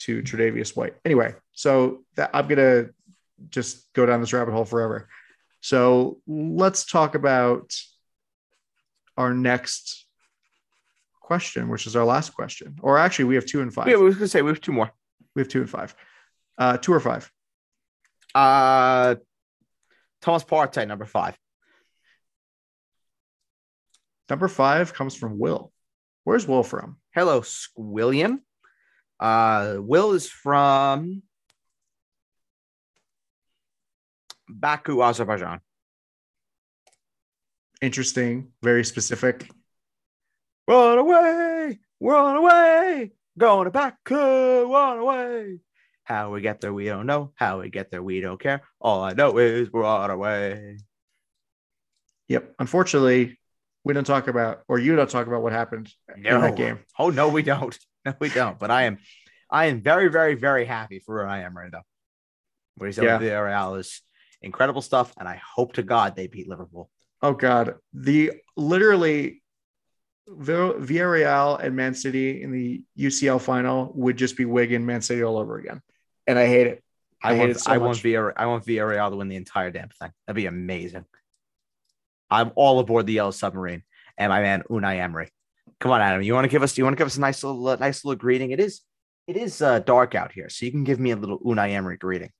[0.00, 0.96] to Tre'Davious White.
[1.02, 2.88] Anyway, so that I'm gonna
[3.48, 5.08] just go down this rabbit hole forever.
[5.62, 7.74] So let's talk about
[9.16, 10.04] our next
[11.22, 12.76] question, which is our last question.
[12.82, 13.88] Or actually, we have two and five.
[13.88, 14.92] Yeah, we was gonna say we have two more.
[15.34, 15.94] We have two and five.
[16.58, 17.32] Uh, two or five.
[18.34, 19.14] Uh
[20.20, 21.36] Thomas Partey, number five.
[24.28, 25.72] Number five comes from Will.
[26.24, 26.96] Where's Will from?
[27.14, 28.40] Hello, Squilliam.
[29.18, 31.22] Uh, Will is from
[34.48, 35.60] Baku, Azerbaijan.
[37.80, 39.48] Interesting, very specific.
[40.66, 45.58] Run away, run away, going to Baku, run away.
[46.08, 47.32] How we get there, we don't know.
[47.34, 48.62] How we get there, we don't care.
[48.80, 50.78] All I know is we're on our way.
[52.28, 52.54] Yep.
[52.58, 53.38] Unfortunately,
[53.84, 56.78] we don't talk about, or you don't talk about what happened in that game.
[56.98, 57.78] Oh no, we don't.
[58.06, 58.58] No, we don't.
[58.58, 58.98] But I am,
[59.50, 61.82] I am very, very, very happy for where I am right now.
[62.76, 63.18] What he's Yeah.
[63.18, 64.00] Villarreal is
[64.40, 66.88] incredible stuff, and I hope to God they beat Liverpool.
[67.22, 69.42] Oh God, the literally
[70.28, 75.22] Vill- Villarreal and Man City in the UCL final would just be Wigan, Man City
[75.24, 75.82] all over again,
[76.28, 76.84] and I hate it.
[77.22, 77.86] I, I, hate want, it so I much.
[77.86, 80.12] want Villarreal, I want Villarreal to win the entire damn thing.
[80.26, 81.04] That'd be amazing.
[82.30, 83.82] I'm all aboard the Yellow Submarine
[84.16, 85.30] and my man Unai Emery.
[85.80, 86.22] Come on, Adam.
[86.22, 86.76] You want to give us?
[86.76, 88.50] You want to give us a nice little, uh, nice little greeting?
[88.50, 88.82] It is,
[89.26, 91.96] it is uh, dark out here, so you can give me a little Unai Emery
[91.96, 92.30] greeting.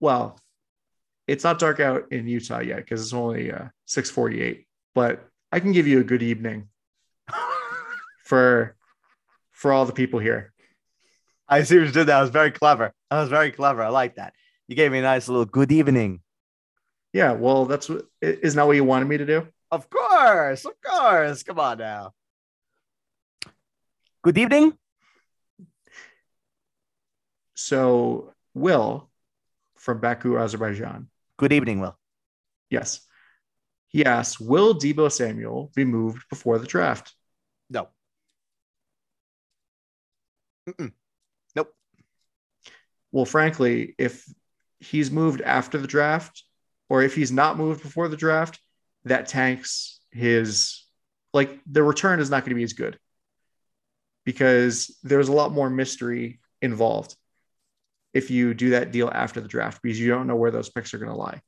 [0.00, 0.40] well,
[1.26, 4.66] it's not dark out in Utah yet because it's only uh, six forty eight.
[4.94, 6.68] But I can give you a good evening
[8.24, 8.76] for
[9.52, 10.52] for all the people here.
[11.48, 12.06] I see what you did.
[12.08, 12.92] That I was very clever.
[13.10, 13.82] That was very clever.
[13.82, 14.34] I like that.
[14.68, 16.20] You gave me a nice little good evening.
[17.12, 19.46] Yeah, well, that's what isn't that what you wanted me to do?
[19.70, 21.42] Of course, of course.
[21.42, 22.12] Come on now.
[24.22, 24.76] Good evening.
[27.54, 29.08] So, Will
[29.76, 31.08] from Baku, Azerbaijan.
[31.36, 31.96] Good evening, Will.
[32.70, 33.00] Yes.
[33.88, 37.14] He asks, will Deebo Samuel be moved before the draft?
[37.70, 37.88] No.
[40.68, 40.92] Mm-mm.
[43.16, 44.26] Well, frankly, if
[44.78, 46.44] he's moved after the draft,
[46.90, 48.60] or if he's not moved before the draft,
[49.06, 50.84] that tanks his
[51.32, 52.98] like the return is not going to be as good
[54.26, 57.16] because there's a lot more mystery involved
[58.12, 60.92] if you do that deal after the draft because you don't know where those picks
[60.92, 61.40] are going to lie.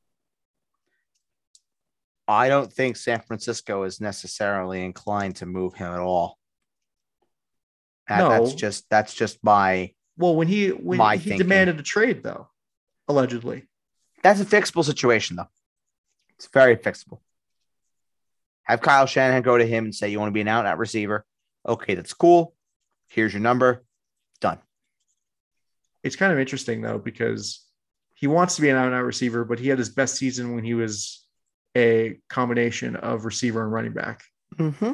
[2.26, 6.38] I don't think San Francisco is necessarily inclined to move him at all.
[8.08, 11.38] That- That's just that's just my Well, when he when My he thinking.
[11.38, 12.48] demanded a trade though,
[13.06, 13.64] allegedly.
[14.22, 15.48] that's a fixable situation though.
[16.36, 17.20] It's very fixable.
[18.64, 20.68] Have Kyle Shanahan go to him and say, You want to be an out and
[20.68, 21.24] out receiver?
[21.66, 22.54] Okay, that's cool.
[23.08, 23.84] Here's your number.
[24.40, 24.58] Done.
[26.02, 27.64] It's kind of interesting though because
[28.14, 30.54] he wants to be an out and out receiver, but he had his best season
[30.54, 31.24] when he was
[31.76, 34.22] a combination of receiver and running back.
[34.56, 34.92] Mm-hmm.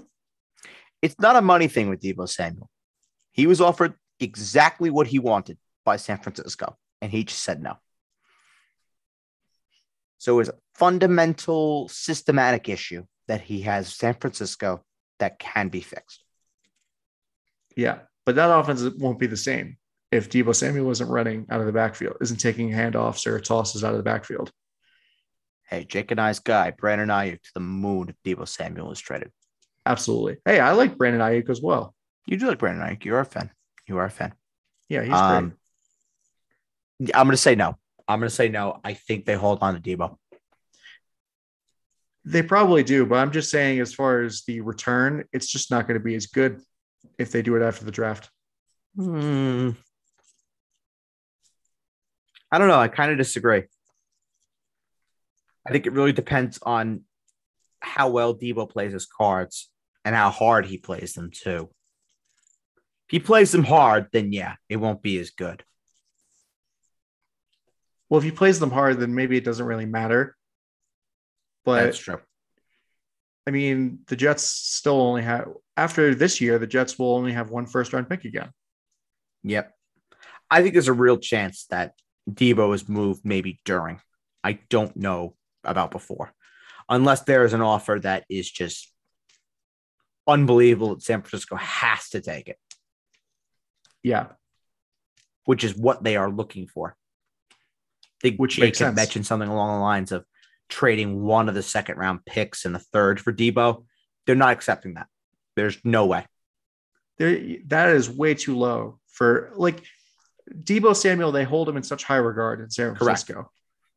[1.03, 2.69] It's not a money thing with Deebo Samuel.
[3.33, 3.95] He was offered
[4.25, 7.77] exactly what he wanted by San Francisco, and he just said no.
[10.19, 14.83] So it's a fundamental systematic issue that he has San Francisco
[15.19, 16.25] that can be fixed.
[17.77, 19.77] Yeah, but that offense won't be the same
[20.11, 23.93] if Deebo Samuel isn't running out of the backfield, isn't taking handoffs or tosses out
[23.93, 24.51] of the backfield.
[25.69, 29.31] Hey, Jake and I's guy, Brandon Aiyuk to the moon if Deebo Samuel is traded.
[29.87, 30.37] Absolutely.
[30.45, 31.95] Hey, I like Brandon Aiyuk as well.
[32.27, 33.05] You do like Brandon Aiyuk.
[33.05, 33.51] You are a fan.
[33.87, 34.35] You are a fan.
[34.89, 35.57] Yeah, he's Um,
[37.01, 37.15] great.
[37.15, 37.77] I'm going to say no.
[38.07, 38.81] I'm going to say no.
[38.85, 40.17] I think they hold on to Deebo.
[42.27, 45.87] They probably do, but I'm just saying, as far as the return, it's just not
[45.87, 46.61] going to be as good
[47.19, 48.31] if they do it after the draft.
[48.97, 49.71] Hmm.
[52.51, 52.79] I don't know.
[52.79, 53.65] I kind of disagree.
[55.67, 57.03] I think it really depends on
[57.81, 59.71] how well Deebo plays his cards
[60.05, 61.69] and how hard he plays them too.
[63.09, 65.65] If he plays them hard, then yeah, it won't be as good.
[68.09, 70.37] Well, if he plays them hard, then maybe it doesn't really matter.
[71.65, 72.21] But That's true.
[73.47, 77.51] I mean, the Jets still only have after this year, the Jets will only have
[77.51, 78.51] one first round pick again.
[79.43, 79.73] Yep.
[80.51, 81.95] I think there's a real chance that
[82.31, 84.01] Deebo is moved maybe during.
[84.43, 86.33] I don't know about before,
[86.89, 88.91] unless there is an offer that is just
[90.27, 92.59] unbelievable that San Francisco has to take it,
[94.05, 94.27] Yeah.
[95.47, 96.97] which is what they are looking for.
[98.23, 98.95] They, think Which Jake makes sense.
[98.95, 100.25] mentioned something along the lines of
[100.69, 103.85] trading one of the second round picks and the third for Deebo.
[104.27, 105.09] They're not accepting that.
[105.57, 106.25] There's no way.
[107.19, 109.83] There, that is way too low for like
[110.51, 111.33] Deebo Samuel.
[111.33, 112.99] They hold him in such high regard in San Correct.
[113.05, 113.51] Francisco.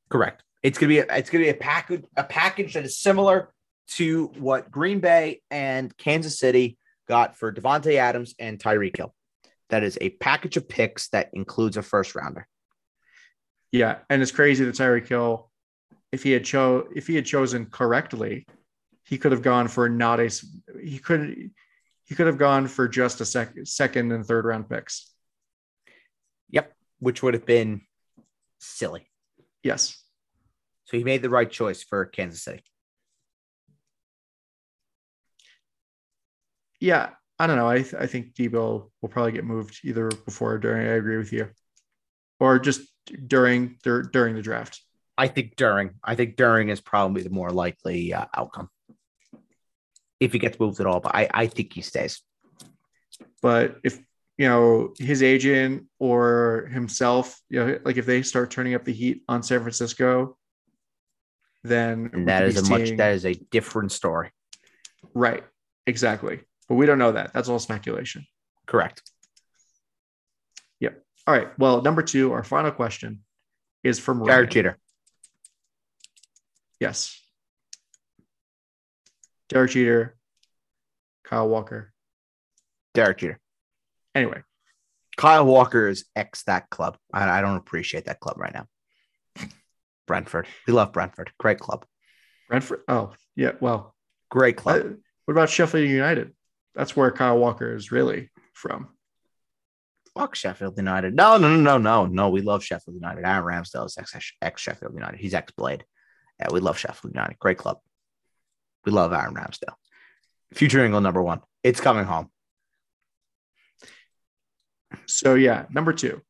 [0.10, 0.44] Correct.
[0.64, 3.54] It's gonna be a, it's gonna be a package a package that is similar
[3.96, 6.78] to what Green Bay and Kansas City
[7.08, 9.14] got for Davante Adams and Tyreek Hill.
[9.70, 12.48] That is a package of picks that includes a first rounder.
[13.72, 15.52] Yeah, and it's crazy that Tyreek Hill,
[16.12, 18.48] if he had cho if he had chosen correctly,
[19.04, 20.30] he could have gone for not a
[20.82, 21.52] he could
[22.06, 25.12] he could have gone for just a sec, second and third round picks.
[26.50, 27.82] Yep, which would have been
[28.60, 29.10] silly.
[29.64, 30.02] Yes.
[30.86, 32.64] So he made the right choice for Kansas City.
[36.80, 37.70] Yeah, I don't know.
[37.70, 40.88] I th- I think Deebo will probably get moved either before or during.
[40.88, 41.50] I agree with you,
[42.40, 42.82] or just
[43.28, 44.82] during dur- during the draft.
[45.18, 45.92] I think during.
[46.04, 48.70] I think during is probably the more likely uh, outcome.
[50.20, 52.22] If he gets moved at all, but I, I think he stays.
[53.42, 54.00] But if
[54.40, 58.94] you know his agent or himself, you know, like if they start turning up the
[58.94, 60.38] heat on San Francisco,
[61.64, 64.32] then that is a be much that is a different story.
[65.14, 65.44] right.
[65.86, 66.42] Exactly.
[66.68, 67.34] But we don't know that.
[67.34, 68.26] That's all speculation.
[68.66, 69.02] Correct.
[70.80, 71.02] Yep.
[71.26, 71.48] All right.
[71.58, 73.24] Well, number two, our final question
[73.84, 74.28] is from Ryan.
[74.28, 74.78] Derek Jeter.
[76.80, 77.20] Yes.
[79.50, 80.18] Derek Jeter,
[81.24, 81.94] Kyle Walker.
[82.94, 83.40] Derek Jeter.
[84.14, 84.42] Anyway,
[85.16, 86.98] Kyle Walker is ex that club.
[87.14, 88.68] I, I don't appreciate that club right now.
[90.06, 90.48] Brentford.
[90.66, 91.32] We love Brentford.
[91.38, 91.86] Great club.
[92.50, 92.82] Brentford.
[92.88, 93.52] Oh, yeah.
[93.60, 93.96] Well,
[94.30, 94.82] Great club.
[94.82, 94.90] uh,
[95.26, 96.34] what about Sheffield United?
[96.78, 98.90] That's where Kyle Walker is really from.
[100.16, 101.16] Fuck Sheffield United.
[101.16, 102.30] No, no, no, no, no, no.
[102.30, 103.26] We love Sheffield United.
[103.26, 105.20] Aaron Ramsdale is ex ex Sheffield United.
[105.20, 105.84] He's ex Blade.
[106.40, 107.40] Yeah, we love Sheffield United.
[107.40, 107.80] Great club.
[108.86, 109.74] We love Aaron Ramsdale.
[110.54, 111.42] Future England number one.
[111.64, 112.30] It's coming home.
[115.08, 116.22] So, yeah, number two.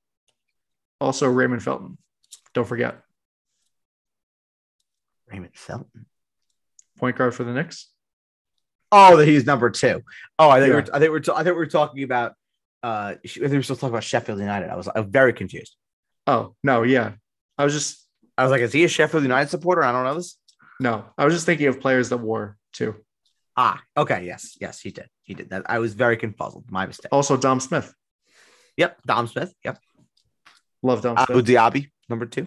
[1.01, 1.97] Also, Raymond Felton.
[2.53, 3.01] Don't forget,
[5.29, 6.05] Raymond Felton.
[6.97, 7.89] point guard for the Knicks.
[8.91, 10.01] Oh, that he's number two.
[10.39, 10.75] Oh, I think Yeah.
[10.75, 12.33] we're I think we're I think we're talking about
[12.83, 14.69] uh I think we're still talking about Sheffield United.
[14.69, 15.75] I was I was very confused.
[16.25, 16.83] Oh, no.
[16.83, 17.13] Yeah.
[17.57, 18.05] I was just,
[18.37, 19.81] I was like, is he a Sheffield United supporter?
[19.83, 20.37] I don't know this.
[20.79, 22.95] no, I was just thinking of players that wore too.
[23.55, 24.25] Ah, okay.
[24.25, 25.07] Yes, yes, he did.
[25.23, 25.63] He did that.
[25.67, 26.69] I was very confuzzled.
[26.69, 27.09] My mistake.
[27.11, 27.91] Also, Dom Smith.
[28.77, 28.99] Yep.
[29.07, 29.53] Dom Smith.
[29.65, 29.79] Yep.
[30.83, 31.45] Love Dom Abou Smith.
[31.45, 32.45] Diaby, number two.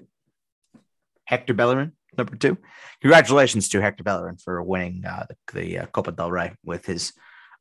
[1.24, 2.58] Hector Bellerin, number two.
[3.00, 7.12] Congratulations to Hector Bellerin for winning uh, the, the uh, Copa del Rey with his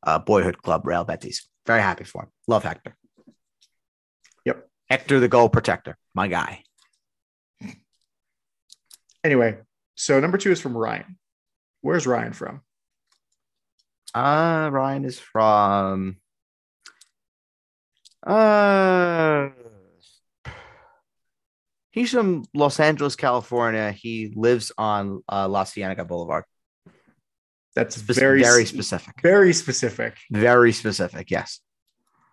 [0.06, 1.48] uh, boyhood club, Real Betis.
[1.66, 2.28] Very happy for him.
[2.48, 2.96] Love Hector.
[4.44, 4.68] Yep.
[4.88, 6.64] Hector, the goal protector, my guy.
[9.22, 9.58] Anyway,
[9.96, 11.18] so number two is from Ryan.
[11.82, 12.62] Where's Ryan from?
[14.14, 16.16] Uh, Ryan is from.
[18.26, 19.50] Uh,
[21.90, 23.92] he's from Los Angeles, California.
[23.92, 26.44] He lives on uh, La Cienega Boulevard.
[27.76, 29.14] That's Spec- very very specific.
[29.22, 30.16] Very specific.
[30.30, 31.30] Very specific.
[31.30, 31.60] Yes.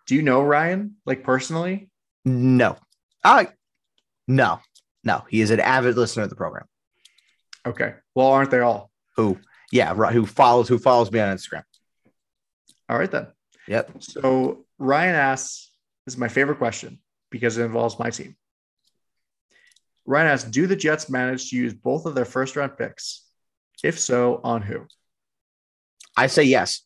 [0.07, 1.89] Do you know Ryan like personally?
[2.25, 2.77] No.
[3.23, 3.49] I
[4.27, 4.59] no.
[5.03, 5.23] No.
[5.29, 6.65] He is an avid listener of the program.
[7.65, 7.93] Okay.
[8.15, 8.89] Well, aren't they all?
[9.15, 9.37] Who?
[9.71, 9.93] Yeah.
[9.95, 10.13] Right.
[10.13, 10.67] Who follows?
[10.67, 11.63] Who follows me on Instagram?
[12.89, 13.27] All right then.
[13.67, 13.91] Yep.
[13.99, 15.71] So Ryan asks,
[16.05, 18.35] this is my favorite question because it involves my team.
[20.07, 23.23] Ryan asks, do the Jets manage to use both of their first round picks?
[23.83, 24.87] If so, on who?
[26.15, 26.81] I say yes.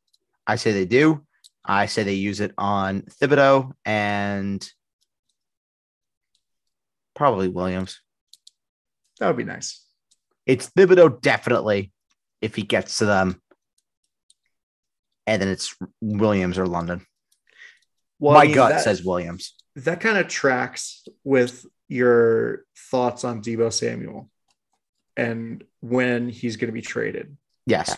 [0.45, 1.25] I say they do.
[1.63, 4.67] I say they use it on Thibodeaux and
[7.15, 8.01] probably Williams.
[9.19, 9.85] That would be nice.
[10.47, 11.91] It's Thibodeaux definitely
[12.41, 13.39] if he gets to them.
[15.27, 17.05] And then it's Williams or London.
[18.19, 19.53] Well, My I mean, gut that- says Williams.
[19.75, 24.29] that kind of tracks with your thoughts on Deebo Samuel
[25.17, 27.35] and when he's going to be traded.
[27.65, 27.97] Yes.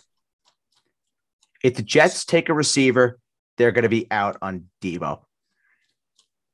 [1.63, 3.19] If the Jets take a receiver,
[3.57, 5.21] they're going to be out on Deebo.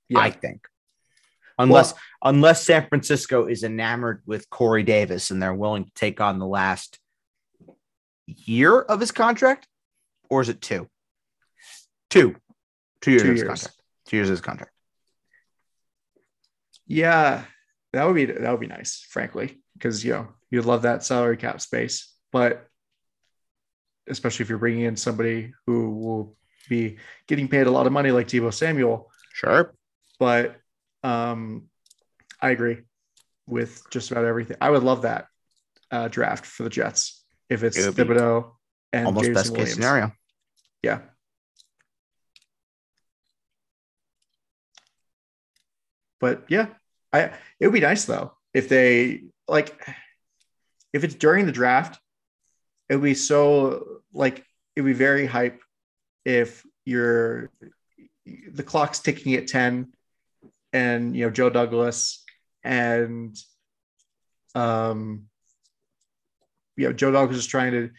[0.10, 0.20] Yeah.
[0.20, 0.68] I think.
[1.58, 1.94] Unless
[2.24, 6.46] unless San Francisco is enamored with Corey Davis and they're willing to take on the
[6.46, 7.00] last
[8.26, 9.66] year of his contract,
[10.30, 10.88] or is it two?
[12.10, 12.36] Two.
[13.02, 13.48] Two years Two of his years.
[13.48, 13.82] contract.
[14.08, 14.72] Two years of his contract.
[16.90, 17.44] Yeah,
[17.94, 21.38] that would be that would be nice, frankly, because you know you'd love that salary
[21.38, 22.68] cap space, but
[24.08, 26.36] especially if you're bringing in somebody who will
[26.68, 26.98] be
[27.28, 29.12] getting paid a lot of money like Deebo Samuel.
[29.34, 29.76] Sure.
[30.20, 30.58] But
[31.04, 31.68] um,
[32.42, 32.80] I agree
[33.46, 34.58] with just about everything.
[34.60, 35.28] I would love that
[35.92, 38.52] uh, draft for the Jets if it's It Thibodeaux
[38.92, 39.70] and Almost Jameson best Williams.
[39.70, 40.12] case scenario.
[40.82, 41.02] Yeah.
[46.20, 46.68] But yeah,
[47.12, 49.88] I it would be nice though if they like
[50.94, 52.00] if it's during the draft,
[52.90, 54.46] it would be so like
[54.76, 55.62] it would be very hype
[56.26, 57.52] if you're
[58.26, 59.92] the clock's ticking at 10
[60.74, 62.24] and you know Joe Douglas
[62.64, 63.36] and
[64.56, 65.26] um
[66.76, 67.90] you know Joe Douglas is trying to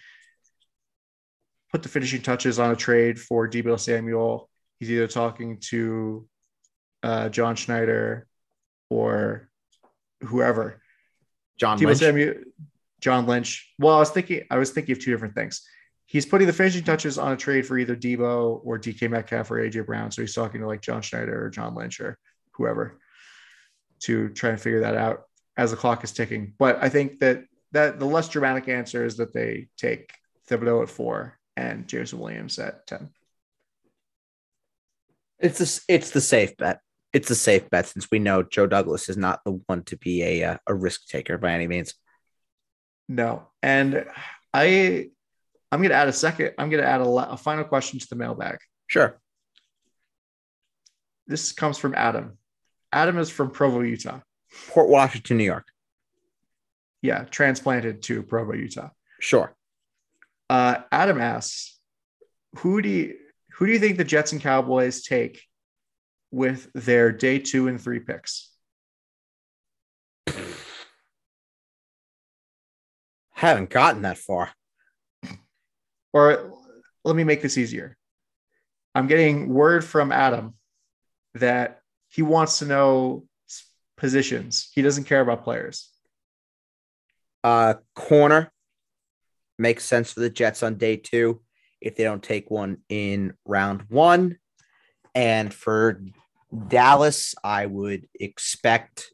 [1.72, 4.48] put the finishing touches on a trade for Deebo Samuel.
[4.78, 6.26] He's either talking to
[7.02, 8.26] uh, John Schneider
[8.90, 9.48] or
[10.20, 10.82] whoever.
[11.58, 11.98] John Deebo Lynch.
[11.98, 12.34] Samuel,
[13.00, 13.72] John Lynch.
[13.78, 15.62] Well, I was thinking, I was thinking of two different things.
[16.06, 19.56] He's putting the finishing touches on a trade for either Deebo or DK Metcalf or
[19.56, 20.10] AJ Brown.
[20.10, 22.18] So he's talking to like John Schneider or John Lynch or
[22.52, 22.98] whoever
[24.00, 25.22] to try and figure that out
[25.56, 26.54] as the clock is ticking.
[26.58, 30.12] But I think that that the less dramatic answer is that they take
[30.48, 33.10] Thibodeaux at four and Jameson Williams at ten.
[35.38, 36.80] It's the it's the safe bet.
[37.12, 40.22] It's a safe bet since we know Joe Douglas is not the one to be
[40.22, 41.94] a uh, a risk taker by any means.
[43.08, 44.06] No, and
[44.54, 45.10] I
[45.72, 46.52] I'm gonna add a second.
[46.58, 48.58] I'm gonna add a, la- a final question to the mailbag.
[48.86, 49.20] Sure.
[51.26, 52.38] This comes from Adam.
[52.92, 54.20] Adam is from Provo, Utah.
[54.68, 55.66] Port Washington, New York.
[57.02, 58.90] Yeah, transplanted to Provo, Utah.
[59.20, 59.54] Sure.
[60.48, 61.78] Uh, Adam asks,
[62.58, 63.16] "Who do you
[63.52, 65.42] who do you think the Jets and Cowboys take
[66.30, 68.50] with their day two and three picks?"
[73.30, 74.50] Haven't gotten that far.
[76.12, 76.52] Or
[77.04, 77.96] let me make this easier.
[78.94, 80.54] I'm getting word from Adam
[81.34, 83.26] that he wants to know
[83.96, 84.70] positions.
[84.74, 85.88] He doesn't care about players.
[87.44, 88.52] Uh, corner
[89.58, 91.40] makes sense for the Jets on day two
[91.80, 94.38] if they don't take one in round one.
[95.14, 96.02] And for
[96.68, 99.10] Dallas, I would expect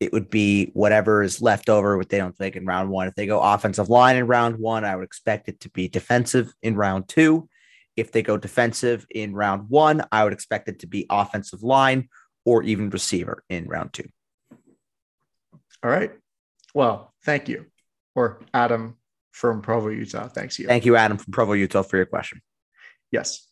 [0.00, 3.08] it would be whatever is left over what they don't take in round one.
[3.08, 6.52] If they go offensive line in round one, I would expect it to be defensive
[6.62, 7.48] in round two.
[7.96, 12.08] If they go defensive in round one, I would expect it to be offensive line
[12.44, 14.08] or even receiver in round two.
[15.82, 16.12] All right.
[16.74, 17.66] Well, thank you.
[18.14, 18.96] Or Adam
[19.32, 20.28] from Provo, Utah.
[20.28, 20.66] Thanks you.
[20.66, 22.40] Thank you, Adam from Provo, Utah, for your question.
[23.10, 23.47] Yes.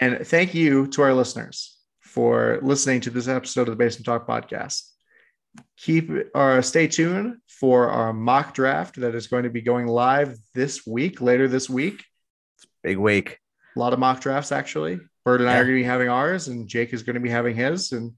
[0.00, 4.26] And thank you to our listeners for listening to this episode of the Basement Talk
[4.26, 4.82] podcast.
[5.78, 10.36] Keep or stay tuned for our mock draft that is going to be going live
[10.54, 12.04] this week, later this week.
[12.82, 13.38] Big week.
[13.74, 14.98] A lot of mock drafts, actually.
[15.24, 17.30] Bird and I are going to be having ours, and Jake is going to be
[17.30, 17.92] having his.
[17.92, 18.12] And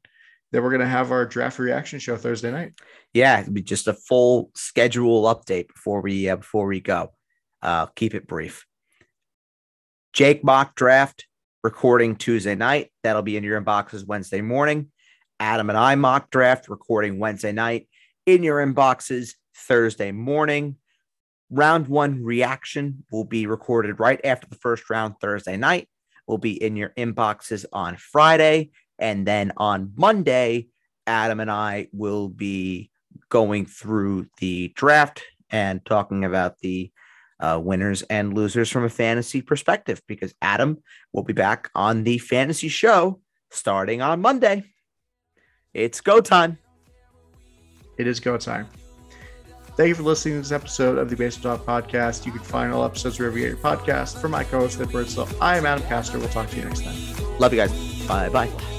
[0.51, 2.73] then we're going to have our draft reaction show Thursday night.
[3.15, 7.13] Yeah, it'd be just a full schedule update before we uh, before we go.
[7.63, 8.67] Uh, keep it brief.
[10.13, 11.27] Jake mock draft
[11.62, 12.90] recording Tuesday night.
[13.02, 14.90] That'll be in your inboxes Wednesday morning.
[15.40, 17.89] Adam and I mock draft recording Wednesday night
[18.26, 20.76] in your inboxes Thursday morning.
[21.51, 25.89] round one reaction will be recorded right after the first round Thursday night.
[26.26, 28.70] Will be in your inboxes on Friday.
[28.98, 30.68] And then on Monday,
[31.06, 32.90] Adam and I will be
[33.30, 36.93] going through the draft and talking about the
[37.40, 40.82] uh, winners and losers from a fantasy perspective because Adam
[41.12, 43.20] will be back on the fantasy show
[43.51, 44.65] starting on Monday.
[45.74, 46.59] It's go time.
[47.98, 48.69] It is go time.
[49.77, 52.27] Thank you for listening to this episode of the Baseball Talk Podcast.
[52.27, 54.20] You can find all episodes wherever you get your podcast.
[54.20, 56.19] For my co-host, Ed Birdsell, I am Adam Castor.
[56.19, 57.39] We'll talk to you next time.
[57.39, 58.06] Love you guys.
[58.09, 58.78] Bye bye.